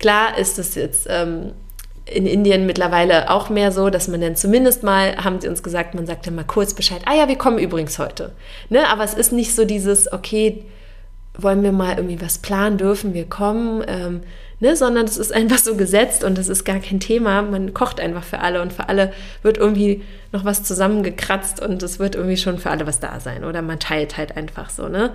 Klar 0.00 0.36
ist 0.36 0.58
es 0.58 0.74
jetzt 0.74 1.06
ähm, 1.08 1.52
in 2.06 2.26
Indien 2.26 2.66
mittlerweile 2.66 3.30
auch 3.30 3.50
mehr 3.50 3.70
so, 3.70 3.88
dass 3.88 4.08
man 4.08 4.20
dann 4.20 4.34
zumindest 4.34 4.82
mal, 4.82 5.16
haben 5.16 5.40
sie 5.40 5.46
uns 5.46 5.62
gesagt, 5.62 5.94
man 5.94 6.06
sagt 6.06 6.26
dann 6.26 6.34
mal 6.34 6.44
kurz 6.44 6.74
Bescheid, 6.74 7.02
ah 7.04 7.14
ja, 7.14 7.28
wir 7.28 7.38
kommen 7.38 7.58
übrigens 7.60 8.00
heute. 8.00 8.32
Ne? 8.68 8.88
Aber 8.88 9.04
es 9.04 9.14
ist 9.14 9.30
nicht 9.30 9.54
so 9.54 9.64
dieses, 9.64 10.12
okay, 10.12 10.64
wollen 11.38 11.62
wir 11.62 11.70
mal 11.70 11.96
irgendwie 11.96 12.20
was 12.20 12.38
planen, 12.38 12.78
dürfen 12.78 13.14
wir 13.14 13.26
kommen, 13.26 13.84
ähm, 13.86 14.22
ne, 14.60 14.76
sondern 14.76 15.06
es 15.06 15.16
ist 15.16 15.32
einfach 15.32 15.58
so 15.58 15.74
gesetzt 15.74 16.22
und 16.22 16.38
es 16.38 16.48
ist 16.48 16.64
gar 16.64 16.78
kein 16.78 17.00
Thema. 17.00 17.42
Man 17.42 17.74
kocht 17.74 17.98
einfach 17.98 18.22
für 18.22 18.40
alle 18.40 18.62
und 18.62 18.72
für 18.72 18.88
alle 18.88 19.12
wird 19.42 19.58
irgendwie 19.58 20.02
noch 20.32 20.44
was 20.44 20.62
zusammengekratzt 20.62 21.60
und 21.60 21.82
es 21.82 21.98
wird 21.98 22.14
irgendwie 22.14 22.36
schon 22.36 22.58
für 22.58 22.70
alle 22.70 22.86
was 22.86 23.00
da 23.00 23.18
sein 23.20 23.44
oder 23.44 23.62
man 23.62 23.80
teilt 23.80 24.16
halt 24.16 24.36
einfach 24.36 24.70
so, 24.70 24.88
ne? 24.88 25.12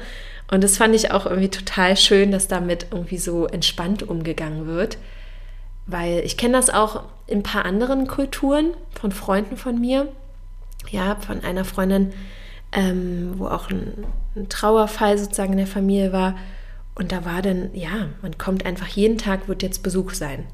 Und 0.52 0.64
das 0.64 0.78
fand 0.78 0.94
ich 0.94 1.12
auch 1.12 1.26
irgendwie 1.26 1.50
total 1.50 1.98
schön, 1.98 2.32
dass 2.32 2.48
damit 2.48 2.88
irgendwie 2.92 3.18
so 3.18 3.48
entspannt 3.48 4.04
umgegangen 4.08 4.68
wird, 4.68 4.98
weil 5.88 6.20
ich 6.20 6.38
kenne 6.38 6.54
das 6.54 6.70
auch 6.70 7.04
in 7.26 7.40
ein 7.40 7.44
paar 7.44 7.66
anderen 7.66 8.06
Kulturen 8.06 8.76
von 9.00 9.12
Freunden 9.12 9.58
von 9.58 9.80
mir, 9.80 10.08
ja, 10.92 11.16
von 11.16 11.44
einer 11.44 11.66
Freundin, 11.66 12.14
ähm, 12.72 13.34
wo 13.38 13.48
auch 13.48 13.72
ein, 13.72 14.06
ein 14.36 14.50
Trauerfall 14.50 15.18
sozusagen 15.18 15.54
in 15.54 15.60
der 15.60 15.68
Familie 15.68 16.14
war 16.14 16.36
und 16.96 17.12
da 17.12 17.26
war 17.26 17.42
dann, 17.42 17.70
ja, 17.74 18.10
man 18.22 18.38
kommt 18.38 18.66
einfach 18.66 18.88
jeden 18.88 19.18
Tag, 19.18 19.48
wird 19.48 19.64
jetzt 19.64 19.84
Besuch 19.84 20.14
sein. 20.14 20.46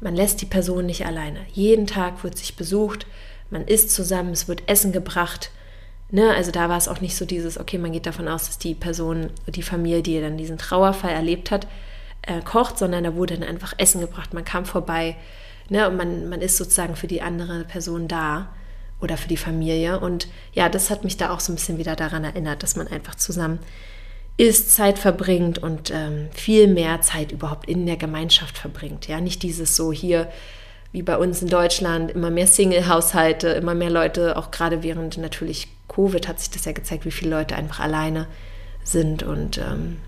man 0.00 0.16
lässt 0.16 0.40
die 0.40 0.46
Person 0.46 0.86
nicht 0.86 1.06
alleine. 1.06 1.38
Jeden 1.52 1.86
Tag 1.86 2.24
wird 2.24 2.36
sich 2.36 2.56
besucht, 2.56 3.06
man 3.50 3.66
isst 3.66 3.92
zusammen, 3.92 4.32
es 4.32 4.48
wird 4.48 4.68
Essen 4.68 4.90
gebracht. 4.90 5.50
Ne? 6.10 6.34
Also 6.34 6.50
da 6.50 6.68
war 6.68 6.76
es 6.76 6.88
auch 6.88 7.00
nicht 7.00 7.16
so 7.16 7.24
dieses, 7.24 7.58
okay, 7.58 7.78
man 7.78 7.92
geht 7.92 8.06
davon 8.06 8.26
aus, 8.26 8.46
dass 8.46 8.58
die 8.58 8.74
Person, 8.74 9.30
die 9.46 9.62
Familie, 9.62 10.02
die 10.02 10.20
dann 10.20 10.36
diesen 10.36 10.58
Trauerfall 10.58 11.12
erlebt 11.12 11.50
hat, 11.50 11.68
äh, 12.22 12.40
kocht, 12.42 12.78
sondern 12.78 13.04
da 13.04 13.14
wurde 13.14 13.38
dann 13.38 13.48
einfach 13.48 13.74
Essen 13.78 14.00
gebracht, 14.00 14.34
man 14.34 14.44
kam 14.44 14.64
vorbei 14.64 15.16
ne? 15.68 15.88
und 15.88 15.96
man, 15.96 16.28
man 16.28 16.40
ist 16.40 16.56
sozusagen 16.56 16.96
für 16.96 17.06
die 17.06 17.22
andere 17.22 17.64
Person 17.64 18.08
da 18.08 18.52
oder 19.00 19.16
für 19.16 19.28
die 19.28 19.36
Familie. 19.36 20.00
Und 20.00 20.28
ja, 20.52 20.68
das 20.68 20.90
hat 20.90 21.04
mich 21.04 21.16
da 21.16 21.30
auch 21.30 21.40
so 21.40 21.52
ein 21.52 21.56
bisschen 21.56 21.78
wieder 21.78 21.96
daran 21.96 22.24
erinnert, 22.24 22.62
dass 22.62 22.76
man 22.76 22.88
einfach 22.88 23.14
zusammen 23.14 23.60
ist, 24.36 24.74
Zeit 24.74 24.98
verbringt 24.98 25.58
und 25.58 25.90
ähm, 25.90 26.28
viel 26.32 26.66
mehr 26.66 27.00
Zeit 27.00 27.32
überhaupt 27.32 27.68
in 27.68 27.86
der 27.86 27.96
Gemeinschaft 27.96 28.58
verbringt. 28.58 29.06
Ja, 29.08 29.20
nicht 29.20 29.42
dieses 29.42 29.76
so 29.76 29.92
hier 29.92 30.28
wie 30.90 31.02
bei 31.02 31.16
uns 31.16 31.40
in 31.40 31.48
Deutschland, 31.48 32.10
immer 32.10 32.30
mehr 32.30 32.46
Single-Haushalte, 32.46 33.48
immer 33.48 33.74
mehr 33.74 33.90
Leute, 33.90 34.36
auch 34.36 34.50
gerade 34.50 34.82
während 34.82 35.16
natürlich 35.16 35.68
Covid 35.88 36.28
hat 36.28 36.38
sich 36.38 36.50
das 36.50 36.64
ja 36.64 36.72
gezeigt, 36.72 37.04
wie 37.04 37.10
viele 37.10 37.30
Leute 37.30 37.56
einfach 37.56 37.80
alleine 37.80 38.26
sind 38.84 39.22
und 39.22 39.58
ähm, 39.58 39.98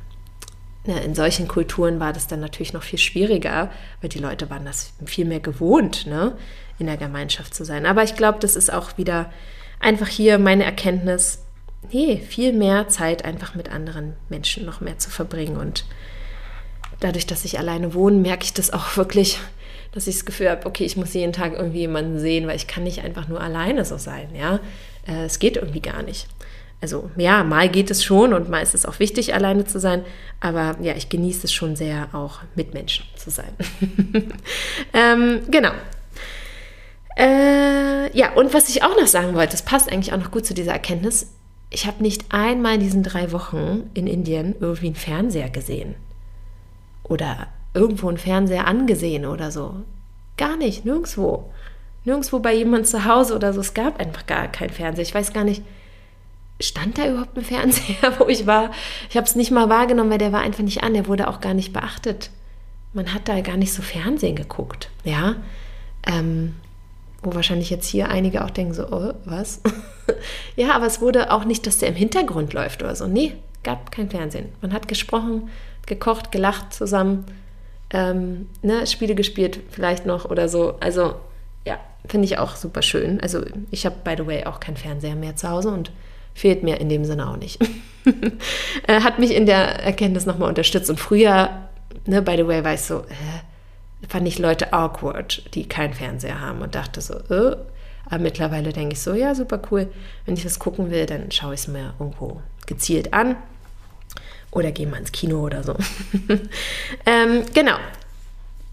ja, 0.87 0.99
in 0.99 1.15
solchen 1.15 1.49
Kulturen 1.49 2.01
war 2.01 2.13
das 2.13 2.27
dann 2.27 2.41
natürlich 2.41 2.75
noch 2.75 2.83
viel 2.83 2.99
schwieriger, 2.99 3.71
weil 4.01 4.11
die 4.11 4.19
Leute 4.19 4.51
waren 4.51 4.67
das 4.67 4.93
viel 5.07 5.25
mehr 5.25 5.41
gewohnt, 5.41 6.07
ne, 6.07 6.37
in 6.79 6.87
der 6.87 6.99
Gemeinschaft 6.99 7.55
zu 7.55 7.65
sein. 7.65 7.87
Aber 7.87 8.03
ich 8.03 8.17
glaube, 8.17 8.39
das 8.41 8.55
ist 8.55 8.71
auch 8.71 8.99
wieder 8.99 9.33
einfach 9.81 10.09
hier 10.09 10.39
meine 10.39 10.65
Erkenntnis, 10.65 11.44
nee, 11.93 12.19
viel 12.19 12.53
mehr 12.53 12.89
Zeit 12.89 13.25
einfach 13.25 13.55
mit 13.55 13.71
anderen 13.71 14.15
Menschen 14.29 14.65
noch 14.65 14.81
mehr 14.81 14.99
zu 14.99 15.11
verbringen. 15.11 15.57
Und 15.57 15.85
dadurch, 17.01 17.27
dass 17.27 17.45
ich 17.45 17.59
alleine 17.59 17.95
wohne, 17.95 18.17
merke 18.17 18.45
ich 18.45 18.53
das 18.53 18.73
auch 18.73 18.97
wirklich, 18.97 19.39
dass 19.93 20.07
ich 20.07 20.17
das 20.17 20.25
Gefühl 20.25 20.51
habe, 20.51 20.67
okay, 20.67 20.85
ich 20.85 20.97
muss 20.97 21.15
jeden 21.15 21.33
Tag 21.33 21.53
irgendwie 21.53 21.81
jemanden 21.81 22.19
sehen, 22.19 22.47
weil 22.47 22.57
ich 22.57 22.67
kann 22.67 22.85
nicht 22.85 23.03
einfach 23.03 23.29
nur 23.29 23.41
alleine 23.41 23.85
so 23.85 23.97
sein, 23.97 24.29
ja. 24.35 24.61
Äh, 25.07 25.25
es 25.25 25.39
geht 25.39 25.57
irgendwie 25.57 25.81
gar 25.81 26.03
nicht. 26.03 26.27
Also 26.81 27.11
ja, 27.17 27.45
mal 27.45 27.69
geht 27.69 27.91
es 27.91 28.05
schon 28.05 28.35
und 28.35 28.51
mal 28.51 28.61
ist 28.61 28.75
es 28.75 28.85
auch 28.85 28.99
wichtig, 28.99 29.33
alleine 29.33 29.65
zu 29.65 29.81
sein, 29.81 30.05
aber 30.41 30.77
ja, 30.83 30.95
ich 30.95 31.09
genieße 31.09 31.45
es 31.45 31.53
schon 31.53 31.77
sehr, 31.77 32.09
auch 32.13 32.41
mit 32.57 32.75
Menschen 32.75 33.07
zu 33.17 33.31
sein. 33.31 33.53
ähm, 34.93 35.41
genau. 35.51 35.71
Äh, 37.17 38.15
ja, 38.15 38.33
und 38.35 38.53
was 38.53 38.69
ich 38.69 38.83
auch 38.83 39.01
noch 39.01 39.07
sagen 39.07 39.35
wollte, 39.35 39.53
das 39.53 39.63
passt 39.63 39.91
eigentlich 39.91 40.13
auch 40.13 40.19
noch 40.19 40.31
gut 40.31 40.45
zu 40.45 40.53
dieser 40.53 40.73
Erkenntnis, 40.73 41.29
ich 41.75 41.87
habe 41.87 42.03
nicht 42.03 42.27
einmal 42.29 42.75
in 42.75 42.81
diesen 42.81 43.03
drei 43.03 43.33
Wochen 43.33 43.91
in 43.95 44.07
Indien 44.07 44.55
irgendwie 44.61 44.87
einen 44.87 44.95
Fernseher 44.95 45.51
gesehen. 45.51 45.97
Oder 47.03 47.49
irgendwo 47.75 48.09
einen 48.09 48.19
Fernseher 48.19 48.69
angesehen 48.69 49.27
oder 49.27 49.51
so. 49.51 49.75
Gar 50.37 50.57
nicht, 50.57 50.85
nirgendwo. 50.85 51.53
Nirgendwo 52.05 52.39
bei 52.39 52.55
jemandem 52.55 52.85
zu 52.85 53.05
Hause 53.05 53.35
oder 53.35 53.53
so. 53.53 53.61
Es 53.61 53.75
gab 53.75 53.99
einfach 54.01 54.25
gar 54.27 54.47
keinen 54.49 54.71
Fernseher. 54.71 55.03
Ich 55.03 55.15
weiß 55.15 55.33
gar 55.33 55.43
nicht, 55.43 55.63
stand 56.61 56.97
da 56.97 57.09
überhaupt 57.09 57.37
ein 57.37 57.45
Fernseher, 57.45 58.15
wo 58.21 58.29
ich 58.29 58.47
war? 58.47 58.71
Ich 59.11 59.17
habe 59.17 59.27
es 59.27 59.35
nicht 59.35 59.51
mal 59.51 59.69
wahrgenommen, 59.69 60.11
weil 60.11 60.19
der 60.19 60.33
war 60.33 60.43
einfach 60.43 60.63
nicht 60.63 60.85
an. 60.85 60.95
Der 60.95 61.09
wurde 61.09 61.27
auch 61.27 61.41
gar 61.41 61.55
nicht 61.55 61.73
beachtet. 61.73 62.31
Man 62.93 63.13
hat 63.13 63.29
da 63.29 63.41
gar 63.41 63.57
nicht 63.57 63.73
so 63.73 63.83
Fernsehen 63.83 64.37
geguckt. 64.37 64.91
Ja. 65.03 65.35
Ähm, 66.07 66.55
wo 67.25 67.35
wahrscheinlich 67.35 67.71
jetzt 67.71 67.87
hier 67.87 68.09
einige 68.09 68.45
auch 68.45 68.51
denken 68.51 68.75
so, 68.75 68.87
oh, 68.91 69.15
was? 69.25 69.61
ja, 70.57 70.73
aber 70.73 70.87
es 70.87 71.01
wurde 71.01 71.33
auch 71.33 71.45
nicht, 71.45 71.67
dass 71.67 71.79
der 71.79 71.89
im 71.89 71.95
Hintergrund 71.95 72.53
läuft 72.53 72.83
oder 72.83 72.95
so. 72.95 73.07
Nee, 73.07 73.35
gab 73.63 73.91
kein 73.91 74.11
Fernsehen. 74.11 74.51
Man 74.61 74.73
hat 74.73 74.89
gesprochen, 74.89 75.49
gekocht, 75.87 76.31
gelacht 76.33 76.73
zusammen, 76.73 77.25
ähm, 77.91 78.49
ne, 78.63 78.87
Spiele 78.87 79.15
gespielt 79.15 79.61
vielleicht 79.71 80.07
noch 80.07 80.25
oder 80.27 80.49
so. 80.49 80.77
Also 80.81 81.15
ja, 81.67 81.79
finde 82.07 82.27
ich 82.27 82.39
auch 82.39 82.57
super 82.57 82.83
schön. 82.83 83.21
Also 83.21 83.43
ich 83.71 83.87
habe, 83.87 83.97
by 84.05 84.15
the 84.17 84.27
way, 84.27 84.45
auch 84.45 84.61
keinen 84.61 84.77
Fernseher 84.77 85.17
mehr 85.17 85.37
zu 85.37 85.49
Hause 85.49 85.71
und 85.71 85.91
fehlt 86.35 86.63
mir 86.63 86.81
in 86.81 86.89
dem 86.89 87.05
Sinne 87.05 87.29
auch 87.29 87.37
nicht. 87.37 87.61
hat 88.89 89.19
mich 89.19 89.35
in 89.35 89.47
der 89.47 89.83
Erkenntnis 89.83 90.27
nochmal 90.27 90.49
unterstützt. 90.49 90.91
Und 90.91 91.01
früher, 91.01 91.69
ne, 92.07 92.21
by 92.21 92.37
the 92.37 92.47
way, 92.47 92.65
war 92.65 92.75
ich 92.75 92.83
so, 92.83 93.01
äh, 93.01 93.54
fand 94.09 94.27
ich 94.29 94.39
Leute 94.39 94.73
awkward, 94.73 95.55
die 95.55 95.69
keinen 95.69 95.95
Fernseher 95.95 96.41
haben 96.41 96.61
und 96.61 96.75
dachte 96.75 97.01
so, 97.01 97.15
äh. 97.15 97.57
aber 98.07 98.19
mittlerweile 98.19 98.73
denke 98.73 98.95
ich 98.95 99.01
so, 99.01 99.15
ja, 99.15 99.35
super 99.35 99.61
cool. 99.71 99.89
Wenn 100.27 100.35
ich 100.35 100.45
was 100.45 100.59
gucken 100.59 100.91
will, 100.91 101.07
dann 101.07 101.31
schaue 101.31 101.55
ich 101.55 101.61
es 101.61 101.69
mir 101.69 101.95
irgendwo 101.99 102.41
gezielt 102.67 103.13
an 103.13 103.37
oder 104.51 104.73
gehe 104.73 104.87
mal 104.87 104.99
ins 104.99 105.13
Kino 105.13 105.41
oder 105.41 105.63
so. 105.63 105.75
ähm, 107.07 107.43
genau. 107.53 107.77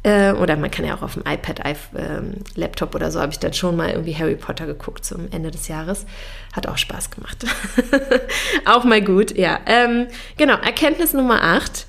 Äh, 0.04 0.32
oder 0.34 0.56
man 0.56 0.72
kann 0.72 0.86
ja 0.86 0.96
auch 0.96 1.04
auf 1.04 1.14
dem 1.14 1.24
iPad, 1.28 1.62
ähm, 1.96 2.36
Laptop 2.56 2.96
oder 2.96 3.12
so, 3.12 3.20
habe 3.20 3.32
ich 3.32 3.40
dann 3.40 3.54
schon 3.54 3.76
mal 3.76 3.92
irgendwie 3.92 4.16
Harry 4.16 4.36
Potter 4.36 4.66
geguckt 4.66 5.06
zum 5.06 5.32
Ende 5.32 5.52
des 5.52 5.68
Jahres. 5.68 6.06
Hat 6.54 6.68
auch 6.68 6.78
Spaß 6.78 7.12
gemacht. 7.12 7.46
auch 8.66 8.84
mal 8.84 9.02
gut, 9.02 9.38
ja. 9.38 9.60
Ähm, 9.68 10.08
genau, 10.38 10.56
Erkenntnis 10.56 11.14
Nummer 11.14 11.44
8. 11.44 11.86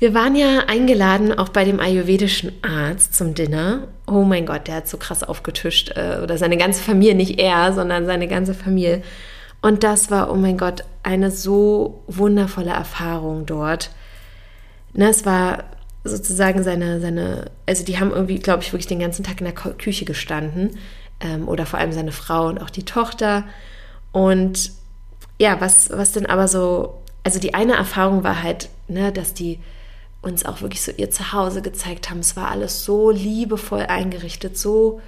Wir 0.00 0.14
waren 0.14 0.36
ja 0.36 0.60
eingeladen, 0.68 1.36
auch 1.36 1.48
bei 1.48 1.64
dem 1.64 1.80
ayurvedischen 1.80 2.52
Arzt 2.62 3.14
zum 3.14 3.34
Dinner. 3.34 3.88
Oh 4.06 4.22
mein 4.22 4.46
Gott, 4.46 4.68
der 4.68 4.76
hat 4.76 4.88
so 4.88 4.96
krass 4.96 5.24
aufgetischt. 5.24 5.90
Äh, 5.96 6.20
oder 6.22 6.38
seine 6.38 6.56
ganze 6.56 6.82
Familie, 6.82 7.16
nicht 7.16 7.40
er, 7.40 7.72
sondern 7.72 8.06
seine 8.06 8.28
ganze 8.28 8.54
Familie. 8.54 9.02
Und 9.60 9.82
das 9.82 10.08
war, 10.10 10.30
oh 10.30 10.36
mein 10.36 10.56
Gott, 10.56 10.84
eine 11.02 11.32
so 11.32 12.04
wundervolle 12.06 12.70
Erfahrung 12.70 13.44
dort. 13.44 13.90
Ne, 14.92 15.08
es 15.08 15.26
war 15.26 15.64
sozusagen 16.04 16.62
seine, 16.62 17.00
seine, 17.00 17.50
also 17.66 17.84
die 17.84 17.98
haben 17.98 18.12
irgendwie, 18.12 18.38
glaube 18.38 18.62
ich, 18.62 18.72
wirklich 18.72 18.86
den 18.86 19.00
ganzen 19.00 19.24
Tag 19.24 19.40
in 19.40 19.46
der 19.46 19.54
Küche 19.54 20.04
gestanden. 20.04 20.78
Ähm, 21.18 21.48
oder 21.48 21.66
vor 21.66 21.80
allem 21.80 21.92
seine 21.92 22.12
Frau 22.12 22.46
und 22.46 22.62
auch 22.62 22.70
die 22.70 22.84
Tochter. 22.84 23.44
Und 24.12 24.70
ja, 25.40 25.60
was, 25.60 25.90
was 25.90 26.12
denn 26.12 26.26
aber 26.26 26.46
so, 26.46 27.02
also 27.24 27.40
die 27.40 27.54
eine 27.54 27.74
Erfahrung 27.74 28.22
war 28.22 28.44
halt, 28.44 28.68
ne, 28.86 29.10
dass 29.10 29.34
die 29.34 29.58
uns 30.28 30.44
auch 30.44 30.60
wirklich 30.60 30.82
so 30.82 30.92
ihr 30.92 31.10
Zuhause 31.10 31.62
gezeigt 31.62 32.10
haben. 32.10 32.20
Es 32.20 32.36
war 32.36 32.50
alles 32.50 32.84
so 32.84 33.10
liebevoll 33.10 33.82
eingerichtet, 33.82 34.56
so 34.56 35.00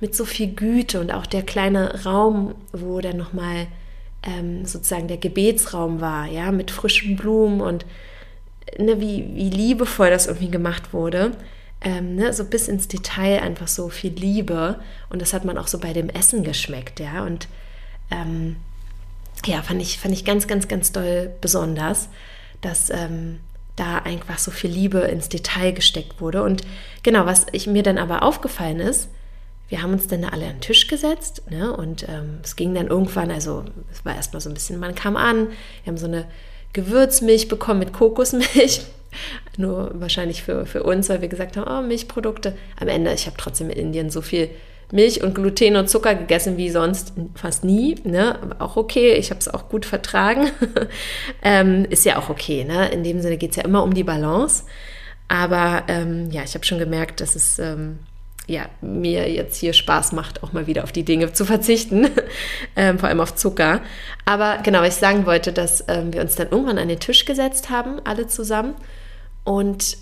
mit 0.00 0.14
so 0.14 0.24
viel 0.24 0.48
Güte 0.54 1.00
und 1.00 1.12
auch 1.12 1.26
der 1.26 1.42
kleine 1.42 2.04
Raum, 2.04 2.54
wo 2.72 3.00
dann 3.00 3.16
nochmal 3.16 3.66
ähm, 4.22 4.64
sozusagen 4.66 5.08
der 5.08 5.18
Gebetsraum 5.18 6.00
war, 6.00 6.26
ja, 6.26 6.52
mit 6.52 6.70
frischen 6.70 7.16
Blumen 7.16 7.60
und 7.60 7.86
ne, 8.78 9.00
wie, 9.00 9.30
wie 9.34 9.50
liebevoll 9.50 10.10
das 10.10 10.26
irgendwie 10.26 10.50
gemacht 10.50 10.92
wurde. 10.92 11.32
Ähm, 11.82 12.16
ne, 12.16 12.32
so 12.32 12.44
bis 12.44 12.68
ins 12.68 12.88
Detail 12.88 13.40
einfach 13.40 13.68
so 13.68 13.88
viel 13.88 14.12
Liebe 14.12 14.80
und 15.08 15.22
das 15.22 15.32
hat 15.32 15.46
man 15.46 15.56
auch 15.56 15.66
so 15.66 15.78
bei 15.78 15.94
dem 15.94 16.10
Essen 16.10 16.44
geschmeckt, 16.44 17.00
ja, 17.00 17.24
und 17.24 17.48
ähm, 18.10 18.56
ja, 19.46 19.62
fand 19.62 19.80
ich, 19.80 19.98
fand 19.98 20.12
ich 20.12 20.26
ganz, 20.26 20.46
ganz, 20.46 20.68
ganz 20.68 20.92
doll 20.92 21.30
besonders, 21.40 22.10
dass 22.60 22.90
ähm, 22.90 23.40
da 23.80 23.98
einfach 23.98 24.38
so 24.38 24.50
viel 24.50 24.70
Liebe 24.70 24.98
ins 24.98 25.28
Detail 25.28 25.72
gesteckt 25.72 26.20
wurde. 26.20 26.42
Und 26.42 26.62
genau, 27.02 27.26
was 27.26 27.46
ich 27.52 27.66
mir 27.66 27.82
dann 27.82 27.98
aber 27.98 28.22
aufgefallen 28.22 28.78
ist, 28.78 29.08
wir 29.68 29.82
haben 29.82 29.92
uns 29.92 30.06
dann 30.08 30.24
alle 30.24 30.46
an 30.46 30.56
den 30.56 30.60
Tisch 30.60 30.88
gesetzt 30.88 31.42
ne, 31.48 31.72
und 31.72 32.08
ähm, 32.08 32.40
es 32.42 32.56
ging 32.56 32.74
dann 32.74 32.88
irgendwann, 32.88 33.30
also 33.30 33.64
es 33.92 34.04
war 34.04 34.16
erstmal 34.16 34.40
so 34.40 34.50
ein 34.50 34.54
bisschen, 34.54 34.80
man 34.80 34.96
kam 34.96 35.16
an, 35.16 35.48
wir 35.84 35.92
haben 35.92 35.96
so 35.96 36.06
eine 36.06 36.26
Gewürzmilch 36.72 37.48
bekommen 37.48 37.78
mit 37.78 37.92
Kokosmilch. 37.92 38.82
Nur 39.56 39.90
wahrscheinlich 39.94 40.42
für, 40.42 40.66
für 40.66 40.82
uns, 40.82 41.08
weil 41.08 41.20
wir 41.20 41.28
gesagt 41.28 41.56
haben, 41.56 41.68
oh, 41.68 41.86
Milchprodukte. 41.86 42.56
Am 42.78 42.88
Ende, 42.88 43.12
ich 43.12 43.26
habe 43.26 43.36
trotzdem 43.36 43.70
in 43.70 43.78
Indien 43.78 44.10
so 44.10 44.20
viel 44.20 44.50
Milch 44.92 45.22
und 45.22 45.34
Gluten 45.34 45.76
und 45.76 45.88
Zucker 45.88 46.14
gegessen 46.14 46.56
wie 46.56 46.70
sonst 46.70 47.12
fast 47.34 47.64
nie. 47.64 47.96
Ne? 48.04 48.38
Auch 48.58 48.76
okay, 48.76 49.12
ich 49.14 49.30
habe 49.30 49.40
es 49.40 49.48
auch 49.48 49.68
gut 49.68 49.86
vertragen. 49.86 50.50
ähm, 51.42 51.84
ist 51.88 52.04
ja 52.04 52.18
auch 52.18 52.28
okay. 52.28 52.64
Ne? 52.64 52.88
In 52.88 53.04
dem 53.04 53.20
Sinne 53.20 53.36
geht 53.36 53.50
es 53.50 53.56
ja 53.56 53.64
immer 53.64 53.82
um 53.82 53.94
die 53.94 54.04
Balance. 54.04 54.64
Aber 55.28 55.84
ähm, 55.88 56.30
ja, 56.30 56.42
ich 56.42 56.54
habe 56.54 56.64
schon 56.64 56.78
gemerkt, 56.78 57.20
dass 57.20 57.36
es 57.36 57.58
ähm, 57.58 58.00
ja, 58.50 58.68
mir 58.80 59.30
jetzt 59.30 59.56
hier 59.56 59.72
Spaß 59.72 60.10
macht, 60.12 60.42
auch 60.42 60.52
mal 60.52 60.66
wieder 60.66 60.82
auf 60.82 60.90
die 60.90 61.04
Dinge 61.04 61.32
zu 61.32 61.44
verzichten, 61.44 62.08
ähm, 62.76 62.98
vor 62.98 63.08
allem 63.08 63.20
auf 63.20 63.36
Zucker. 63.36 63.80
Aber 64.24 64.58
genau, 64.64 64.82
ich 64.82 64.94
sagen 64.94 65.24
wollte, 65.24 65.52
dass 65.52 65.84
ähm, 65.86 66.12
wir 66.12 66.20
uns 66.20 66.34
dann 66.34 66.48
irgendwann 66.50 66.78
an 66.78 66.88
den 66.88 66.98
Tisch 66.98 67.24
gesetzt 67.24 67.70
haben, 67.70 68.00
alle 68.04 68.26
zusammen. 68.26 68.74
Und 69.44 69.96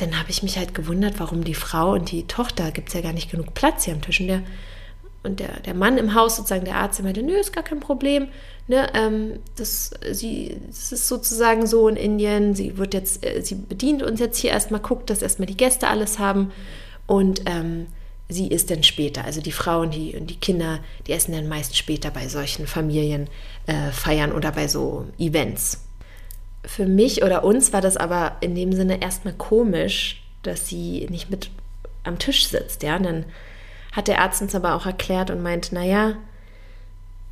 dann 0.00 0.18
habe 0.18 0.30
ich 0.30 0.42
mich 0.42 0.58
halt 0.58 0.74
gewundert, 0.74 1.18
warum 1.18 1.44
die 1.44 1.54
Frau 1.54 1.92
und 1.92 2.10
die 2.10 2.26
Tochter, 2.26 2.70
gibt 2.70 2.88
es 2.88 2.94
ja 2.94 3.00
gar 3.00 3.12
nicht 3.12 3.30
genug 3.30 3.54
Platz 3.54 3.84
hier 3.84 3.94
am 3.94 4.02
Tisch. 4.02 4.20
Und 4.20 4.28
der, 4.28 4.42
und 5.22 5.40
der, 5.40 5.60
der 5.60 5.74
Mann 5.74 5.98
im 5.98 6.14
Haus, 6.14 6.36
sozusagen 6.36 6.64
der 6.64 6.76
Arzt, 6.76 6.98
der 6.98 7.04
meinte, 7.04 7.22
nö, 7.22 7.34
ist 7.34 7.52
gar 7.52 7.64
kein 7.64 7.80
Problem. 7.80 8.28
Ne, 8.68 8.88
ähm, 8.94 9.38
das, 9.56 9.92
sie, 10.10 10.56
das 10.66 10.92
ist 10.92 11.06
sozusagen 11.06 11.66
so 11.66 11.88
in 11.88 11.96
Indien. 11.96 12.54
Sie 12.54 12.78
wird 12.78 12.94
jetzt, 12.94 13.24
äh, 13.24 13.40
sie 13.42 13.54
bedient 13.54 14.02
uns 14.02 14.18
jetzt 14.18 14.38
hier 14.38 14.50
erstmal, 14.50 14.80
guckt, 14.80 15.10
dass 15.10 15.22
erstmal 15.22 15.46
die 15.46 15.56
Gäste 15.56 15.88
alles 15.88 16.18
haben. 16.18 16.52
Und 17.06 17.42
ähm, 17.46 17.86
sie 18.28 18.48
ist 18.48 18.70
dann 18.70 18.82
später, 18.82 19.24
also 19.24 19.40
die 19.40 19.52
Frauen 19.52 19.90
die, 19.90 20.16
und 20.16 20.28
die 20.28 20.40
Kinder, 20.40 20.80
die 21.06 21.12
essen 21.12 21.32
dann 21.32 21.48
meist 21.48 21.76
später 21.76 22.10
bei 22.10 22.28
solchen 22.28 22.66
Familienfeiern 22.66 24.30
äh, 24.30 24.34
oder 24.34 24.50
bei 24.50 24.66
so 24.66 25.06
Events 25.18 25.85
für 26.66 26.86
mich 26.86 27.22
oder 27.22 27.44
uns 27.44 27.72
war 27.72 27.80
das 27.80 27.96
aber 27.96 28.36
in 28.40 28.54
dem 28.54 28.72
Sinne 28.72 29.00
erstmal 29.00 29.34
komisch, 29.34 30.22
dass 30.42 30.68
sie 30.68 31.06
nicht 31.10 31.30
mit 31.30 31.50
am 32.04 32.18
Tisch 32.18 32.48
sitzt. 32.48 32.82
Ja, 32.82 32.98
dann 32.98 33.24
hat 33.92 34.08
der 34.08 34.20
Arzt 34.20 34.42
uns 34.42 34.54
aber 34.54 34.74
auch 34.74 34.84
erklärt 34.84 35.30
und 35.30 35.42
meint, 35.42 35.72
naja, 35.72 36.14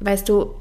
weißt 0.01 0.29
du, 0.29 0.55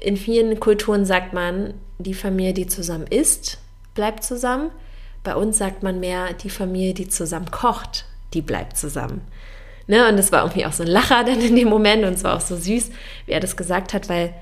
in 0.00 0.16
vielen 0.16 0.58
Kulturen 0.58 1.04
sagt 1.04 1.32
man, 1.32 1.74
die 1.98 2.14
Familie, 2.14 2.54
die 2.54 2.66
zusammen 2.66 3.06
isst, 3.06 3.58
bleibt 3.94 4.24
zusammen. 4.24 4.70
Bei 5.22 5.34
uns 5.34 5.58
sagt 5.58 5.82
man 5.82 6.00
mehr, 6.00 6.32
die 6.32 6.50
Familie, 6.50 6.94
die 6.94 7.08
zusammen 7.08 7.50
kocht, 7.50 8.04
die 8.34 8.42
bleibt 8.42 8.76
zusammen. 8.76 9.22
Ne? 9.86 10.08
Und 10.08 10.18
es 10.18 10.32
war 10.32 10.42
irgendwie 10.42 10.66
auch 10.66 10.72
so 10.72 10.82
ein 10.82 10.88
Lacher 10.88 11.24
dann 11.24 11.40
in 11.40 11.56
dem 11.56 11.68
Moment 11.68 12.04
und 12.04 12.14
es 12.14 12.24
war 12.24 12.36
auch 12.36 12.40
so 12.40 12.56
süß, 12.56 12.90
wie 13.26 13.32
er 13.32 13.40
das 13.40 13.56
gesagt 13.56 13.94
hat, 13.94 14.08
weil 14.08 14.34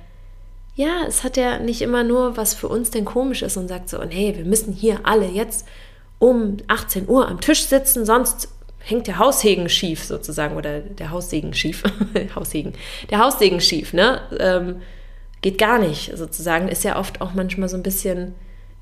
ja, 0.74 1.04
es 1.06 1.22
hat 1.22 1.36
ja 1.36 1.58
nicht 1.58 1.82
immer 1.82 2.02
nur, 2.02 2.36
was 2.36 2.54
für 2.54 2.68
uns 2.68 2.90
denn 2.90 3.04
komisch 3.04 3.42
ist 3.42 3.56
und 3.56 3.68
sagt 3.68 3.88
so, 3.88 4.00
und 4.00 4.10
hey, 4.10 4.36
wir 4.36 4.44
müssen 4.44 4.72
hier 4.72 5.00
alle 5.04 5.26
jetzt 5.26 5.66
um 6.18 6.56
18 6.68 7.08
Uhr 7.08 7.28
am 7.28 7.40
Tisch 7.40 7.64
sitzen, 7.66 8.04
sonst 8.04 8.48
hängt 8.78 9.06
der 9.06 9.18
Haussegen 9.18 9.68
schief 9.68 10.04
sozusagen 10.04 10.56
oder 10.56 10.80
der 10.80 11.10
Haussegen 11.10 11.54
schief, 11.54 11.84
Haussegen, 12.34 12.74
der 13.10 13.18
Haussegen 13.18 13.60
schief, 13.60 13.92
ne? 13.92 14.20
Ähm, 14.38 14.82
geht 15.42 15.58
gar 15.58 15.78
nicht 15.78 16.16
sozusagen, 16.16 16.68
ist 16.68 16.84
ja 16.84 16.98
oft 16.98 17.20
auch 17.20 17.34
manchmal 17.34 17.68
so 17.68 17.76
ein 17.76 17.82
bisschen, 17.82 18.34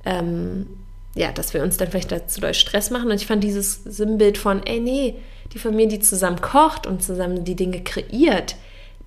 ähm, 0.04 0.66
ja, 1.14 1.32
dass 1.32 1.54
wir 1.54 1.62
uns 1.62 1.76
dann 1.76 1.88
vielleicht 1.88 2.12
dazu 2.12 2.40
doll 2.40 2.54
Stress 2.54 2.90
machen. 2.90 3.10
Und 3.10 3.16
ich 3.16 3.26
fand 3.26 3.42
dieses 3.42 3.82
Sinnbild 3.84 4.38
von, 4.38 4.64
ey, 4.64 4.78
nee, 4.78 5.16
die 5.52 5.58
Familie, 5.58 5.98
die 5.98 6.04
zusammen 6.04 6.40
kocht 6.40 6.86
und 6.86 7.02
zusammen 7.02 7.44
die 7.44 7.56
Dinge 7.56 7.82
kreiert, 7.82 8.54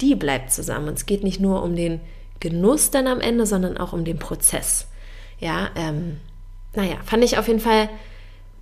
die 0.02 0.16
bleibt 0.16 0.52
zusammen. 0.52 0.90
Und 0.90 0.98
es 0.98 1.06
geht 1.06 1.24
nicht 1.24 1.40
nur 1.40 1.64
um 1.64 1.78
den 1.78 2.02
Genuss 2.46 2.92
dann 2.92 3.08
am 3.08 3.22
Ende, 3.22 3.48
sondern 3.48 3.76
auch 3.78 3.92
um 3.92 4.06
den 4.06 4.20
Prozess. 4.20 4.88
Ja, 5.40 5.72
ähm, 5.76 6.18
naja, 6.76 6.98
fand 7.04 7.24
ich 7.24 7.40
auf 7.40 7.48
jeden 7.48 7.60
Fall, 7.60 7.90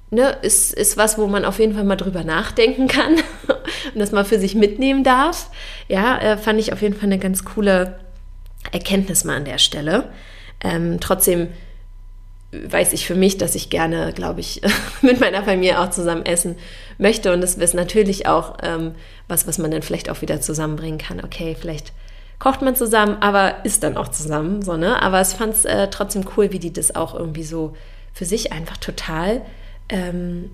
ne, 0.09 0.37
ist, 0.41 0.73
ist 0.73 0.95
was, 0.95 1.17
wo 1.17 1.27
man 1.27 1.43
auf 1.43 1.59
jeden 1.59 1.73
Fall 1.73 1.83
mal 1.83 1.97
drüber 1.97 2.23
nachdenken 2.23 2.87
kann 2.87 3.15
und 3.93 3.99
das 3.99 4.13
mal 4.13 4.23
für 4.23 4.39
sich 4.39 4.55
mitnehmen 4.55 5.03
darf. 5.03 5.49
Ja, 5.89 6.17
äh, 6.17 6.37
fand 6.37 6.61
ich 6.61 6.71
auf 6.71 6.81
jeden 6.81 6.93
Fall 6.93 7.07
eine 7.07 7.19
ganz 7.19 7.43
coole 7.43 7.99
Erkenntnis 8.71 9.25
mal 9.25 9.35
an 9.35 9.43
der 9.43 9.57
Stelle. 9.57 10.09
Ähm, 10.63 11.01
trotzdem 11.01 11.49
weiß 12.53 12.93
ich 12.93 13.05
für 13.05 13.15
mich, 13.15 13.37
dass 13.37 13.53
ich 13.53 13.69
gerne, 13.69 14.13
glaube 14.13 14.39
ich, 14.39 14.61
mit 15.01 15.19
meiner 15.19 15.43
Familie 15.43 15.81
auch 15.81 15.89
zusammen 15.89 16.25
essen 16.25 16.55
möchte. 16.97 17.33
Und 17.33 17.41
das 17.41 17.55
ist 17.55 17.73
natürlich 17.73 18.27
auch 18.27 18.59
ähm, 18.63 18.95
was, 19.27 19.45
was 19.45 19.57
man 19.57 19.71
dann 19.71 19.81
vielleicht 19.81 20.09
auch 20.09 20.21
wieder 20.21 20.39
zusammenbringen 20.39 20.99
kann. 20.99 21.19
Okay, 21.21 21.57
vielleicht 21.59 21.91
kocht 22.43 22.61
man 22.61 22.75
zusammen, 22.75 23.15
aber 23.21 23.63
isst 23.63 23.83
dann 23.83 23.95
auch 23.95 24.09
zusammen. 24.09 24.63
So, 24.63 24.75
ne? 24.75 25.01
Aber 25.01 25.21
ich 25.21 25.29
fand 25.29 25.53
es 25.53 25.63
äh, 25.63 25.87
trotzdem 25.89 26.25
cool, 26.35 26.51
wie 26.51 26.59
die 26.59 26.73
das 26.73 26.93
auch 26.93 27.15
irgendwie 27.15 27.45
so 27.45 27.73
für 28.13 28.25
sich 28.25 28.51
einfach 28.51 28.75
total, 28.75 29.43
ähm, 29.87 30.51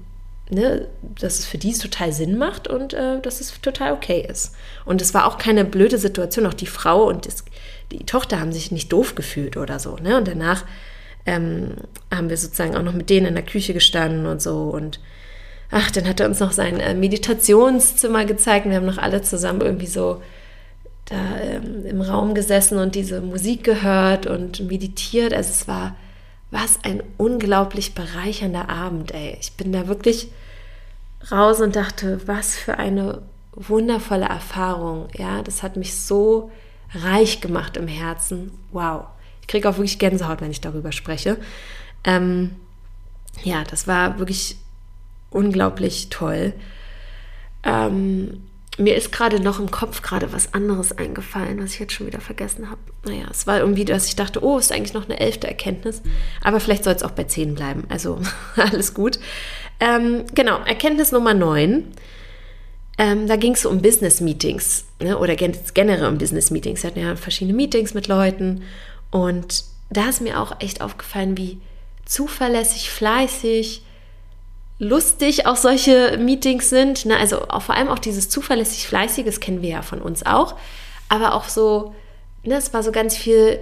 ne, 0.51 0.87
dass 1.01 1.39
es 1.39 1.47
für 1.47 1.57
die 1.57 1.73
total 1.73 2.13
Sinn 2.13 2.37
macht 2.37 2.67
und 2.67 2.93
äh, 2.93 3.19
dass 3.21 3.41
es 3.41 3.59
total 3.61 3.93
okay 3.93 4.23
ist. 4.29 4.53
Und 4.85 5.01
es 5.01 5.15
war 5.15 5.25
auch 5.25 5.39
keine 5.39 5.65
blöde 5.65 5.97
Situation. 5.97 6.45
Auch 6.45 6.53
die 6.53 6.67
Frau 6.67 7.07
und 7.07 7.25
das, 7.25 7.43
die 7.91 8.05
Tochter 8.05 8.39
haben 8.39 8.53
sich 8.53 8.71
nicht 8.71 8.93
doof 8.93 9.15
gefühlt 9.15 9.57
oder 9.57 9.79
so. 9.79 9.95
Ne? 9.95 10.15
Und 10.15 10.27
danach 10.27 10.65
ähm, 11.25 11.71
haben 12.13 12.29
wir 12.29 12.37
sozusagen 12.37 12.77
auch 12.77 12.83
noch 12.83 12.93
mit 12.93 13.09
denen 13.09 13.25
in 13.25 13.33
der 13.33 13.43
Küche 13.43 13.73
gestanden 13.73 14.27
und 14.27 14.43
so. 14.43 14.69
Und 14.69 14.99
ach, 15.71 15.89
dann 15.89 16.07
hat 16.07 16.19
er 16.19 16.27
uns 16.27 16.39
noch 16.39 16.51
sein 16.51 16.79
äh, 16.79 16.93
Meditationszimmer 16.93 18.25
gezeigt. 18.25 18.67
Und 18.67 18.73
wir 18.73 18.77
haben 18.77 18.85
noch 18.85 18.99
alle 18.99 19.23
zusammen 19.23 19.61
irgendwie 19.61 19.87
so 19.87 20.21
da 21.09 21.39
ähm, 21.39 21.85
im 21.85 22.01
Raum 22.01 22.33
gesessen 22.33 22.77
und 22.77 22.95
diese 22.95 23.21
Musik 23.21 23.63
gehört 23.63 24.27
und 24.27 24.61
meditiert. 24.61 25.33
Also 25.33 25.49
es 25.49 25.67
war 25.67 25.95
was 26.51 26.79
ein 26.83 27.03
unglaublich 27.17 27.93
bereichernder 27.93 28.69
Abend, 28.69 29.13
ey. 29.13 29.37
Ich 29.39 29.53
bin 29.53 29.71
da 29.71 29.87
wirklich 29.87 30.31
raus 31.31 31.61
und 31.61 31.75
dachte, 31.75 32.21
was 32.27 32.55
für 32.55 32.77
eine 32.77 33.21
wundervolle 33.53 34.25
Erfahrung. 34.25 35.09
Ja, 35.15 35.43
das 35.43 35.63
hat 35.63 35.75
mich 35.75 35.95
so 35.95 36.51
reich 36.93 37.41
gemacht 37.41 37.77
im 37.77 37.87
Herzen. 37.87 38.51
Wow. 38.71 39.05
Ich 39.41 39.47
kriege 39.47 39.69
auch 39.69 39.77
wirklich 39.77 39.99
Gänsehaut, 39.99 40.41
wenn 40.41 40.51
ich 40.51 40.61
darüber 40.61 40.91
spreche. 40.91 41.37
Ähm, 42.03 42.55
ja, 43.43 43.63
das 43.63 43.87
war 43.87 44.17
wirklich 44.17 44.57
unglaublich 45.29 46.09
toll. 46.09 46.53
Ähm, 47.63 48.43
mir 48.79 48.95
ist 48.95 49.11
gerade 49.11 49.41
noch 49.41 49.59
im 49.59 49.69
Kopf 49.69 50.01
gerade 50.01 50.31
was 50.31 50.53
anderes 50.53 50.97
eingefallen, 50.97 51.61
was 51.61 51.73
ich 51.73 51.79
jetzt 51.79 51.93
schon 51.93 52.07
wieder 52.07 52.21
vergessen 52.21 52.69
habe. 52.69 52.79
Naja, 53.05 53.25
es 53.29 53.45
war 53.45 53.59
irgendwie, 53.59 53.85
dass 53.85 54.07
ich 54.07 54.15
dachte, 54.15 54.43
oh, 54.43 54.57
ist 54.57 54.71
eigentlich 54.71 54.93
noch 54.93 55.05
eine 55.05 55.19
elfte 55.19 55.47
Erkenntnis. 55.47 56.01
Aber 56.41 56.59
vielleicht 56.59 56.85
soll 56.85 56.93
es 56.93 57.03
auch 57.03 57.11
bei 57.11 57.25
zehn 57.25 57.55
bleiben. 57.55 57.83
Also 57.89 58.19
alles 58.55 58.93
gut. 58.93 59.19
Ähm, 59.79 60.23
genau, 60.33 60.59
Erkenntnis 60.59 61.11
Nummer 61.11 61.33
neun. 61.33 61.85
Ähm, 62.97 63.27
da 63.27 63.35
ging 63.35 63.53
es 63.53 63.65
um 63.65 63.81
Business-Meetings 63.81 64.85
ne, 65.01 65.17
oder 65.17 65.35
generell 65.35 66.05
um 66.07 66.17
Business-Meetings. 66.17 66.83
Wir 66.83 66.89
hatten 66.89 66.99
ja 66.99 67.15
verschiedene 67.15 67.55
Meetings 67.55 67.93
mit 67.93 68.07
Leuten 68.07 68.63
und 69.11 69.63
da 69.89 70.09
ist 70.09 70.21
mir 70.21 70.39
auch 70.39 70.59
echt 70.59 70.81
aufgefallen, 70.81 71.37
wie 71.37 71.59
zuverlässig, 72.05 72.89
fleißig, 72.89 73.83
lustig 74.79 75.45
auch 75.45 75.57
solche 75.57 76.17
Meetings 76.17 76.69
sind. 76.69 77.05
Ne? 77.05 77.17
Also 77.17 77.37
vor 77.59 77.75
allem 77.75 77.89
auch 77.89 77.99
dieses 77.99 78.29
zuverlässig 78.29 78.87
fleißige, 78.87 79.25
das 79.25 79.39
kennen 79.39 79.61
wir 79.61 79.69
ja 79.69 79.81
von 79.81 80.01
uns 80.01 80.25
auch. 80.25 80.55
Aber 81.09 81.33
auch 81.33 81.49
so, 81.49 81.93
ne, 82.43 82.55
es 82.55 82.73
war 82.73 82.81
so 82.81 82.91
ganz 82.91 83.15
viel, 83.15 83.59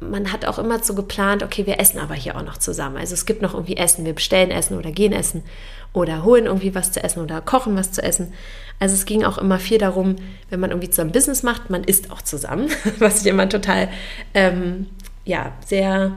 man 0.00 0.32
hat 0.32 0.44
auch 0.44 0.58
immer 0.58 0.82
so 0.82 0.94
geplant, 0.94 1.42
okay, 1.42 1.64
wir 1.66 1.78
essen 1.78 1.98
aber 1.98 2.14
hier 2.14 2.36
auch 2.36 2.42
noch 2.42 2.58
zusammen. 2.58 2.96
Also 2.96 3.14
es 3.14 3.24
gibt 3.24 3.40
noch 3.40 3.54
irgendwie 3.54 3.76
Essen, 3.76 4.04
wir 4.04 4.14
bestellen 4.14 4.50
Essen 4.50 4.76
oder 4.76 4.90
gehen 4.90 5.12
essen 5.12 5.44
oder 5.92 6.24
holen 6.24 6.46
irgendwie 6.46 6.74
was 6.74 6.92
zu 6.92 7.02
essen 7.02 7.22
oder 7.22 7.40
kochen 7.40 7.76
was 7.76 7.92
zu 7.92 8.02
essen. 8.02 8.32
Also 8.80 8.94
es 8.94 9.06
ging 9.06 9.24
auch 9.24 9.38
immer 9.38 9.58
viel 9.58 9.78
darum, 9.78 10.16
wenn 10.50 10.60
man 10.60 10.70
irgendwie 10.70 10.90
zusammen 10.90 11.12
Business 11.12 11.42
macht, 11.42 11.70
man 11.70 11.84
isst 11.84 12.10
auch 12.10 12.22
zusammen, 12.22 12.68
was 12.98 13.20
ich 13.20 13.26
immer 13.26 13.48
total, 13.48 13.88
ähm, 14.34 14.86
ja, 15.24 15.52
sehr 15.64 16.16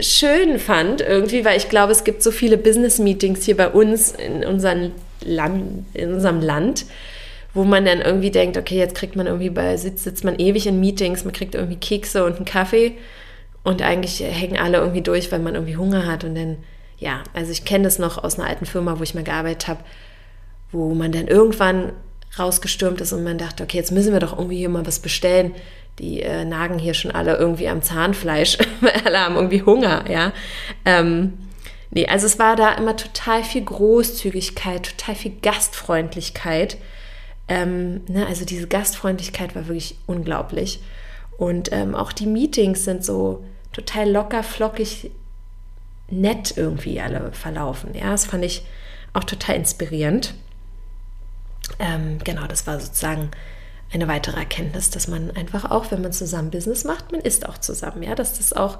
schön 0.00 0.58
fand 0.58 1.00
irgendwie, 1.00 1.44
weil 1.44 1.56
ich 1.56 1.68
glaube, 1.68 1.92
es 1.92 2.04
gibt 2.04 2.22
so 2.22 2.30
viele 2.30 2.58
Business-Meetings 2.58 3.44
hier 3.44 3.56
bei 3.56 3.68
uns 3.68 4.12
in, 4.12 4.44
unseren 4.44 4.92
Land, 5.24 5.86
in 5.94 6.12
unserem 6.12 6.40
Land, 6.40 6.86
wo 7.54 7.64
man 7.64 7.84
dann 7.84 8.00
irgendwie 8.00 8.30
denkt, 8.30 8.56
okay, 8.56 8.76
jetzt 8.76 8.94
kriegt 8.94 9.16
man 9.16 9.26
irgendwie 9.26 9.50
bei, 9.50 9.76
sitzt, 9.76 10.04
sitzt 10.04 10.24
man 10.24 10.38
ewig 10.38 10.66
in 10.66 10.80
Meetings, 10.80 11.24
man 11.24 11.32
kriegt 11.32 11.54
irgendwie 11.54 11.76
Kekse 11.76 12.24
und 12.24 12.36
einen 12.36 12.44
Kaffee 12.44 12.92
und 13.64 13.82
eigentlich 13.82 14.20
hängen 14.20 14.58
alle 14.58 14.78
irgendwie 14.78 15.02
durch, 15.02 15.32
weil 15.32 15.40
man 15.40 15.54
irgendwie 15.54 15.76
Hunger 15.76 16.06
hat 16.06 16.24
und 16.24 16.34
dann, 16.34 16.58
ja, 16.98 17.22
also 17.34 17.50
ich 17.50 17.64
kenne 17.64 17.84
das 17.84 17.98
noch 17.98 18.22
aus 18.22 18.38
einer 18.38 18.48
alten 18.48 18.66
Firma, 18.66 18.98
wo 18.98 19.02
ich 19.02 19.14
mal 19.14 19.24
gearbeitet 19.24 19.68
habe, 19.68 19.80
wo 20.70 20.94
man 20.94 21.12
dann 21.12 21.28
irgendwann 21.28 21.92
rausgestürmt 22.38 23.00
ist 23.00 23.12
und 23.12 23.24
man 23.24 23.38
dachte, 23.38 23.62
okay, 23.62 23.78
jetzt 23.78 23.92
müssen 23.92 24.12
wir 24.12 24.20
doch 24.20 24.36
irgendwie 24.36 24.58
hier 24.58 24.68
mal 24.68 24.86
was 24.86 24.98
bestellen 24.98 25.54
die 25.98 26.22
äh, 26.22 26.44
nagen 26.44 26.78
hier 26.78 26.94
schon 26.94 27.10
alle 27.10 27.36
irgendwie 27.36 27.68
am 27.68 27.82
Zahnfleisch, 27.82 28.58
alle 29.04 29.20
haben 29.20 29.36
irgendwie 29.36 29.62
Hunger, 29.62 30.04
ja. 30.10 30.32
Ähm, 30.84 31.34
nee, 31.90 32.06
also 32.06 32.26
es 32.26 32.38
war 32.38 32.56
da 32.56 32.72
immer 32.72 32.96
total 32.96 33.42
viel 33.42 33.64
Großzügigkeit, 33.64 34.98
total 34.98 35.14
viel 35.14 35.32
Gastfreundlichkeit. 35.40 36.76
Ähm, 37.48 38.02
ne, 38.08 38.26
also 38.26 38.44
diese 38.44 38.66
Gastfreundlichkeit 38.66 39.54
war 39.54 39.68
wirklich 39.68 39.96
unglaublich. 40.06 40.80
Und 41.38 41.70
ähm, 41.72 41.94
auch 41.94 42.12
die 42.12 42.26
Meetings 42.26 42.84
sind 42.84 43.04
so 43.04 43.44
total 43.72 44.10
locker, 44.10 44.42
flockig, 44.42 45.10
nett 46.08 46.54
irgendwie 46.56 47.00
alle 47.00 47.32
verlaufen. 47.32 47.94
Ja, 47.94 48.10
das 48.10 48.26
fand 48.26 48.44
ich 48.44 48.64
auch 49.12 49.24
total 49.24 49.56
inspirierend. 49.56 50.34
Ähm, 51.78 52.18
genau, 52.22 52.46
das 52.46 52.66
war 52.66 52.78
sozusagen 52.80 53.30
eine 53.92 54.08
weitere 54.08 54.38
Erkenntnis, 54.38 54.90
dass 54.90 55.08
man 55.08 55.30
einfach 55.30 55.70
auch, 55.70 55.90
wenn 55.90 56.02
man 56.02 56.12
zusammen 56.12 56.50
Business 56.50 56.84
macht, 56.84 57.12
man 57.12 57.20
isst 57.20 57.48
auch 57.48 57.58
zusammen, 57.58 58.02
ja, 58.02 58.14
dass 58.14 58.38
das 58.38 58.52
auch 58.52 58.78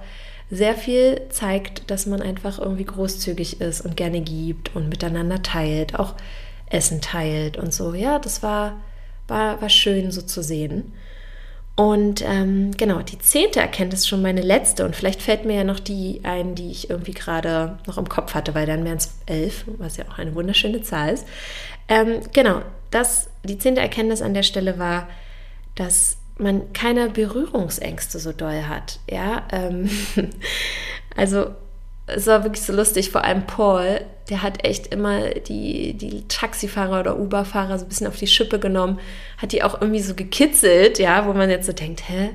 sehr 0.50 0.74
viel 0.74 1.22
zeigt, 1.30 1.90
dass 1.90 2.06
man 2.06 2.22
einfach 2.22 2.58
irgendwie 2.58 2.84
großzügig 2.84 3.60
ist 3.60 3.80
und 3.80 3.96
gerne 3.96 4.20
gibt 4.20 4.74
und 4.76 4.88
miteinander 4.88 5.42
teilt, 5.42 5.98
auch 5.98 6.14
Essen 6.68 7.00
teilt 7.00 7.56
und 7.56 7.72
so. 7.72 7.94
Ja, 7.94 8.18
das 8.18 8.42
war, 8.42 8.76
war, 9.28 9.60
war 9.60 9.68
schön 9.68 10.10
so 10.10 10.22
zu 10.22 10.42
sehen. 10.42 10.92
Und 11.76 12.24
ähm, 12.26 12.70
genau, 12.78 13.02
die 13.02 13.18
zehnte 13.18 13.60
Erkenntnis 13.60 14.08
schon 14.08 14.22
meine 14.22 14.40
letzte 14.40 14.86
und 14.86 14.96
vielleicht 14.96 15.20
fällt 15.20 15.44
mir 15.44 15.56
ja 15.56 15.64
noch 15.64 15.78
die 15.78 16.20
ein, 16.22 16.54
die 16.54 16.70
ich 16.70 16.88
irgendwie 16.88 17.12
gerade 17.12 17.78
noch 17.86 17.98
im 17.98 18.08
Kopf 18.08 18.32
hatte, 18.32 18.54
weil 18.54 18.64
dann 18.66 18.84
wären 18.84 18.96
es 18.96 19.14
elf, 19.26 19.66
was 19.76 19.98
ja 19.98 20.06
auch 20.10 20.18
eine 20.18 20.34
wunderschöne 20.34 20.80
Zahl 20.80 21.12
ist. 21.12 21.26
Ähm, 21.88 22.20
genau, 22.32 22.62
das, 22.90 23.28
die 23.46 23.58
zehnte 23.58 23.80
Erkenntnis 23.80 24.22
an 24.22 24.34
der 24.34 24.42
Stelle 24.42 24.78
war, 24.78 25.08
dass 25.74 26.18
man 26.38 26.72
keine 26.72 27.08
Berührungsängste 27.08 28.18
so 28.18 28.32
doll 28.32 28.64
hat. 28.64 29.00
Ja, 29.10 29.46
ähm, 29.52 29.88
also 31.16 31.46
es 32.06 32.26
war 32.26 32.44
wirklich 32.44 32.62
so 32.62 32.72
lustig, 32.72 33.10
vor 33.10 33.24
allem 33.24 33.46
Paul, 33.46 34.00
der 34.30 34.42
hat 34.42 34.64
echt 34.64 34.88
immer 34.88 35.30
die, 35.30 35.94
die 35.94 36.26
Taxifahrer 36.28 37.00
oder 37.00 37.18
Uber-Fahrer 37.18 37.78
so 37.78 37.84
ein 37.84 37.88
bisschen 37.88 38.06
auf 38.06 38.16
die 38.16 38.26
Schippe 38.26 38.58
genommen, 38.58 39.00
hat 39.38 39.52
die 39.52 39.62
auch 39.62 39.80
irgendwie 39.80 40.00
so 40.00 40.14
gekitzelt, 40.14 40.98
ja, 40.98 41.26
wo 41.26 41.32
man 41.32 41.50
jetzt 41.50 41.66
so 41.66 41.72
denkt, 41.72 42.08
hä? 42.08 42.30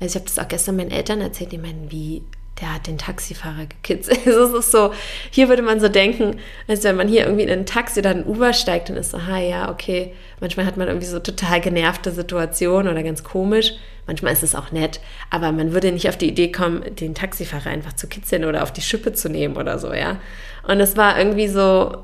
Also 0.00 0.12
ich 0.12 0.14
habe 0.14 0.24
das 0.24 0.38
auch 0.38 0.48
gestern 0.48 0.76
meinen 0.76 0.90
Eltern 0.90 1.20
erzählt, 1.20 1.52
die 1.52 1.58
meinen, 1.58 1.90
wie, 1.90 2.22
der 2.60 2.74
hat 2.74 2.86
den 2.86 2.98
Taxifahrer 2.98 3.66
gekitzelt. 3.66 4.20
Es 4.26 4.52
ist 4.52 4.70
so, 4.70 4.92
hier 5.30 5.48
würde 5.48 5.62
man 5.62 5.80
so 5.80 5.88
denken, 5.88 6.38
als 6.68 6.84
wenn 6.84 6.96
man 6.96 7.08
hier 7.08 7.24
irgendwie 7.24 7.42
in 7.44 7.50
ein 7.50 7.66
Taxi 7.66 8.00
oder 8.00 8.10
ein 8.10 8.24
Uber 8.24 8.52
steigt, 8.52 8.88
dann 8.88 8.96
ist 8.96 9.10
so, 9.10 9.26
ha 9.26 9.38
ja, 9.38 9.70
okay. 9.70 10.12
Manchmal 10.40 10.66
hat 10.66 10.76
man 10.76 10.88
irgendwie 10.88 11.06
so 11.06 11.18
total 11.18 11.60
genervte 11.60 12.12
Situationen 12.12 12.92
oder 12.92 13.02
ganz 13.02 13.24
komisch. 13.24 13.74
Manchmal 14.06 14.32
ist 14.32 14.42
es 14.42 14.54
auch 14.54 14.72
nett, 14.72 15.00
aber 15.30 15.52
man 15.52 15.72
würde 15.72 15.92
nicht 15.92 16.08
auf 16.08 16.16
die 16.16 16.28
Idee 16.28 16.50
kommen, 16.50 16.82
den 16.96 17.14
Taxifahrer 17.14 17.70
einfach 17.70 17.94
zu 17.94 18.08
kitzeln 18.08 18.44
oder 18.44 18.62
auf 18.62 18.72
die 18.72 18.80
Schippe 18.80 19.12
zu 19.12 19.28
nehmen 19.28 19.56
oder 19.56 19.78
so, 19.78 19.92
ja. 19.92 20.18
Und 20.66 20.80
es 20.80 20.96
war 20.96 21.18
irgendwie 21.18 21.48
so, 21.48 21.96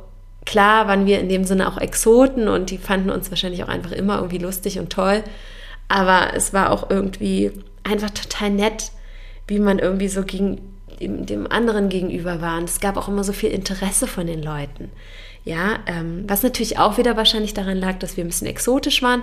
klar 0.47 0.87
waren 0.89 1.07
wir 1.07 1.21
in 1.21 1.29
dem 1.29 1.45
Sinne 1.45 1.69
auch 1.69 1.79
Exoten 1.79 2.49
und 2.49 2.71
die 2.71 2.79
fanden 2.79 3.11
uns 3.11 3.31
wahrscheinlich 3.31 3.65
auch 3.65 3.69
einfach 3.69 3.93
immer 3.93 4.17
irgendwie 4.17 4.39
lustig 4.39 4.79
und 4.79 4.91
toll. 4.91 5.25
Aber 5.89 6.35
es 6.35 6.53
war 6.53 6.71
auch 6.71 6.91
irgendwie 6.91 7.53
einfach 7.83 8.11
total 8.11 8.51
nett, 8.51 8.93
wie 9.49 9.59
man 9.59 9.79
irgendwie 9.79 10.09
so 10.09 10.23
gegen 10.23 10.61
dem, 11.01 11.51
anderen 11.51 11.89
gegenüber 11.89 12.41
war. 12.41 12.59
Und 12.59 12.69
es 12.69 12.81
gab 12.81 12.97
auch 12.97 13.09
immer 13.09 13.25
so 13.25 13.33
viel 13.33 13.51
Interesse 13.51 14.07
von 14.07 14.27
den 14.27 14.43
Leuten. 14.43 14.91
Ja, 15.45 15.79
ähm, 15.87 16.25
was 16.27 16.43
natürlich 16.43 16.79
auch 16.79 16.99
wieder 16.99 17.17
wahrscheinlich 17.17 17.55
daran 17.55 17.79
lag, 17.79 17.99
dass 17.99 18.17
wir 18.17 18.25
ein 18.25 18.29
bisschen 18.29 18.47
exotisch 18.47 19.03
waren, 19.03 19.23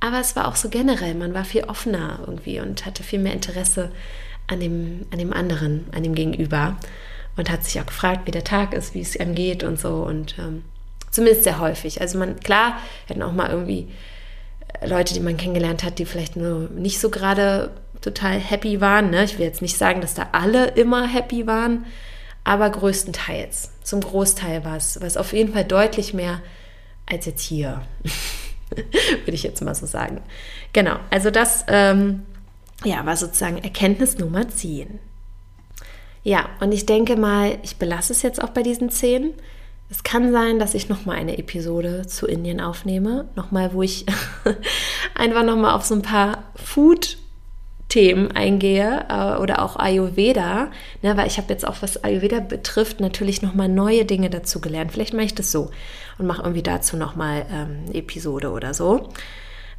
aber 0.00 0.20
es 0.20 0.34
war 0.36 0.48
auch 0.48 0.56
so 0.56 0.68
generell, 0.68 1.14
man 1.14 1.32
war 1.32 1.44
viel 1.44 1.64
offener 1.64 2.18
irgendwie 2.26 2.60
und 2.60 2.84
hatte 2.84 3.04
viel 3.04 3.20
mehr 3.20 3.32
Interesse 3.32 3.90
an 4.48 4.60
dem, 4.60 5.06
an 5.12 5.18
dem 5.18 5.32
anderen, 5.32 5.86
an 5.92 6.02
dem 6.02 6.14
Gegenüber 6.14 6.76
und 7.36 7.50
hat 7.50 7.64
sich 7.64 7.80
auch 7.80 7.86
gefragt, 7.86 8.26
wie 8.26 8.32
der 8.32 8.44
Tag 8.44 8.74
ist, 8.74 8.94
wie 8.94 9.00
es 9.00 9.16
ihm 9.16 9.34
geht 9.34 9.62
und 9.62 9.78
so 9.78 10.02
und 10.02 10.36
ähm, 10.38 10.64
zumindest 11.10 11.44
sehr 11.44 11.60
häufig. 11.60 12.00
Also 12.00 12.18
man, 12.18 12.40
klar, 12.40 12.76
wir 13.06 13.14
hatten 13.14 13.22
auch 13.22 13.32
mal 13.32 13.50
irgendwie 13.50 13.88
Leute, 14.84 15.14
die 15.14 15.20
man 15.20 15.36
kennengelernt 15.36 15.84
hat, 15.84 15.98
die 15.98 16.04
vielleicht 16.04 16.36
nur 16.36 16.68
nicht 16.70 16.98
so 17.00 17.08
gerade 17.08 17.70
total 18.02 18.38
happy 18.38 18.80
waren. 18.80 19.10
Ne? 19.10 19.24
Ich 19.24 19.38
will 19.38 19.46
jetzt 19.46 19.62
nicht 19.62 19.78
sagen, 19.78 20.00
dass 20.00 20.14
da 20.14 20.28
alle 20.32 20.68
immer 20.72 21.06
happy 21.06 21.46
waren, 21.46 21.86
aber 22.44 22.68
größtenteils. 22.68 23.70
Zum 23.82 24.00
Großteil 24.00 24.64
war 24.64 24.76
es, 24.76 25.00
war 25.00 25.06
es 25.06 25.16
auf 25.16 25.32
jeden 25.32 25.52
Fall 25.52 25.64
deutlich 25.64 26.12
mehr 26.12 26.42
als 27.06 27.26
jetzt 27.26 27.42
hier. 27.42 27.82
Würde 28.70 29.32
ich 29.32 29.42
jetzt 29.42 29.62
mal 29.62 29.74
so 29.74 29.86
sagen. 29.86 30.22
Genau, 30.72 30.96
also 31.10 31.30
das 31.30 31.64
ähm, 31.68 32.22
ja, 32.84 33.04
war 33.06 33.16
sozusagen 33.16 33.58
Erkenntnis 33.58 34.18
Nummer 34.18 34.48
10. 34.48 34.98
Ja, 36.24 36.48
und 36.60 36.72
ich 36.72 36.86
denke 36.86 37.16
mal, 37.16 37.58
ich 37.62 37.76
belasse 37.76 38.12
es 38.12 38.22
jetzt 38.22 38.42
auch 38.42 38.50
bei 38.50 38.62
diesen 38.62 38.90
10. 38.90 39.34
Es 39.90 40.02
kann 40.04 40.32
sein, 40.32 40.58
dass 40.58 40.74
ich 40.74 40.88
nochmal 40.88 41.16
eine 41.16 41.36
Episode 41.36 42.06
zu 42.06 42.26
Indien 42.26 42.60
aufnehme. 42.60 43.28
Nochmal, 43.34 43.74
wo 43.74 43.82
ich 43.82 44.06
einfach 45.14 45.44
nochmal 45.44 45.74
auf 45.74 45.84
so 45.84 45.94
ein 45.94 46.02
paar 46.02 46.44
Food- 46.56 47.18
Themen 47.92 48.30
eingehe 48.30 49.04
äh, 49.10 49.36
oder 49.38 49.62
auch 49.62 49.76
Ayurveda, 49.76 50.70
ne, 51.02 51.16
weil 51.18 51.26
ich 51.26 51.36
habe 51.36 51.52
jetzt 51.52 51.68
auch, 51.68 51.82
was 51.82 52.02
Ayurveda 52.02 52.40
betrifft, 52.40 53.00
natürlich 53.00 53.42
nochmal 53.42 53.68
neue 53.68 54.06
Dinge 54.06 54.30
dazu 54.30 54.62
gelernt. 54.62 54.92
Vielleicht 54.92 55.12
mache 55.12 55.26
ich 55.26 55.34
das 55.34 55.52
so 55.52 55.70
und 56.16 56.26
mache 56.26 56.40
irgendwie 56.40 56.62
dazu 56.62 56.96
nochmal 56.96 57.44
ähm, 57.52 57.80
eine 57.84 57.94
Episode 57.94 58.50
oder 58.50 58.72
so. 58.72 59.10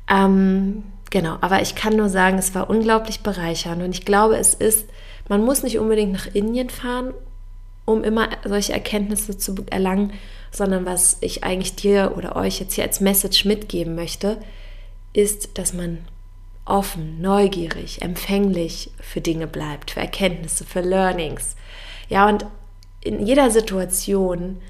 Ähm, 0.07 0.84
genau, 1.09 1.38
aber 1.41 1.64
ich 1.64 1.74
kann 1.74 1.95
nur 1.95 2.07
sagen, 2.07 2.38
es 2.38 2.53
war 2.53 2.70
unglaublich 2.70 3.22
bereichernd 3.22 3.82
und 3.82 3.89
ich 3.89 4.05
glaube, 4.05 4.38
es 4.38 4.53
ist, 4.53 4.88
man 5.28 5.43
muss 5.43 5.64
nicht 5.64 5.80
unbedingt 5.80 6.11
nach 6.11 6.28
Indien 6.36 6.70
fahren, 6.70 7.16
um 7.86 8.03
immer 8.03 8.30
solche 8.45 8.74
Erkenntnisse 8.74 9.39
zu 9.39 9.55
erlangen, 9.72 10.14
sondern 10.51 10.86
was 10.86 11.18
ich 11.22 11.43
eigentlich 11.43 11.78
dir 11.78 12.14
oder 12.16 12.36
euch 12.36 12.59
jetzt 12.59 12.76
hier 12.76 12.84
als 12.84 13.01
Message 13.01 13.45
mitgeben 13.45 13.95
möchte, 13.95 14.38
ist, 15.14 15.57
dass 15.57 15.74
man 15.74 15.97
offen, 16.66 17.22
neugierig, 17.22 18.01
empfänglich 18.01 18.91
für 18.99 19.22
Dinge 19.22 19.47
bleibt, 19.47 19.91
für 19.91 19.99
Erkenntnisse, 19.99 20.66
für 20.66 20.82
Learnings. 20.82 21.55
Ja, 22.09 22.28
und 22.28 22.45
in 23.01 23.26
jeder 23.26 23.51
Situation 23.51 24.61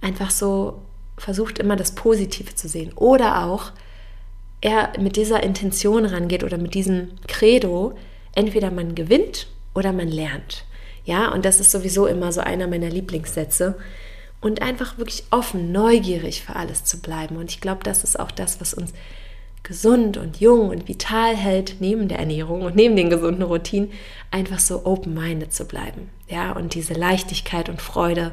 einfach 0.00 0.30
so 0.30 0.82
versucht 1.18 1.58
immer 1.58 1.76
das 1.76 1.94
Positive 1.94 2.54
zu 2.54 2.68
sehen 2.68 2.92
oder 2.94 3.44
auch 3.44 3.72
er 4.60 4.92
mit 4.98 5.16
dieser 5.16 5.42
Intention 5.42 6.06
rangeht 6.06 6.42
oder 6.42 6.58
mit 6.58 6.74
diesem 6.74 7.10
Credo, 7.28 7.96
entweder 8.34 8.70
man 8.70 8.94
gewinnt 8.94 9.48
oder 9.74 9.92
man 9.92 10.08
lernt. 10.08 10.64
Ja, 11.04 11.32
und 11.32 11.44
das 11.44 11.60
ist 11.60 11.70
sowieso 11.70 12.06
immer 12.06 12.32
so 12.32 12.40
einer 12.40 12.66
meiner 12.66 12.90
Lieblingssätze. 12.90 13.76
Und 14.40 14.60
einfach 14.60 14.98
wirklich 14.98 15.24
offen, 15.30 15.72
neugierig 15.72 16.42
für 16.42 16.56
alles 16.56 16.84
zu 16.84 17.00
bleiben. 17.00 17.36
Und 17.36 17.50
ich 17.50 17.60
glaube, 17.60 17.82
das 17.84 18.04
ist 18.04 18.18
auch 18.18 18.30
das, 18.30 18.60
was 18.60 18.74
uns 18.74 18.92
gesund 19.66 20.16
und 20.16 20.40
jung 20.40 20.68
und 20.68 20.88
vital 20.88 21.36
hält, 21.36 21.76
neben 21.80 22.06
der 22.06 22.20
Ernährung 22.20 22.62
und 22.62 22.76
neben 22.76 22.94
den 22.94 23.10
gesunden 23.10 23.42
Routinen, 23.42 23.90
einfach 24.30 24.60
so 24.60 24.86
open-minded 24.86 25.52
zu 25.52 25.64
bleiben. 25.66 26.08
Ja, 26.28 26.52
und 26.52 26.74
diese 26.74 26.94
Leichtigkeit 26.94 27.68
und 27.68 27.82
Freude 27.82 28.32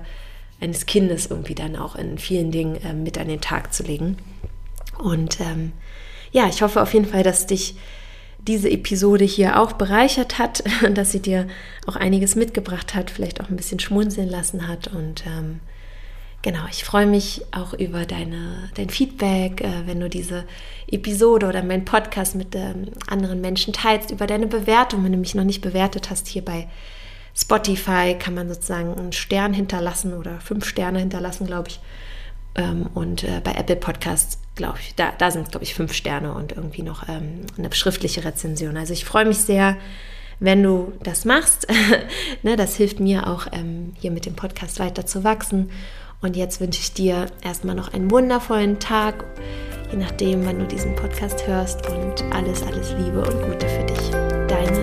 eines 0.62 0.86
Kindes 0.86 1.26
irgendwie 1.26 1.56
dann 1.56 1.76
auch 1.76 1.96
in 1.96 2.20
vielen 2.20 2.52
Dingen 2.52 2.76
äh, 2.84 2.94
mit 2.94 3.18
an 3.18 3.28
den 3.28 3.42
Tag 3.42 3.74
zu 3.74 3.84
legen. 3.84 4.18
Und 5.00 5.40
ähm, 5.42 5.74
ja, 6.32 6.48
ich 6.48 6.62
hoffe 6.62 6.82
auf 6.82 6.94
jeden 6.94 7.08
Fall, 7.08 7.24
dass 7.24 7.48
dich 7.48 7.76
diese 8.38 8.70
Episode 8.70 9.26
hier 9.26 9.60
auch 9.60 9.74
bereichert 9.74 10.38
hat, 10.38 10.64
dass 10.94 11.12
sie 11.12 11.22
dir 11.22 11.48
auch 11.88 11.96
einiges 11.96 12.36
mitgebracht 12.36 12.94
hat, 12.94 13.10
vielleicht 13.10 13.42
auch 13.42 13.50
ein 13.50 13.56
bisschen 13.56 13.80
schmunzeln 13.80 14.30
lassen 14.30 14.68
hat 14.68 14.88
und 14.88 15.26
ähm, 15.26 15.62
Genau, 16.44 16.66
ich 16.70 16.84
freue 16.84 17.06
mich 17.06 17.42
auch 17.52 17.74
über 17.74 18.06
deine, 18.06 18.70
dein 18.76 18.90
Feedback, 18.90 19.62
äh, 19.62 19.88
wenn 19.88 20.02
du 20.02 20.10
diese 20.10 20.44
Episode 20.92 21.48
oder 21.48 21.64
meinen 21.64 21.86
Podcast 21.86 22.36
mit 22.36 22.54
ähm, 22.54 22.92
anderen 23.08 23.40
Menschen 23.40 23.72
teilst, 23.72 24.12
über 24.12 24.28
deine 24.28 24.48
Bewertung. 24.48 25.06
Wenn 25.06 25.14
du 25.14 25.18
mich 25.18 25.36
noch 25.36 25.46
nicht 25.46 25.62
bewertet 25.62 26.10
hast, 26.10 26.28
hier 26.28 26.44
bei 26.44 26.68
Spotify 27.34 28.18
kann 28.20 28.34
man 28.34 28.50
sozusagen 28.50 28.94
einen 28.94 29.14
Stern 29.14 29.54
hinterlassen 29.54 30.14
oder 30.14 30.42
fünf 30.42 30.66
Sterne 30.66 31.00
hinterlassen, 31.00 31.48
glaube 31.48 31.70
ich. 31.70 31.80
Ähm, 32.56 32.88
und 32.94 33.24
äh, 33.24 33.40
bei 33.42 33.54
Apple 33.54 33.78
Podcasts, 33.78 34.38
glaube 34.56 34.80
ich, 34.82 34.96
da, 34.96 35.14
da 35.18 35.32
sind, 35.32 35.50
glaube 35.50 35.64
ich, 35.64 35.74
fünf 35.74 35.94
Sterne 35.94 36.34
und 36.34 36.52
irgendwie 36.52 36.84
noch 36.84 37.08
ähm, 37.08 37.46
eine 37.58 37.74
schriftliche 37.74 38.26
Rezension. 38.26 38.76
Also 38.76 38.92
ich 38.92 39.06
freue 39.06 39.26
mich 39.26 39.38
sehr, 39.38 39.78
wenn 40.42 40.62
du 40.62 40.92
das 41.04 41.24
machst. 41.24 41.68
ne, 42.44 42.58
das 42.58 42.76
hilft 42.76 43.00
mir 43.00 43.28
auch, 43.28 43.48
hier 44.02 44.12
mit 44.12 44.26
dem 44.26 44.36
Podcast 44.36 44.80
weiter 44.80 45.06
zu 45.06 45.24
wachsen. 45.24 45.70
Und 46.24 46.38
jetzt 46.38 46.62
wünsche 46.62 46.80
ich 46.80 46.94
dir 46.94 47.28
erstmal 47.44 47.76
noch 47.76 47.94
einen 47.94 48.10
wundervollen 48.10 48.80
Tag, 48.80 49.26
je 49.92 49.98
nachdem, 49.98 50.46
wann 50.46 50.58
du 50.58 50.66
diesen 50.66 50.96
Podcast 50.96 51.46
hörst. 51.46 51.88
Und 51.90 52.24
alles, 52.34 52.64
alles 52.64 52.96
Liebe 52.98 53.20
und 53.20 53.42
Gute 53.44 53.68
für 53.68 53.84
dich. 53.84 54.10
Deine. 54.48 54.83